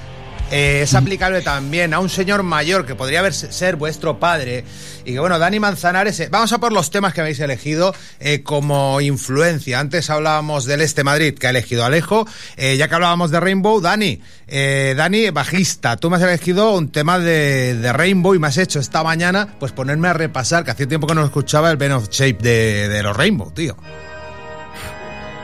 eh, 0.52 0.82
es 0.82 0.94
aplicable 0.94 1.42
también 1.42 1.92
a 1.92 1.98
un 1.98 2.08
señor 2.08 2.44
mayor 2.44 2.86
que 2.86 2.94
podría 2.94 3.18
haber, 3.18 3.34
ser 3.34 3.74
vuestro 3.74 4.20
padre. 4.20 4.64
Y 5.04 5.14
que 5.14 5.18
bueno, 5.18 5.38
Dani 5.40 5.58
Manzanares, 5.58 6.20
eh, 6.20 6.28
vamos 6.30 6.52
a 6.52 6.58
por 6.58 6.72
los 6.72 6.90
temas 6.90 7.12
que 7.12 7.20
habéis 7.20 7.40
elegido 7.40 7.92
eh, 8.20 8.44
como 8.44 9.00
influencia. 9.00 9.80
Antes 9.80 10.10
hablábamos 10.10 10.64
del 10.64 10.80
Este 10.80 11.02
Madrid, 11.02 11.34
que 11.34 11.48
ha 11.48 11.50
elegido 11.50 11.84
Alejo. 11.84 12.24
Eh, 12.56 12.76
ya 12.76 12.86
que 12.86 12.94
hablábamos 12.94 13.32
de 13.32 13.40
Rainbow, 13.40 13.80
Dani, 13.80 14.22
Dani, 14.48 15.30
bajista, 15.30 15.96
tú 15.96 16.08
me 16.08 16.18
has 16.18 16.22
elegido 16.22 16.72
un 16.72 16.90
tema 16.90 17.18
de, 17.18 17.74
de 17.74 17.92
Rainbow 17.92 18.32
y 18.34 18.38
me 18.38 18.46
has 18.46 18.58
hecho 18.58 18.78
esta 18.78 19.02
mañana 19.02 19.56
pues 19.58 19.72
ponerme 19.72 20.06
a 20.06 20.12
repasar, 20.12 20.64
que 20.64 20.70
hacía 20.70 20.86
tiempo 20.86 21.08
que 21.08 21.16
no 21.16 21.24
escuchaba 21.24 21.68
el 21.70 21.76
Ben 21.76 21.92
of 21.92 22.08
Shape 22.10 22.38
de, 22.40 22.88
de 22.88 23.02
los 23.02 23.16
Rainbow, 23.16 23.50
tío. 23.50 23.76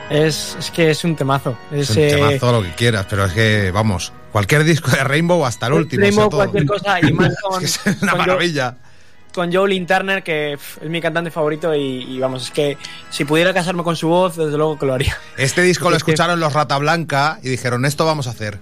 Es, 0.09 0.55
es 0.59 0.71
que 0.71 0.91
es 0.91 1.03
un 1.03 1.15
temazo. 1.15 1.57
Es, 1.71 1.89
Es 1.89 1.97
un 1.97 2.03
eh, 2.03 2.07
temazo 2.09 2.51
lo 2.51 2.61
que 2.63 2.71
quieras, 2.75 3.05
pero 3.09 3.25
es 3.25 3.33
que, 3.33 3.71
vamos, 3.71 4.13
cualquier 4.31 4.63
disco 4.63 4.91
de 4.91 5.03
Rainbow 5.03 5.45
hasta 5.45 5.67
el 5.67 5.73
último. 5.73 6.01
Rainbow, 6.01 6.27
o 6.27 6.29
sea, 6.29 6.29
todo. 6.29 6.39
cualquier 6.51 6.65
cosa, 6.65 6.99
y 7.01 7.11
más 7.13 7.33
con, 7.41 7.63
Es 7.63 7.77
que 7.79 7.89
es 7.89 8.01
una 8.03 8.11
con 8.11 8.19
Joe- 8.21 8.27
maravilla. 8.27 8.77
con 9.33 9.51
Joe 9.53 9.67
Lynn 9.69 9.87
Turner, 9.87 10.23
que 10.23 10.53
es 10.53 10.59
mi 10.89 11.01
cantante 11.01 11.31
favorito, 11.31 11.73
y, 11.73 12.03
y 12.03 12.19
vamos, 12.19 12.43
es 12.43 12.51
que 12.51 12.77
si 13.09 13.25
pudiera 13.25 13.53
casarme 13.53 13.83
con 13.83 13.95
su 13.95 14.07
voz, 14.07 14.35
desde 14.37 14.57
luego 14.57 14.77
que 14.77 14.85
lo 14.85 14.93
haría. 14.93 15.17
Este 15.37 15.61
disco 15.63 15.89
lo 15.89 15.97
escucharon 15.97 16.39
los 16.39 16.53
Rata 16.53 16.77
Blanca 16.77 17.39
y 17.41 17.49
dijeron, 17.49 17.83
esto 17.85 18.05
vamos 18.05 18.27
a 18.27 18.29
hacer. 18.31 18.59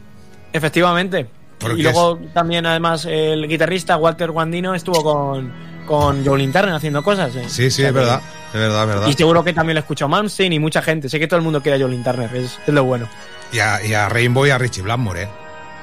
Efectivamente. 0.53 1.27
Porque 1.59 1.79
y 1.79 1.83
luego 1.83 2.19
también, 2.33 2.65
además, 2.65 3.05
el 3.05 3.47
guitarrista 3.47 3.95
Walter 3.97 4.31
Guandino 4.31 4.75
estuvo 4.75 5.01
con, 5.03 5.51
con 5.85 6.25
Joe 6.25 6.37
Lynn 6.37 6.51
Turner 6.51 6.73
haciendo 6.73 7.03
cosas. 7.03 7.35
¿eh? 7.35 7.43
Sí, 7.47 7.63
sí, 7.63 7.67
O 7.67 7.71
sea 7.71 7.87
es 7.89 7.93
verdad, 7.93 8.21
es 8.53 8.59
verdad, 8.59 8.81
es 8.83 8.87
verdad. 8.87 9.07
Y 9.07 9.13
seguro 9.13 9.43
que 9.43 9.53
también 9.53 9.75
lo 9.75 9.79
escuchó 9.81 10.07
Malmsteen 10.07 10.53
y 10.53 10.59
mucha 10.59 10.81
gente. 10.81 11.09
Sé 11.09 11.19
que 11.19 11.27
todo 11.27 11.37
el 11.37 11.43
mundo 11.43 11.61
quiere 11.61 11.77
a 11.77 11.81
Joe 11.81 11.91
Lynn 11.91 12.03
Turner, 12.03 12.35
es, 12.35 12.59
es 12.65 12.73
lo 12.73 12.83
bueno. 12.83 13.07
Y 13.51 13.59
a, 13.59 13.83
y 13.85 13.93
a 13.93 14.09
Rainbow 14.09 14.45
y 14.45 14.49
a 14.49 14.57
Richie 14.57 14.81
Blackmore, 14.81 15.23
¿eh? 15.23 15.29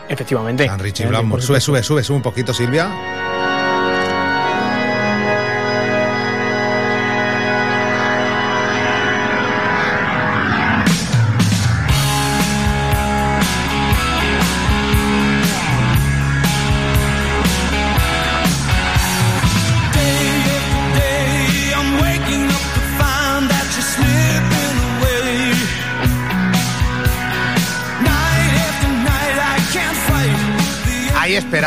Efectivamente. 0.09 0.68
A 0.68 0.76
Richie 0.76 1.05
Eh, 1.05 1.09
Blackmore. 1.09 1.40
Sube, 1.42 1.61
sube, 1.61 1.82
sube, 1.82 2.03
sube 2.03 2.16
un 2.16 2.22
poquito, 2.22 2.53
Silvia. 2.53 2.88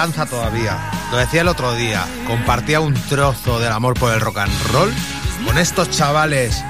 Esperanza 0.06 0.26
todavía. 0.26 0.78
Lo 1.12 1.18
decía 1.18 1.42
el 1.42 1.48
otro 1.48 1.74
día. 1.76 2.04
Compartía 2.28 2.80
un 2.82 2.94
trozo 2.94 3.60
del 3.60 3.72
amor 3.72 3.94
por 3.98 4.14
el 4.14 4.20
rock 4.20 4.40
and 4.40 4.72
roll 4.74 4.92
con 5.46 5.58
estos 5.58 5.90
chavales, 5.92 6.62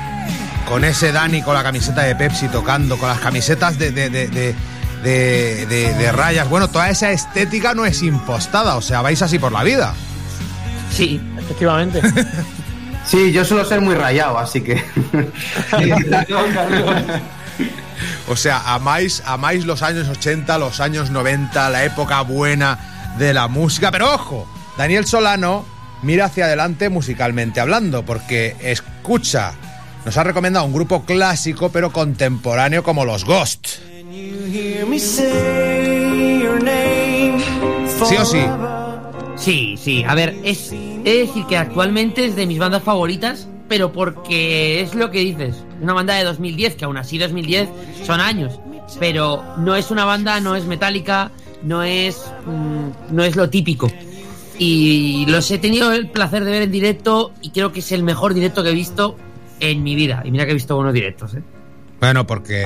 con 0.68 0.84
ese 0.84 1.12
Dani 1.12 1.42
con 1.42 1.54
la 1.56 1.64
camiseta 1.64 2.02
de 2.02 2.16
Pepsi 2.16 2.48
tocando, 2.48 2.98
con 2.98 3.10
las 3.10 3.20
camisetas 3.20 3.78
de, 3.80 3.92
de, 3.92 4.10
de, 4.10 4.28
de- 4.28 4.56
de- 5.04 5.66
de- 5.66 5.94
de 5.94 6.12
rayas. 6.12 6.48
Bueno, 6.50 6.70
toda 6.70 6.90
esa 6.90 7.12
estética 7.12 7.74
no 7.74 7.86
es 7.86 8.02
impostada, 8.04 8.76
o 8.76 8.82
sea, 8.82 9.02
vais 9.02 9.22
así 9.22 9.38
por 9.40 9.52
la 9.52 9.64
vida. 9.64 9.94
Sí, 10.92 11.22
efectivamente. 11.38 12.02
Sí, 13.06 13.34
yo 13.34 13.44
suelo 13.44 13.66
ser 13.66 13.82
muy 13.82 13.96
rayado, 13.96 14.40
así 14.40 14.62
que. 14.62 14.82
O 18.30 18.38
sea, 18.38 18.62
amáis, 18.74 19.22
amáis 19.26 19.66
los 19.66 19.82
años 19.84 20.08
80, 20.08 20.58
los 20.58 20.80
años 20.80 21.10
90, 21.10 21.70
la 21.70 21.84
época 21.84 22.22
buena 22.22 22.80
de 23.18 23.34
la 23.34 23.48
música. 23.48 23.92
Pero 23.92 24.14
ojo, 24.14 24.48
Daniel 24.78 25.06
Solano 25.06 25.66
mira 26.02 26.26
hacia 26.26 26.46
adelante 26.46 26.90
musicalmente 26.90 27.60
hablando, 27.60 28.04
porque 28.04 28.56
escucha, 28.62 29.54
nos 30.06 30.18
ha 30.18 30.24
recomendado 30.24 30.66
un 30.66 30.74
grupo 30.74 31.06
clásico 31.06 31.70
pero 31.70 31.92
contemporáneo 31.92 32.84
como 32.84 33.06
los 33.06 33.26
Ghost. 33.26 33.68
Sí 38.06 38.16
o 38.18 38.26
sí. 38.26 38.42
Sí, 39.36 39.76
sí. 39.78 40.04
A 40.08 40.16
ver, 40.16 40.36
es, 40.44 40.72
he 40.72 41.02
de 41.04 41.18
decir 41.26 41.46
que 41.48 41.58
actualmente 41.58 42.26
es 42.26 42.36
de 42.36 42.46
mis 42.46 42.60
bandas 42.60 42.84
favoritas, 42.84 43.48
pero 43.68 43.92
porque 43.92 44.82
es 44.82 44.94
lo 44.94 45.10
que 45.10 45.20
dices. 45.20 45.64
Una 45.82 45.94
banda 45.94 46.16
de 46.16 46.24
2010, 46.24 46.76
que 46.76 46.86
aún 46.86 46.98
así 46.98 47.18
2010 47.18 47.70
son 48.06 48.20
años. 48.20 48.60
Pero 49.00 49.44
no 49.58 49.76
es 49.76 49.90
una 49.90 50.06
banda, 50.06 50.40
no 50.40 50.56
es 50.56 50.66
metálica, 50.66 51.32
no 51.64 51.84
es, 51.84 52.18
mm, 52.46 53.16
no 53.16 53.24
es 53.24 53.36
lo 53.36 53.50
típico. 53.50 53.90
Y 54.58 55.26
los 55.28 55.50
he 55.52 55.58
tenido 55.58 55.92
el 55.92 56.10
placer 56.10 56.44
de 56.46 56.52
ver 56.52 56.62
en 56.64 56.72
directo 56.72 57.32
y 57.42 57.50
creo 57.50 57.72
que 57.72 57.80
es 57.80 57.92
el 57.92 58.04
mejor 58.04 58.34
directo 58.34 58.64
que 58.64 58.70
he 58.70 58.74
visto 58.74 59.16
en 59.60 59.82
mi 59.84 59.96
vida. 59.96 60.22
Y 60.26 60.32
mira 60.32 60.46
que 60.46 60.52
he 60.52 60.56
visto 60.56 60.76
buenos 60.76 60.94
directos, 60.94 61.34
¿eh? 61.34 61.42
Bueno, 62.00 62.28
porque... 62.28 62.64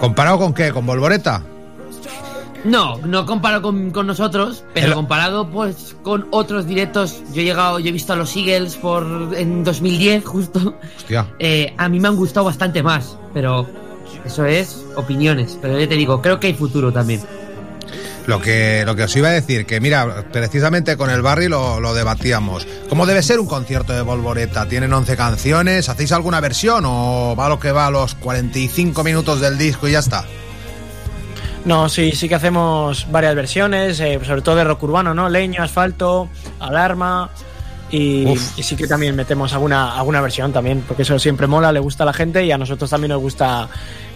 ¿Comparado 0.00 0.38
con 0.38 0.52
qué? 0.54 0.72
¿Con 0.72 0.86
Volvoreta? 0.86 1.42
No, 2.64 2.96
no 3.04 3.24
comparo 3.26 3.62
con, 3.62 3.90
con 3.92 4.06
nosotros, 4.08 4.64
pero 4.74 4.88
El- 4.88 4.94
comparado 4.94 5.48
pues 5.50 5.94
con 6.02 6.26
otros 6.32 6.66
directos, 6.66 7.22
yo 7.32 7.42
he 7.42 7.44
llegado, 7.44 7.78
yo 7.78 7.90
he 7.90 7.92
visto 7.92 8.12
a 8.12 8.16
los 8.16 8.34
Eagles 8.36 8.74
por 8.76 9.06
en 9.36 9.62
2010 9.62 10.24
justo. 10.24 10.74
Hostia. 10.96 11.26
Eh, 11.38 11.72
a 11.76 11.88
mí 11.88 12.00
me 12.00 12.08
han 12.08 12.16
gustado 12.16 12.46
bastante 12.46 12.82
más, 12.82 13.16
pero 13.32 13.66
eso 14.24 14.44
es 14.46 14.84
opiniones. 14.96 15.56
Pero 15.62 15.78
yo 15.78 15.88
te 15.88 15.94
digo, 15.94 16.20
creo 16.20 16.40
que 16.40 16.48
hay 16.48 16.54
futuro 16.54 16.90
también. 16.92 17.20
Lo 18.26 18.40
que, 18.40 18.82
lo 18.84 18.96
que 18.96 19.04
os 19.04 19.16
iba 19.16 19.28
a 19.28 19.32
decir, 19.32 19.66
que 19.66 19.80
mira, 19.80 20.24
precisamente 20.32 20.96
con 20.96 21.10
el 21.10 21.22
Barry 21.22 21.48
lo, 21.48 21.78
lo 21.78 21.94
debatíamos. 21.94 22.66
¿Cómo 22.88 23.06
debe 23.06 23.22
ser 23.22 23.38
un 23.38 23.46
concierto 23.46 23.92
de 23.92 24.02
Volvoreta? 24.02 24.66
¿Tienen 24.66 24.92
11 24.92 25.16
canciones? 25.16 25.88
¿Hacéis 25.88 26.10
alguna 26.10 26.40
versión 26.40 26.84
o 26.86 27.36
va 27.38 27.48
lo 27.48 27.60
que 27.60 27.70
va 27.70 27.86
a 27.86 27.90
los 27.90 28.16
45 28.16 29.04
minutos 29.04 29.40
del 29.40 29.56
disco 29.56 29.86
y 29.86 29.92
ya 29.92 30.00
está? 30.00 30.24
No, 31.66 31.88
sí, 31.88 32.12
sí 32.12 32.28
que 32.28 32.36
hacemos 32.36 33.08
varias 33.10 33.34
versiones, 33.34 33.98
eh, 33.98 34.20
sobre 34.24 34.40
todo 34.40 34.54
de 34.54 34.64
rock 34.64 34.84
urbano, 34.84 35.14
¿no? 35.14 35.28
Leño, 35.28 35.62
asfalto, 35.62 36.28
alarma. 36.60 37.30
Y, 37.90 38.28
y 38.56 38.62
sí 38.62 38.74
que 38.74 38.86
también 38.86 39.14
metemos 39.14 39.52
alguna, 39.52 39.96
alguna 39.96 40.20
versión 40.20 40.52
también, 40.52 40.82
porque 40.86 41.02
eso 41.02 41.18
siempre 41.18 41.46
mola, 41.46 41.72
le 41.72 41.80
gusta 41.80 42.02
a 42.02 42.06
la 42.06 42.12
gente 42.12 42.44
y 42.44 42.50
a 42.50 42.58
nosotros 42.58 42.90
también 42.90 43.10
nos 43.10 43.20
gusta 43.20 43.68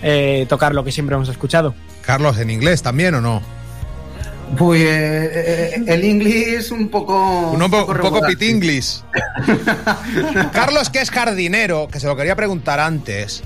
eh, 0.02 0.46
tocar 0.48 0.74
lo 0.74 0.82
que 0.82 0.90
siempre 0.92 1.14
hemos 1.14 1.28
escuchado. 1.28 1.74
Carlos, 2.02 2.38
¿en 2.38 2.50
inglés 2.50 2.82
también 2.82 3.14
o 3.14 3.20
no? 3.20 3.42
Pues 4.58 4.82
eh, 4.82 5.74
eh, 5.76 5.84
el 5.86 6.04
inglés 6.04 6.70
un 6.70 6.88
poco. 6.88 7.50
Un, 7.52 7.70
poco, 7.70 7.92
un 7.92 7.98
poco 7.98 8.20
pit 8.26 8.42
English. 8.42 9.00
Carlos, 10.52 10.90
que 10.90 11.00
es 11.00 11.10
jardinero, 11.10 11.88
que 11.88 12.00
se 12.00 12.06
lo 12.06 12.16
quería 12.16 12.36
preguntar 12.36 12.80
antes. 12.80 13.42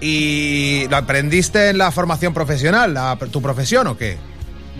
¿Y 0.00 0.86
lo 0.90 0.96
aprendiste 0.96 1.70
en 1.70 1.78
la 1.78 1.90
formación 1.90 2.32
profesional, 2.32 2.94
la- 2.94 3.16
tu 3.30 3.42
profesión 3.42 3.86
o 3.88 3.96
qué? 3.96 4.16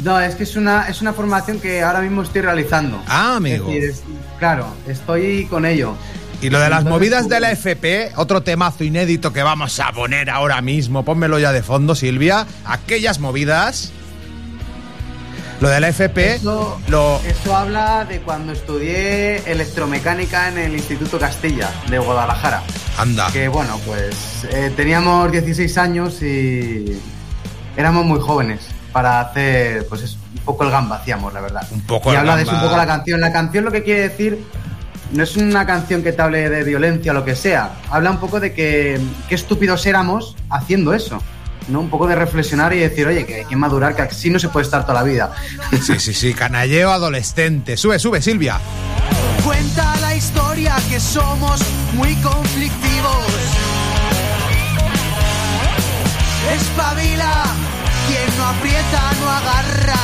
No, 0.02 0.20
es 0.20 0.36
que 0.36 0.44
es 0.44 0.54
una, 0.54 0.88
es 0.88 1.02
una 1.02 1.12
formación 1.12 1.58
que 1.58 1.82
ahora 1.82 2.00
mismo 2.00 2.22
estoy 2.22 2.40
realizando. 2.42 3.02
Ah, 3.08 3.36
amigo. 3.36 3.66
Es 3.68 3.74
decir, 3.74 3.90
es- 3.90 4.02
claro, 4.38 4.66
estoy 4.86 5.46
con 5.46 5.66
ello. 5.66 5.94
Y 6.40 6.50
lo 6.50 6.60
de 6.60 6.70
las 6.70 6.80
Entonces, 6.82 6.90
movidas 7.00 7.28
de 7.28 7.40
la 7.40 7.50
FP, 7.50 8.12
otro 8.14 8.44
temazo 8.44 8.84
inédito 8.84 9.32
que 9.32 9.42
vamos 9.42 9.80
a 9.80 9.90
poner 9.90 10.30
ahora 10.30 10.62
mismo, 10.62 11.04
pónmelo 11.04 11.40
ya 11.40 11.50
de 11.50 11.64
fondo, 11.64 11.96
Silvia. 11.96 12.46
Aquellas 12.64 13.18
movidas. 13.18 13.92
Lo 15.60 15.68
de 15.68 15.80
la 15.80 15.88
FP, 15.88 16.34
Eso, 16.34 16.80
lo. 16.86 17.20
eso 17.26 17.56
habla 17.56 18.04
de 18.04 18.20
cuando 18.20 18.52
estudié 18.52 19.50
electromecánica 19.50 20.48
en 20.48 20.58
el 20.58 20.74
Instituto 20.74 21.18
Castilla 21.18 21.68
de 21.90 21.98
Guadalajara. 21.98 22.62
Anda. 22.96 23.28
Que 23.32 23.48
bueno, 23.48 23.78
pues 23.84 24.46
eh, 24.52 24.72
teníamos 24.76 25.32
16 25.32 25.78
años 25.78 26.22
y 26.22 27.00
éramos 27.76 28.04
muy 28.04 28.20
jóvenes 28.20 28.68
para 28.92 29.20
hacer, 29.20 29.86
pues 29.88 30.02
es 30.02 30.18
un 30.36 30.42
poco 30.44 30.62
el 30.62 30.70
gamba 30.70 30.96
hacíamos, 30.96 31.32
la 31.32 31.40
verdad. 31.40 31.66
Un 31.72 31.80
poco 31.80 32.10
y 32.10 32.12
el 32.12 32.20
habla 32.20 32.36
de 32.36 32.42
eso 32.44 32.52
un 32.52 32.60
poco 32.60 32.76
la 32.76 32.86
canción. 32.86 33.20
La 33.20 33.32
canción 33.32 33.64
lo 33.64 33.72
que 33.72 33.82
quiere 33.82 34.02
decir 34.02 34.44
no 35.12 35.24
es 35.24 35.36
una 35.36 35.66
canción 35.66 36.04
que 36.04 36.12
te 36.12 36.22
hable 36.22 36.48
de 36.50 36.62
violencia 36.62 37.10
o 37.10 37.14
lo 37.14 37.24
que 37.24 37.34
sea. 37.34 37.72
Habla 37.90 38.12
un 38.12 38.18
poco 38.18 38.38
de 38.38 38.52
que 38.52 39.00
qué 39.28 39.34
estúpidos 39.34 39.86
éramos 39.86 40.36
haciendo 40.50 40.94
eso. 40.94 41.20
¿No? 41.68 41.80
Un 41.80 41.90
poco 41.90 42.06
de 42.06 42.14
reflexionar 42.14 42.72
y 42.72 42.78
decir, 42.78 43.06
oye, 43.06 43.24
que 43.24 43.36
hay 43.36 43.44
que 43.44 43.56
madurar, 43.56 43.94
que 43.94 44.02
así 44.02 44.30
no 44.30 44.38
se 44.38 44.48
puede 44.48 44.64
estar 44.64 44.82
toda 44.82 44.94
la 44.94 45.02
vida. 45.02 45.32
Sí, 45.82 45.98
sí, 45.98 46.12
sí, 46.12 46.34
canalleo 46.34 46.90
adolescente. 46.90 47.76
Sube, 47.76 47.98
sube, 47.98 48.20
Silvia. 48.20 48.60
Cuenta 49.44 49.96
la 50.00 50.14
historia 50.14 50.76
que 50.90 51.00
somos 51.00 51.60
muy 51.94 52.14
conflictivos. 52.16 53.24
Espabila, 56.54 57.44
quien 58.08 58.38
no 58.38 58.46
aprieta 58.46 59.12
no 59.20 59.30
agarra. 59.30 59.94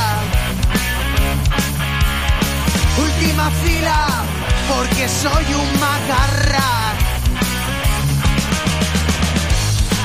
Última 2.97 3.51
fila, 3.63 4.07
porque 4.69 5.07
soy 5.09 5.45
un 5.53 5.79
macarra. 5.79 6.84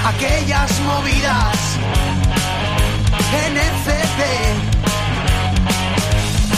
Aquellas 0.05 0.81
movidas 0.81 1.57
en 3.47 3.57
FP, 3.57 4.23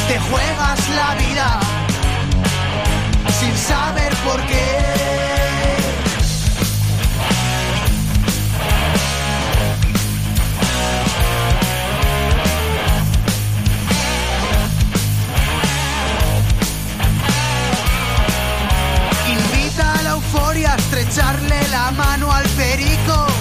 te 0.09 0.18
juegas 0.18 0.88
la 0.90 1.14
vida 1.16 1.61
sin 3.40 3.57
saber 3.57 4.14
por 4.24 4.40
qué. 4.47 5.03
Invita 19.28 19.95
a 19.99 20.03
la 20.03 20.11
euforia 20.11 20.72
a 20.72 20.76
estrecharle 20.76 21.68
la 21.68 21.90
mano 21.90 22.32
al 22.32 22.45
perico. 22.51 23.32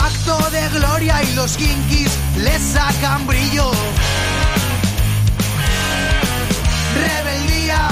Pacto 0.00 0.50
de 0.50 0.66
gloria 0.70 1.22
y 1.22 1.34
los 1.34 1.58
kinkis 1.58 2.10
le 2.38 2.58
sacan 2.58 3.26
brillo. 3.26 3.70
Rebeldía, 6.96 7.86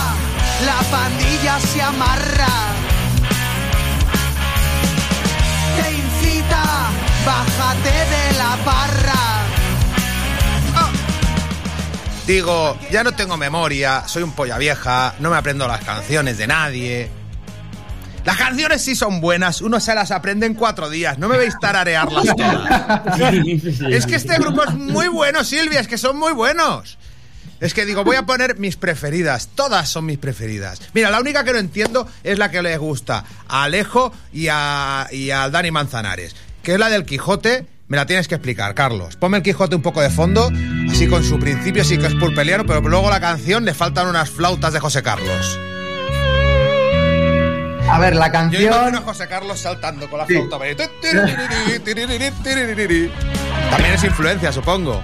la 0.65 0.79
pandilla 0.91 1.61
se 1.61 1.83
amarra. 1.83 2.55
Te 5.77 5.93
incita, 5.93 6.65
bájate 7.27 7.91
de 8.15 8.39
la 8.39 8.57
parra. 8.65 9.23
Digo, 12.27 12.79
ya 12.91 13.05
no 13.05 13.13
tengo 13.13 13.37
memoria, 13.37 14.05
soy 14.07 14.23
un 14.23 14.33
polla 14.33 14.57
vieja, 14.57 15.15
no 15.19 15.29
me 15.29 15.37
aprendo 15.37 15.69
las 15.69 15.85
canciones 15.85 16.39
de 16.39 16.47
nadie. 16.47 17.18
Las 18.29 18.37
canciones 18.37 18.83
sí 18.83 18.95
son 18.95 19.23
buenas, 19.23 19.63
uno 19.63 19.81
se 19.81 19.95
las 19.95 20.11
aprende 20.11 20.45
en 20.45 20.53
cuatro 20.53 20.91
días, 20.91 21.17
no 21.17 21.31
me 21.31 21.39
veis 21.39 21.55
tararearlas 21.59 22.27
todas. 22.37 23.19
Es 23.89 24.05
que 24.05 24.17
este 24.17 24.37
grupo 24.37 24.65
es 24.65 24.75
muy 24.75 25.09
bueno, 25.09 25.43
Silvia, 25.45 25.81
es 25.81 25.89
que 25.89 25.97
son 25.97 26.19
muy 26.19 26.35
buenos. 26.35 26.99
Es 27.59 27.73
que 27.73 27.87
digo, 27.87 28.05
voy 28.05 28.17
a 28.17 28.27
poner 28.27 28.59
mis 28.59 28.77
preferidas. 28.77 29.49
Todas 29.55 29.89
son 29.89 30.05
mis 30.05 30.19
preferidas. 30.19 30.79
Mira, 30.93 31.11
la 31.11 31.21
única 31.21 31.43
que 31.43 31.55
no 31.55 31.59
entiendo 31.59 32.07
es 32.23 32.39
la 32.39 32.51
que 32.51 32.61
le 32.61 32.77
gusta 32.77 33.25
a 33.49 33.63
Alejo 33.63 34.13
y 34.31 34.49
a, 34.51 35.09
y 35.11 35.31
a 35.31 35.49
Dani 35.49 35.71
Manzanares, 35.71 36.37
que 36.63 36.75
es 36.75 36.79
la 36.79 36.91
del 36.91 37.07
Quijote. 37.07 37.65
Me 37.87 37.97
la 37.97 38.05
tienes 38.05 38.29
que 38.29 38.35
explicar, 38.35 38.75
Carlos. 38.75 39.17
Ponme 39.17 39.39
el 39.39 39.43
Quijote 39.43 39.75
un 39.75 39.81
poco 39.81 40.03
de 40.03 40.11
fondo, 40.11 40.53
así 40.91 41.09
con 41.09 41.25
su 41.25 41.39
principio 41.39 41.83
sí 41.83 41.97
que 41.97 42.09
es 42.09 42.15
purpeliano, 42.15 42.67
pero 42.67 42.83
luego 42.83 43.09
la 43.09 43.21
canción 43.21 43.65
le 43.65 43.73
faltan 43.73 44.07
unas 44.07 44.29
flautas 44.29 44.75
de 44.75 44.81
José 44.81 45.03
Carlos. 45.03 45.59
A 47.99 48.01
ver, 48.01 48.17
la 48.17 48.27
Yo 48.27 48.33
canción. 48.33 48.63
imagino 48.63 48.99
a 48.99 49.03
José 49.03 49.29
Carlos 49.29 49.59
saltando 49.61 50.09
con 50.09 50.19
la 50.19 50.27
flauta. 50.27 50.59
También 53.71 53.95
es 53.95 54.05
influencia, 54.05 54.53
supongo. 54.53 55.01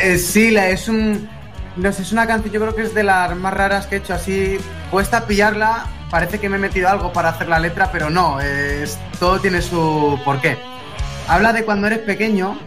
Eh, 0.00 0.18
sí, 0.18 0.50
la- 0.50 0.68
es 0.68 0.88
un. 0.88 1.28
No 1.76 1.92
sé, 1.92 2.02
es 2.02 2.12
una 2.12 2.26
canción, 2.26 2.52
yo 2.52 2.60
creo 2.60 2.74
que 2.74 2.82
es 2.82 2.94
de 2.94 3.04
las 3.04 3.36
más 3.36 3.54
raras 3.54 3.86
que 3.86 3.96
he 3.96 3.98
hecho 3.98 4.12
así. 4.14 4.58
Cuesta 4.90 5.26
pillarla, 5.26 5.86
parece 6.10 6.40
que 6.40 6.48
me 6.48 6.56
he 6.56 6.60
metido 6.60 6.88
algo 6.88 7.12
para 7.12 7.28
hacer 7.30 7.48
la 7.48 7.58
letra, 7.60 7.90
pero 7.92 8.10
no, 8.10 8.40
es, 8.40 8.98
todo 9.20 9.38
tiene 9.40 9.62
su 9.62 10.18
porqué. 10.24 10.58
Habla 11.28 11.52
de 11.52 11.64
cuando 11.64 11.86
eres 11.86 12.00
pequeño 12.00 12.58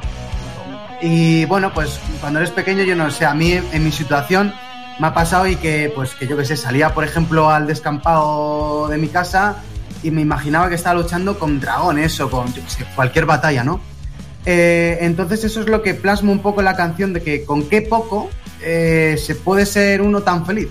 y 1.02 1.44
bueno, 1.46 1.74
pues 1.74 2.00
cuando 2.22 2.40
eres 2.40 2.52
pequeño, 2.52 2.84
yo 2.84 2.96
no 2.96 3.12
sé, 3.12 3.26
a 3.26 3.34
mí 3.34 3.52
en 3.54 3.84
mi 3.84 3.92
situación 3.92 4.54
me 5.02 5.08
ha 5.08 5.14
pasado 5.16 5.48
y 5.48 5.56
que, 5.56 5.92
pues 5.96 6.14
que 6.14 6.28
yo 6.28 6.38
qué 6.38 6.46
sé, 6.46 6.56
salía 6.56 6.94
por 6.94 7.04
ejemplo 7.04 7.50
al 7.50 7.66
descampado 7.66 8.88
de 8.88 9.00
mi 9.00 9.08
casa 9.08 9.56
y 10.04 10.12
me 10.12 10.22
imaginaba 10.22 10.70
que 10.70 10.76
estaba 10.76 11.02
luchando 11.02 11.40
con 11.40 11.60
dragones 11.60 12.20
o 12.20 12.30
con 12.30 12.54
yo 12.54 12.62
qué 12.78 12.86
cualquier 12.96 13.26
batalla, 13.26 13.64
¿no? 13.64 13.82
Eh, 14.46 15.00
entonces 15.02 15.44
eso 15.44 15.62
es 15.62 15.68
lo 15.68 15.82
que 15.82 15.96
plasma 15.96 16.32
un 16.32 16.44
poco 16.44 16.62
la 16.62 16.76
canción 16.76 17.14
de 17.14 17.24
que 17.24 17.46
con 17.46 17.68
qué 17.68 17.82
poco 17.82 18.30
eh, 18.62 19.16
se 19.18 19.34
puede 19.34 19.66
ser 19.66 20.04
uno 20.04 20.22
tan 20.22 20.46
feliz. 20.46 20.68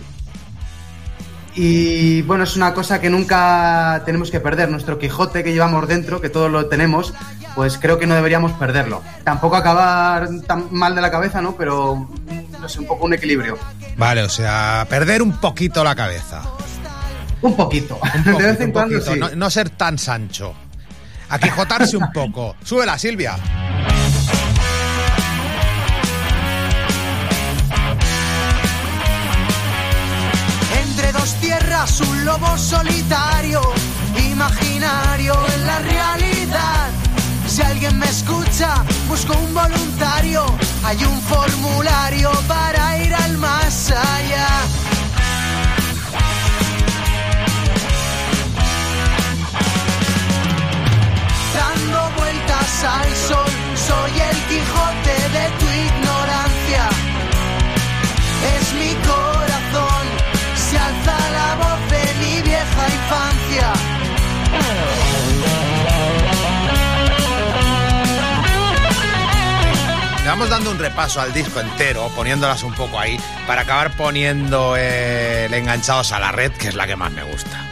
Y 1.55 2.23
bueno, 2.23 2.45
es 2.45 2.57
una 2.57 2.73
cosa 2.75 3.01
que 3.01 3.11
nunca 3.11 4.03
tenemos 4.05 4.31
que 4.31 4.41
perder. 4.41 4.71
Nuestro 4.71 4.99
Quijote 4.99 5.43
que 5.43 5.53
llevamos 5.53 5.87
dentro, 5.89 6.21
que 6.21 6.29
todos 6.29 6.51
lo 6.51 6.67
tenemos, 6.67 7.13
pues 7.55 7.77
creo 7.79 7.99
que 7.99 8.07
no 8.07 8.15
deberíamos 8.15 8.53
perderlo. 8.53 9.03
Tampoco 9.25 9.57
acabar 9.57 10.29
tan 10.47 10.69
mal 10.71 10.95
de 10.95 11.01
la 11.01 11.11
cabeza, 11.11 11.41
¿no? 11.41 11.57
Pero, 11.57 12.09
no 12.61 12.69
sé, 12.69 12.79
un 12.79 12.87
poco 12.87 13.07
un 13.07 13.15
equilibrio. 13.15 13.59
Vale, 13.97 14.23
o 14.23 14.29
sea, 14.29 14.87
perder 14.89 15.23
un 15.23 15.33
poquito 15.41 15.83
la 15.83 15.95
cabeza. 15.95 16.43
Un 17.43 17.57
poquito. 17.57 17.97
Un 17.97 18.25
poquito, 18.25 18.39
de 18.39 18.47
vez 18.47 18.61
en 18.61 18.73
cuando 18.73 19.01
sí. 19.01 19.19
no, 19.19 19.31
no 19.31 19.51
ser 19.51 19.71
tan 19.71 19.99
sancho. 19.99 20.55
A 21.31 21.39
quijotarse 21.39 21.97
un 21.97 22.11
poco. 22.15 22.55
Súbela, 22.65 22.99
Silvia. 22.99 23.37
Un 31.81 32.25
lobo 32.27 32.59
solitario, 32.59 33.63
imaginario 34.31 35.35
en 35.55 35.67
la 35.67 35.79
realidad. 35.79 36.91
Si 37.47 37.63
alguien 37.63 37.99
me 37.99 38.05
escucha, 38.05 38.85
busco 39.09 39.33
un 39.33 39.55
voluntario. 39.55 40.45
Hay 40.85 41.03
un 41.03 41.21
formulario 41.23 42.31
para 42.47 42.99
ir 42.99 43.15
al 43.15 43.39
más 43.39 43.91
allá. 43.93 44.49
Dando 51.55 52.11
vueltas 52.19 52.85
al 52.85 53.17
sol, 53.17 53.50
dando 70.49 70.71
un 70.71 70.79
repaso 70.79 71.21
al 71.21 71.33
disco 71.33 71.61
entero, 71.61 72.11
poniéndolas 72.17 72.63
un 72.63 72.75
poco 72.75 72.99
ahí, 72.99 73.19
para 73.47 73.63
acabar 73.63 73.97
poniendo 73.97 74.75
eh, 74.77 75.47
el 75.47 75.55
Enganchados 75.55 76.13
a 76.13 76.21
la 76.21 76.33
Red, 76.33 76.53
que 76.53 76.69
es 76.69 76.75
la 76.75 76.87
que 76.87 76.97
más 76.97 77.13
me 77.13 77.23
gusta. 77.25 77.67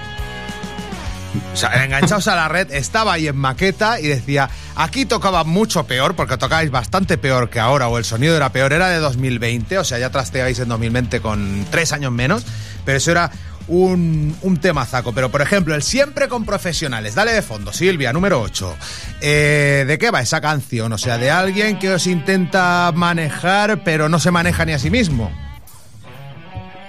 O 1.53 1.57
sea, 1.57 1.85
Enganchados 1.85 2.29
a 2.29 2.37
la 2.37 2.49
Red 2.49 2.73
estaba 2.73 3.14
ahí 3.14 3.29
en 3.29 3.37
maqueta 3.37 4.01
y 4.01 4.09
decía, 4.09 4.51
aquí 4.77 5.07
tocaba 5.07 5.45
mucho 5.45 5.85
peor, 5.85 6.14
porque 6.14 6.37
tocabais 6.37 6.71
bastante 6.71 7.16
peor 7.16 7.49
que 7.49 7.61
ahora, 7.61 7.89
o 7.89 7.97
el 7.97 8.05
sonido 8.05 8.37
era 8.37 8.53
peor, 8.53 8.73
era 8.73 8.89
de 8.89 8.99
2020, 8.99 9.79
o 9.79 9.85
sea, 9.85 9.99
ya 9.99 10.11
trasteabais 10.11 10.59
en 10.59 10.69
2020 10.69 11.21
con 11.21 11.66
tres 11.71 11.93
años 11.93 12.12
menos, 12.12 12.45
pero 12.85 12.99
eso 12.99 13.11
era 13.11 13.31
un, 13.69 14.37
un 14.43 14.57
temazaco. 14.59 15.12
Pero, 15.12 15.31
por 15.31 15.43
ejemplo, 15.43 15.75
el 15.75 15.83
siempre 15.83 16.29
con 16.29 16.45
profesionales. 16.45 17.14
Dale 17.14 17.33
de 17.33 17.43
fondo, 17.43 17.73
Silvia, 17.73 18.12
número 18.12 18.41
8. 18.41 18.77
Eh, 19.21 19.85
¿De 19.87 19.99
qué 19.99 20.11
va 20.11 20.21
esa 20.21 20.41
canción? 20.41 20.93
O 20.93 20.99
sea, 20.99 21.19
de 21.19 21.31
alguien 21.31 21.79
que 21.79 21.93
os 21.93 22.07
intenta 22.07 22.91
manejar, 22.95 23.83
pero 23.85 24.09
no 24.09 24.19
se 24.19 24.31
maneja 24.31 24.64
ni 24.64 24.73
a 24.73 24.79
sí 24.79 24.91
mismo. 24.91 25.31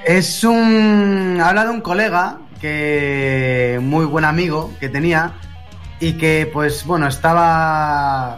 Es 0.05 0.43
un. 0.43 1.39
Habla 1.43 1.65
de 1.65 1.69
un 1.71 1.81
colega 1.81 2.37
que. 2.61 3.79
Muy 3.81 4.05
buen 4.05 4.25
amigo 4.25 4.73
que 4.79 4.89
tenía. 4.89 5.33
Y 5.99 6.13
que, 6.13 6.49
pues, 6.51 6.85
bueno, 6.85 7.07
estaba. 7.07 8.37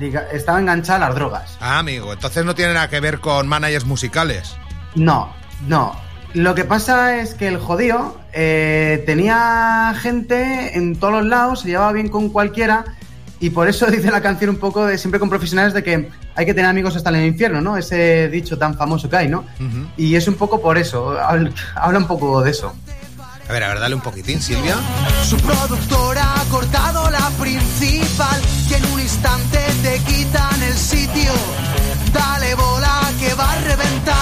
diga- 0.00 0.26
estaba 0.32 0.58
enganchado 0.58 1.04
a 1.04 1.06
las 1.08 1.14
drogas. 1.14 1.56
Ah, 1.60 1.78
amigo, 1.78 2.12
entonces 2.12 2.44
no 2.44 2.54
tiene 2.54 2.74
nada 2.74 2.88
que 2.90 2.98
ver 3.00 3.20
con 3.20 3.46
managers 3.46 3.84
musicales. 3.84 4.56
No, 4.96 5.32
no. 5.68 5.94
Lo 6.34 6.54
que 6.54 6.64
pasa 6.64 7.20
es 7.20 7.34
que 7.34 7.48
el 7.48 7.58
jodido 7.58 8.16
eh, 8.32 9.02
tenía 9.06 9.94
gente 10.00 10.76
en 10.76 10.96
todos 10.96 11.14
los 11.14 11.26
lados, 11.26 11.60
se 11.60 11.68
llevaba 11.68 11.92
bien 11.92 12.08
con 12.08 12.28
cualquiera. 12.28 12.84
Y 13.40 13.50
por 13.50 13.68
eso 13.68 13.86
dice 13.90 14.10
la 14.10 14.20
canción 14.20 14.50
un 14.50 14.56
poco 14.58 14.86
de 14.86 14.98
siempre 14.98 15.18
con 15.18 15.28
profesionales 15.28 15.74
de 15.74 15.82
que 15.82 16.08
hay 16.34 16.46
que 16.46 16.54
tener 16.54 16.70
amigos 16.70 16.94
hasta 16.96 17.10
en 17.10 17.16
el 17.16 17.26
infierno, 17.26 17.60
¿no? 17.60 17.76
Ese 17.76 18.28
dicho 18.28 18.56
tan 18.58 18.76
famoso 18.76 19.08
que 19.10 19.16
hay, 19.16 19.28
¿no? 19.28 19.44
Y 19.96 20.14
es 20.14 20.28
un 20.28 20.34
poco 20.34 20.60
por 20.60 20.78
eso, 20.78 21.18
habla, 21.18 21.50
habla 21.74 21.98
un 21.98 22.06
poco 22.06 22.42
de 22.42 22.50
eso. 22.50 22.74
A 23.48 23.52
ver, 23.52 23.64
a 23.64 23.68
ver, 23.68 23.80
dale 23.80 23.96
un 23.96 24.00
poquitín, 24.00 24.40
Silvia. 24.40 24.76
Su 25.28 25.36
productora 25.38 26.40
ha 26.40 26.44
cortado 26.44 27.10
la 27.10 27.28
principal 27.40 28.40
y 28.70 28.74
en 28.74 28.84
un 28.92 29.00
instante 29.00 29.58
te 29.82 29.98
quitan 30.04 30.62
el 30.62 30.74
sitio. 30.74 31.32
Dale 32.12 32.54
bola 32.54 33.10
que 33.18 33.34
va 33.34 33.50
a 33.50 33.60
reventar. 33.62 34.19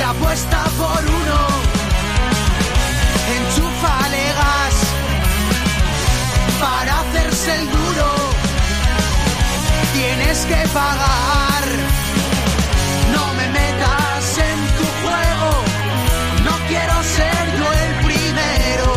Se 0.00 0.06
apuesta 0.06 0.64
por 0.78 1.04
uno. 1.04 1.38
Enchúfale 3.36 4.24
gas 4.40 4.76
para 6.58 7.00
hacerse 7.00 7.54
el 7.56 7.66
duro. 7.68 8.08
Tienes 9.92 10.38
que 10.46 10.68
pagar. 10.68 11.64
No 13.12 13.34
me 13.34 13.46
metas 13.48 14.38
en 14.38 14.58
tu 14.78 14.86
juego. 15.02 15.50
No 16.46 16.54
quiero 16.66 16.94
ser 17.16 17.44
yo 17.58 17.68
el 17.84 17.92
primero. 18.06 18.96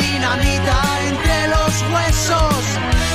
Dinamita 0.00 0.78
entre 1.10 1.46
los 1.46 1.72
huesos. 1.92 2.64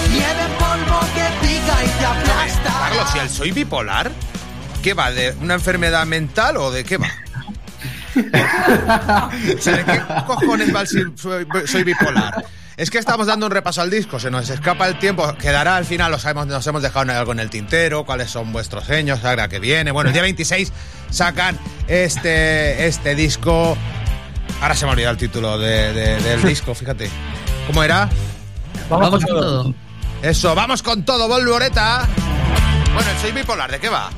Nieve 0.10 0.44
en 0.48 0.54
polvo 0.58 1.00
que 1.16 1.46
pica 1.46 1.76
y 1.84 1.90
te 2.00 2.06
aplasta. 2.06 2.72
Carlos, 2.80 3.16
¿y 3.16 3.20
el 3.20 3.30
soy 3.30 3.52
bipolar? 3.52 4.10
¿Qué 4.84 4.94
va? 4.94 5.10
¿De 5.12 5.34
una 5.42 5.56
enfermedad 5.56 6.06
mental 6.06 6.58
o 6.58 6.70
de 6.72 6.84
qué 6.84 6.98
va? 6.98 7.08
O 8.16 9.62
sea, 9.62 9.78
¿de 9.78 9.86
qué 9.86 10.02
cojones 10.28 10.74
va 10.76 10.82
el 10.82 10.88
si- 10.88 11.04
soy, 11.16 11.48
soy 11.66 11.84
bipolar? 11.84 12.46
Es 12.78 12.90
que 12.92 12.98
estamos 12.98 13.28
dando 13.28 13.46
un 13.46 13.52
repaso 13.52 13.82
al 13.82 13.90
disco, 13.90 14.20
se 14.20 14.30
nos 14.32 14.50
escapa 14.50 14.88
el 14.88 14.98
tiempo, 15.00 15.36
quedará 15.38 15.76
al 15.78 15.86
final, 15.86 16.14
os 16.14 16.26
hemos, 16.26 16.48
nos 16.48 16.66
hemos 16.68 16.82
dejado 16.82 17.12
algo 17.12 17.32
en 17.32 17.40
el 17.40 17.50
tintero, 17.50 18.04
cuáles 18.06 18.30
son 18.32 18.52
vuestros 18.52 18.86
sueños, 18.86 19.24
ahora 19.24 19.48
que 19.48 19.60
viene. 19.60 19.92
Bueno, 19.92 20.10
el 20.10 20.14
día 20.14 20.22
26 20.24 20.72
sacan 21.10 21.58
este, 21.88 22.88
este 22.88 23.16
disco. 23.16 23.78
Ahora 24.62 24.76
se 24.76 24.86
me 24.86 24.92
ha 24.92 24.94
olvidado 24.94 25.12
el 25.14 25.18
título 25.20 25.58
de- 25.58 25.94
de- 25.94 26.18
del 26.22 26.42
disco, 26.48 26.74
fíjate. 26.76 27.10
¿Cómo 27.68 27.84
era? 27.84 28.10
Vamos 28.90 29.10
con 29.12 29.22
todo. 29.22 29.74
Eso, 30.22 30.54
vamos 30.56 30.82
con 30.84 31.04
todo, 31.06 31.28
Volvoreta. 31.28 32.08
Bueno, 32.94 33.10
soy 33.22 33.32
bipolar, 33.32 33.72
¿de 33.72 33.80
qué 33.80 33.90
va? 33.90 34.10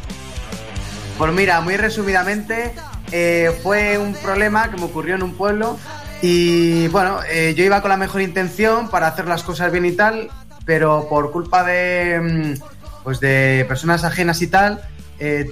Pues 1.18 1.32
mira, 1.34 1.62
muy 1.62 1.78
resumidamente, 1.78 2.74
eh, 3.12 3.58
fue 3.64 3.98
un 3.98 4.14
problema 4.16 4.70
que 4.70 4.78
me 4.78 4.84
ocurrió 4.84 5.16
en 5.16 5.24
un 5.24 5.34
pueblo 5.36 5.78
y 6.22 6.88
bueno, 6.90 7.20
eh, 7.30 7.54
yo 7.56 7.64
iba 7.64 7.82
con 7.82 7.90
la 7.90 7.98
mejor 7.98 8.22
intención 8.22 8.90
para 8.90 9.08
hacer 9.08 9.28
las 9.28 9.44
cosas 9.44 9.72
bien 9.72 9.86
y 9.86 9.94
tal, 9.94 10.30
pero 10.66 11.08
por 11.08 11.32
culpa 11.32 11.64
de, 11.64 12.20
mm, 12.60 13.04
pues 13.04 13.20
de 13.22 13.66
personas 13.68 14.04
ajenas 14.04 14.42
y 14.42 14.48
tal, 14.48 14.82
eh, 15.20 15.50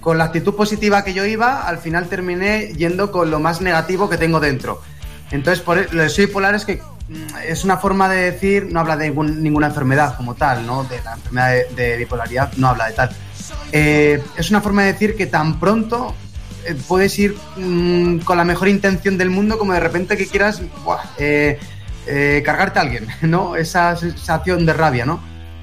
con 0.00 0.16
la 0.16 0.24
actitud 0.24 0.54
positiva 0.54 1.04
que 1.04 1.12
yo 1.12 1.26
iba, 1.26 1.66
al 1.68 1.76
final 1.78 2.06
terminé 2.08 2.68
yendo 2.74 3.12
con 3.12 3.30
lo 3.30 3.38
más 3.38 3.60
negativo 3.60 4.08
que 4.08 4.16
tengo 4.16 4.40
dentro. 4.40 4.80
Entonces, 5.30 5.62
por 5.62 5.76
e- 5.78 5.88
lo 5.92 6.02
de 6.02 6.08
soy 6.08 6.26
polar 6.26 6.54
es 6.54 6.64
que 6.64 6.80
mm, 7.08 7.36
es 7.46 7.64
una 7.64 7.76
forma 7.76 8.08
de 8.08 8.30
decir, 8.30 8.68
no 8.70 8.80
habla 8.80 8.96
de 8.96 9.10
ningún- 9.10 9.42
ninguna 9.42 9.66
enfermedad 9.66 10.16
como 10.16 10.34
tal, 10.36 10.64
¿no? 10.66 10.84
De 10.84 11.02
la 11.02 11.12
enfermedad 11.14 11.50
de, 11.50 11.66
de 11.76 11.96
bipolaridad 11.98 12.50
no 12.56 12.68
habla 12.68 12.86
de 12.86 12.92
tal. 12.94 13.10
Eh, 13.72 14.22
es 14.36 14.50
una 14.50 14.60
forma 14.60 14.82
de 14.82 14.92
decir 14.92 15.16
que 15.16 15.26
tan 15.26 15.60
pronto 15.60 16.14
eh, 16.64 16.76
puedes 16.88 17.16
ir 17.18 17.36
mm, 17.56 18.18
con 18.18 18.36
la 18.36 18.44
mejor 18.44 18.68
intención 18.68 19.16
del 19.16 19.30
mundo 19.30 19.58
como 19.58 19.72
de 19.72 19.80
repente 19.80 20.16
que 20.16 20.26
quieras 20.26 20.62
eh, 21.18 21.58
cargarte 22.44 22.78
a 22.78 22.82
alguien, 22.82 23.06
¿no? 23.22 23.56
Esa 23.56 23.96
sensación 23.96 24.66
de 24.66 24.72
rabia, 24.72 25.06
¿no? 25.06 25.20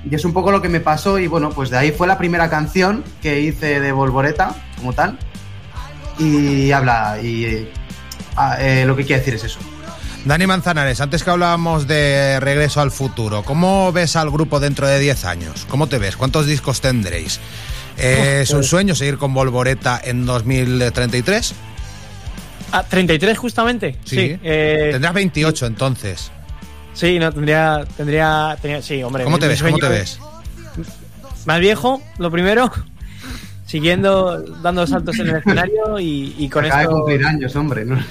Y 0.10 0.16
es 0.16 0.24
un 0.24 0.34
poco 0.34 0.52
lo 0.52 0.62
que 0.62 0.70
me 0.70 0.80
pasó 0.80 1.20
y 1.20 1.28
bueno, 1.28 1.50
pues 1.50 1.70
de 1.70 1.78
ahí 1.78 1.92
fue 1.92 2.08
la 2.08 2.18
primera 2.18 2.50
canción 2.50 3.04
que 3.22 3.42
hice 3.42 3.80
de 3.82 3.92
Volvoreta, 3.92 4.56
como 4.78 4.94
tal. 4.94 5.20
Y 6.18 6.72
habla, 6.72 7.20
y 7.22 7.70
ah, 8.38 8.58
lo 8.86 8.96
que 8.96 9.06
quiere 9.06 9.20
decir 9.20 9.36
es 9.36 9.44
eso. 9.44 9.60
Dani 10.28 10.46
Manzanares, 10.46 11.00
antes 11.00 11.24
que 11.24 11.30
hablábamos 11.30 11.88
de 11.88 12.40
Regreso 12.42 12.82
al 12.82 12.92
Futuro, 12.92 13.44
¿cómo 13.44 13.94
ves 13.94 14.18
al 14.18 14.30
grupo 14.30 14.60
dentro 14.60 14.86
de 14.86 15.00
10 15.00 15.24
años? 15.24 15.66
¿Cómo 15.70 15.88
te 15.88 16.00
ves? 16.00 16.18
¿Cuántos 16.18 16.46
discos 16.46 16.82
tendréis? 16.82 17.40
¿Es 17.98 18.52
un 18.52 18.64
sueño 18.64 18.94
seguir 18.96 19.18
con 19.18 19.34
Volvoreta 19.34 20.00
en 20.04 20.26
2033? 20.26 21.54
Ah, 22.72 22.84
33 22.84 23.38
justamente. 23.38 23.98
Sí. 24.06 24.38
eh, 24.44 24.90
Tendrás 24.92 25.14
28 25.14 25.66
entonces. 25.66 26.32
Sí, 26.94 27.20
no, 27.20 27.32
tendría, 27.32 27.86
tendría, 27.96 28.58
sí, 28.82 29.02
hombre. 29.04 29.24
¿Cómo 29.24 29.40
te 29.40 29.48
ves? 29.48 29.62
¿Cómo 29.62 29.78
te 29.78 29.88
ves? 29.88 30.20
Más 31.46 31.60
viejo, 31.60 32.02
lo 32.18 32.30
primero. 32.32 32.72
Siguiendo, 33.66 34.42
dando 34.62 34.88
saltos 34.88 35.20
en 35.20 35.28
el 35.30 35.36
escenario 35.38 36.00
y, 36.00 36.34
y 36.38 36.50
con 36.50 36.64
Acaba 36.66 36.80
de 36.80 36.84
esto. 36.86 36.96
cumplir 36.96 37.26
años, 37.26 37.56
hombre. 37.56 37.84
¿no? 37.86 37.98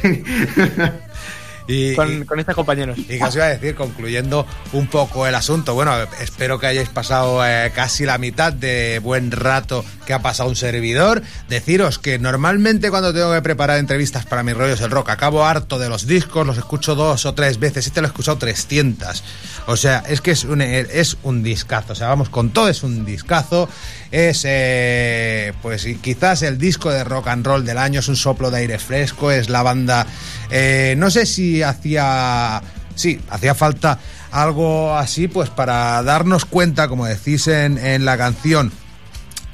Y, 1.67 1.95
con, 1.95 2.25
con 2.25 2.39
estos 2.39 2.55
compañeros. 2.55 2.99
Y 2.99 3.21
os 3.23 3.35
iba 3.35 3.45
a 3.45 3.49
decir, 3.49 3.75
concluyendo 3.75 4.47
un 4.73 4.87
poco 4.87 5.27
el 5.27 5.35
asunto, 5.35 5.75
bueno, 5.75 5.95
espero 6.21 6.59
que 6.59 6.67
hayáis 6.67 6.89
pasado 6.89 7.47
eh, 7.47 7.73
casi 7.75 8.05
la 8.05 8.19
mitad 8.19 8.53
de 8.53 9.01
buen 9.03 9.31
rato 9.31 9.85
que 10.07 10.14
ha 10.14 10.21
pasado 10.21 10.49
un 10.49 10.57
servidor. 10.57 11.23
Deciros 11.49 11.99
que 11.99 12.19
normalmente 12.19 12.91
cuando 12.91 13.12
tengo 13.12 13.33
que 13.33 13.43
preparar 13.43 13.79
entrevistas 13.79 14.27
para 14.27 14.43
mis 14.43 14.57
rollos 14.57 14.81
el 14.81 14.91
rock, 14.91 15.11
acabo 15.11 15.45
harto 15.45 15.79
de 15.79 15.89
los 15.89 16.07
discos, 16.07 16.47
los 16.47 16.59
escucho 16.59 16.95
dos 16.95 17.27
o 17.27 17.35
tres 17.35 17.59
veces, 17.59 17.87
este 17.87 18.01
lo 18.01 18.07
he 18.07 18.11
escuchado 18.11 18.39
300. 18.39 19.25
O 19.67 19.77
sea, 19.77 20.05
es 20.09 20.21
que 20.21 20.31
es 20.31 20.45
un, 20.45 20.61
es 20.61 21.17
un 21.25 21.43
discazo, 21.43 21.93
o 21.93 21.97
sea, 21.97 22.09
vamos 22.09 22.29
con 22.29 22.51
todo, 22.51 22.69
es 22.69 22.83
un 22.85 23.05
discazo. 23.05 23.69
Es, 24.12 24.43
eh, 24.47 25.53
pues 25.61 25.87
quizás 26.01 26.43
el 26.43 26.57
disco 26.57 26.91
de 26.91 27.03
rock 27.03 27.29
and 27.29 27.45
roll 27.45 27.64
del 27.64 27.79
año, 27.79 28.01
es 28.01 28.09
un 28.09 28.17
soplo 28.17 28.51
de 28.51 28.59
aire 28.59 28.79
fresco, 28.79 29.31
es 29.31 29.49
la 29.49 29.62
banda, 29.62 30.07
eh, 30.51 30.95
no 30.97 31.11
sé 31.11 31.27
si 31.27 31.62
hacía, 31.62 32.62
sí, 32.95 33.21
hacía 33.29 33.55
falta 33.55 33.99
algo 34.31 34.97
así, 34.97 35.27
pues 35.27 35.51
para 35.51 36.03
darnos 36.05 36.45
cuenta, 36.45 36.89
como 36.89 37.07
decís 37.07 37.49
en, 37.49 37.79
en 37.79 38.05
la 38.05 38.17
canción, 38.17 38.73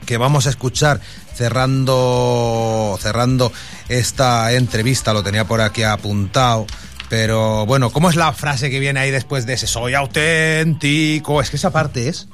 que 0.04 0.18
vamos 0.18 0.46
a 0.46 0.50
escuchar 0.50 1.00
cerrando 1.34 2.98
cerrando 3.00 3.52
esta 3.88 4.52
entrevista, 4.52 5.12
lo 5.12 5.22
tenía 5.22 5.46
por 5.46 5.60
aquí 5.60 5.82
apuntado. 5.82 6.66
Pero 7.12 7.66
bueno, 7.66 7.90
¿cómo 7.90 8.08
es 8.08 8.16
la 8.16 8.32
frase 8.32 8.70
que 8.70 8.80
viene 8.80 8.98
ahí 8.98 9.10
después 9.10 9.44
de 9.44 9.52
ese 9.52 9.66
soy 9.66 9.92
auténtico? 9.92 11.42
Es 11.42 11.50
que 11.50 11.56
esa 11.56 11.70
parte 11.70 12.08
es. 12.08 12.26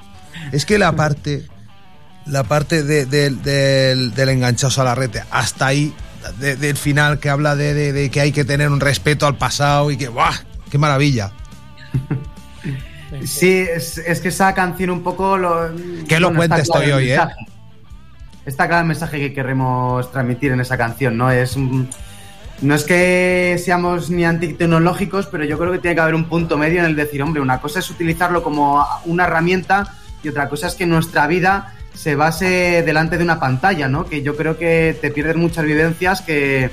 Es 0.53 0.65
que 0.67 0.79
la 0.79 0.93
parte. 0.93 1.49
La 2.27 2.45
parte 2.45 2.85
de- 2.85 3.05
de- 3.05 3.31
del, 3.31 4.15
del 4.15 4.29
enganchazo 4.29 4.83
a 4.83 4.85
la 4.85 4.95
red, 4.95 5.11
hasta 5.33 5.67
ahí, 5.67 5.93
de- 6.39 6.55
del 6.55 6.77
final 6.77 7.19
que 7.19 7.29
habla 7.29 7.57
de, 7.57 8.09
que 8.13 8.21
hay 8.21 8.31
que 8.31 8.45
tener 8.45 8.71
un 8.71 8.79
respeto 8.79 9.27
al 9.27 9.37
pasado 9.37 9.91
y 9.91 9.97
que 9.97 10.07
¡buah! 10.07 10.31
¡Qué 10.71 10.79
maravilla! 10.79 11.33
Sí, 13.25 13.67
es, 13.69 13.99
es 13.99 14.21
que 14.21 14.29
esa 14.29 14.55
canción 14.55 14.91
un 14.91 15.03
poco 15.03 15.37
lo... 15.39 15.73
Qué 16.07 16.17
elocuente 16.17 16.61
está 16.61 16.79
claro 16.79 16.85
estoy 16.87 16.93
hoy, 16.93 17.11
¿eh? 17.11 17.21
Está 18.47 18.69
claro 18.69 18.83
el 18.83 18.89
mensaje 18.89 19.19
que 19.19 19.33
queremos 19.33 20.13
transmitir 20.13 20.53
en 20.53 20.61
esa 20.61 20.77
canción, 20.79 21.17
¿no? 21.17 21.33
Es 21.33 21.57
un- 21.57 21.91
no 22.61 22.75
es 22.75 22.85
que 22.85 23.61
seamos 23.65 24.11
ni 24.11 24.25
antitecnológicos, 24.25 25.27
pero 25.27 25.45
yo 25.45 25.59
creo 25.59 25.73
que 25.73 25.79
tiene 25.79 25.95
que 25.95 26.01
haber 26.01 26.15
un 26.15 26.25
punto 26.29 26.59
medio 26.59 26.81
en 26.81 26.87
el 26.87 26.97
decir, 26.97 27.23
hombre, 27.23 27.41
una 27.41 27.61
cosa 27.61 27.79
es 27.79 27.91
utilizarlo 27.91 28.43
como 28.43 28.85
una 29.05 29.25
herramienta 29.25 29.95
y 30.23 30.29
otra 30.29 30.49
cosa 30.49 30.67
es 30.67 30.75
que 30.75 30.85
nuestra 30.87 31.27
vida 31.27 31.75
se 31.95 32.15
base 32.17 32.83
delante 32.85 33.17
de 33.19 33.25
una 33.25 33.39
pantalla, 33.41 33.89
¿no? 33.89 34.07
Que 34.07 34.23
yo 34.23 34.37
creo 34.37 34.57
que 34.59 34.97
te 35.01 35.11
pierdes 35.11 35.37
muchas 35.37 35.65
vivencias 35.65 36.21
que, 36.23 36.71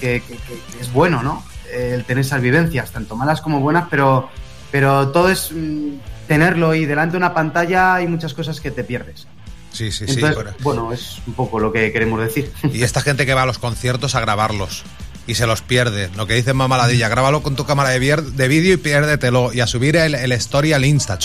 que- 0.00 0.22
que- 0.26 0.34
que- 0.36 0.60
que 0.76 0.80
es 0.80 0.92
bueno, 0.92 1.22
¿no? 1.22 1.44
El 1.72 2.04
tener 2.04 2.22
esas 2.24 2.40
vivencias, 2.42 2.90
tanto 2.90 3.16
malas 3.16 3.40
como 3.40 3.60
buenas, 3.60 3.86
pero, 3.90 4.28
pero 4.70 5.08
todo 5.08 5.30
es 5.30 5.50
mm, 5.52 5.94
tenerlo 6.28 6.74
y 6.74 6.84
delante 6.84 7.12
de 7.12 7.18
una 7.18 7.32
pantalla 7.34 7.94
hay 7.94 8.06
muchas 8.08 8.34
cosas 8.34 8.60
que 8.60 8.70
te 8.70 8.84
pierdes. 8.84 9.26
Sí, 9.72 9.90
sí, 9.90 10.06
sí. 10.06 10.20
Bueno. 10.20 10.50
bueno, 10.60 10.92
es 10.92 11.22
un 11.26 11.32
poco 11.32 11.58
lo 11.58 11.72
que 11.72 11.90
queremos 11.92 12.20
decir. 12.20 12.52
Y 12.72 12.82
esta 12.82 13.00
gente 13.00 13.24
que 13.24 13.32
va 13.34 13.42
a 13.44 13.46
los 13.46 13.58
conciertos 13.58 14.14
a 14.14 14.20
grabarlos 14.20 14.82
y 15.26 15.34
se 15.34 15.46
los 15.46 15.62
pierde. 15.62 16.10
Lo 16.16 16.26
que 16.26 16.34
dice 16.34 16.52
Mamaladilla, 16.54 17.08
grábalo 17.08 17.42
con 17.42 17.56
tu 17.56 17.64
cámara 17.64 17.90
de, 17.90 17.98
vídeo 17.98 18.74
y 18.74 18.76
piérdetelo. 18.76 19.52
Y 19.52 19.60
a 19.60 19.66
subir 19.66 19.96
el, 19.96 20.14
el 20.14 20.32
story 20.32 20.72
al 20.72 20.84
Insta. 20.84 21.18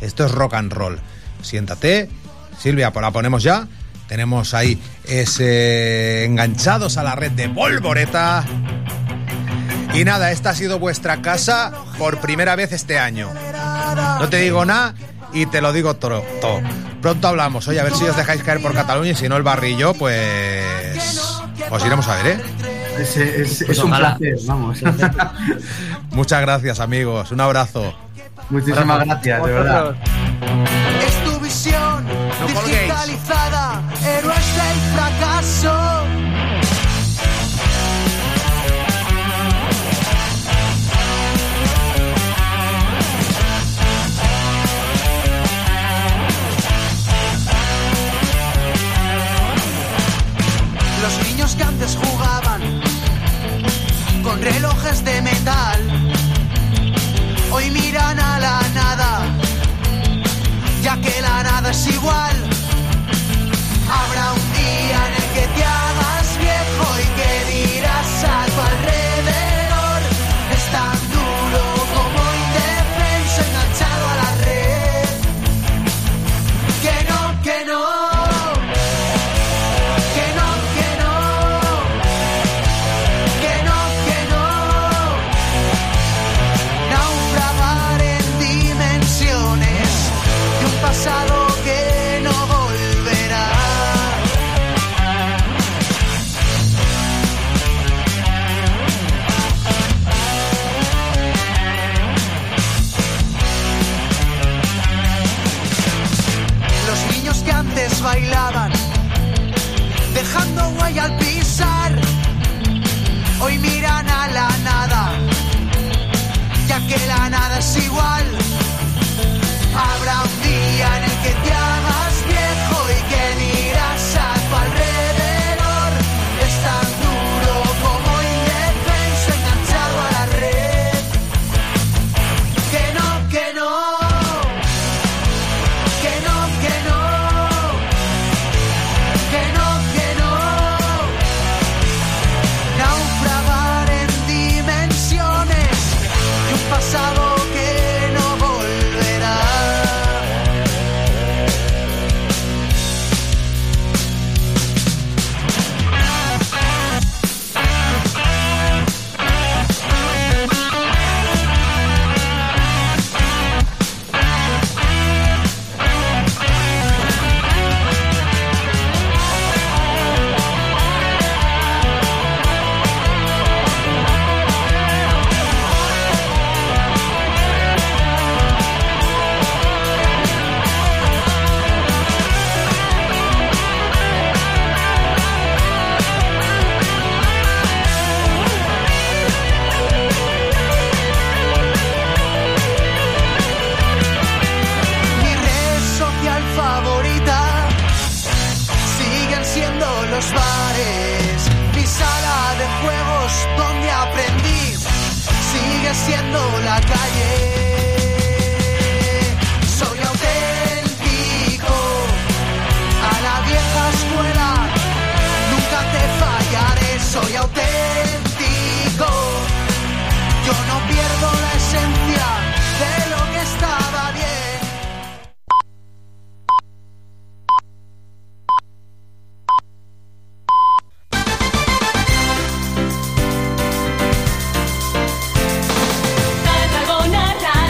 Esto 0.00 0.24
es 0.24 0.32
rock 0.32 0.54
and 0.54 0.72
roll. 0.72 0.98
Siéntate. 1.42 2.08
Silvia, 2.58 2.92
pues 2.92 3.02
la 3.02 3.10
ponemos 3.10 3.42
ya. 3.42 3.66
Tenemos 4.08 4.54
ahí 4.54 4.80
ese 5.04 6.24
enganchados 6.24 6.96
a 6.96 7.02
la 7.02 7.14
red 7.14 7.30
de 7.32 7.46
Volvoreta. 7.48 8.44
Y 9.94 10.04
nada, 10.04 10.30
esta 10.30 10.50
ha 10.50 10.54
sido 10.54 10.78
vuestra 10.78 11.22
casa 11.22 11.72
por 11.98 12.20
primera 12.20 12.56
vez 12.56 12.72
este 12.72 12.98
año. 12.98 13.30
No 14.18 14.28
te 14.28 14.38
digo 14.38 14.64
nada 14.64 14.94
y 15.32 15.46
te 15.46 15.60
lo 15.60 15.72
digo 15.72 15.94
todo. 15.96 16.22
Pronto 17.00 17.28
hablamos. 17.28 17.66
Oye, 17.68 17.80
a 17.80 17.84
ver 17.84 17.94
si 17.94 18.04
os 18.04 18.16
dejáis 18.16 18.42
caer 18.42 18.60
por 18.60 18.74
Cataluña 18.74 19.12
y 19.12 19.16
si 19.16 19.28
no 19.28 19.36
el 19.36 19.42
barrillo, 19.42 19.94
pues 19.94 21.40
os 21.70 21.84
iremos 21.84 22.06
a 22.08 22.16
ver, 22.16 22.26
¿eh? 22.26 22.69
Es, 23.00 23.16
es- 23.16 23.64
Pues 23.66 23.78
es 23.78 23.84
un 23.84 23.90
placer, 23.90 24.34
vamos. 24.46 24.78
Muchas 26.10 26.40
gracias, 26.42 26.80
amigos. 26.80 27.30
Un 27.32 27.40
abrazo. 27.40 27.94
Muchísimas 28.50 29.04
gracias, 29.06 29.44
de 29.44 29.52
verdad. 29.52 29.94
Es 31.06 31.24
tu 31.24 31.40
visión 31.40 32.04
colguéis. 32.54 32.80
digitalizada, 32.82 33.82
héroes 34.04 34.56
del 34.56 34.94
fracaso. 34.96 36.00
Los 51.02 51.26
niños 51.26 51.54
que 51.56 51.62
antes 51.62 51.96
jugaban 51.96 52.29
relojes 54.40 55.04
de 55.04 55.22
metal, 55.22 55.80
hoy 57.52 57.70
miran 57.70 58.18
a 58.18 58.38
la 58.38 58.60
nada 58.74 59.40
ya 60.82 60.96
que 61.00 61.20
la 61.20 61.42
nada 61.42 61.70
es 61.70 61.86
igual. 61.86 62.36
Habrá 63.90 64.32
un 64.32 64.52
día 64.52 64.98
en 65.08 65.14
el 65.14 65.28
que 65.34 65.46
te 65.54 65.64
hagas 65.64 66.38
viejo 66.38 66.86
y 66.98 67.06
que 67.18 67.30
dirás 67.52 68.24
a 68.24 68.46
tu 68.46 68.60
alrededor. 68.60 68.99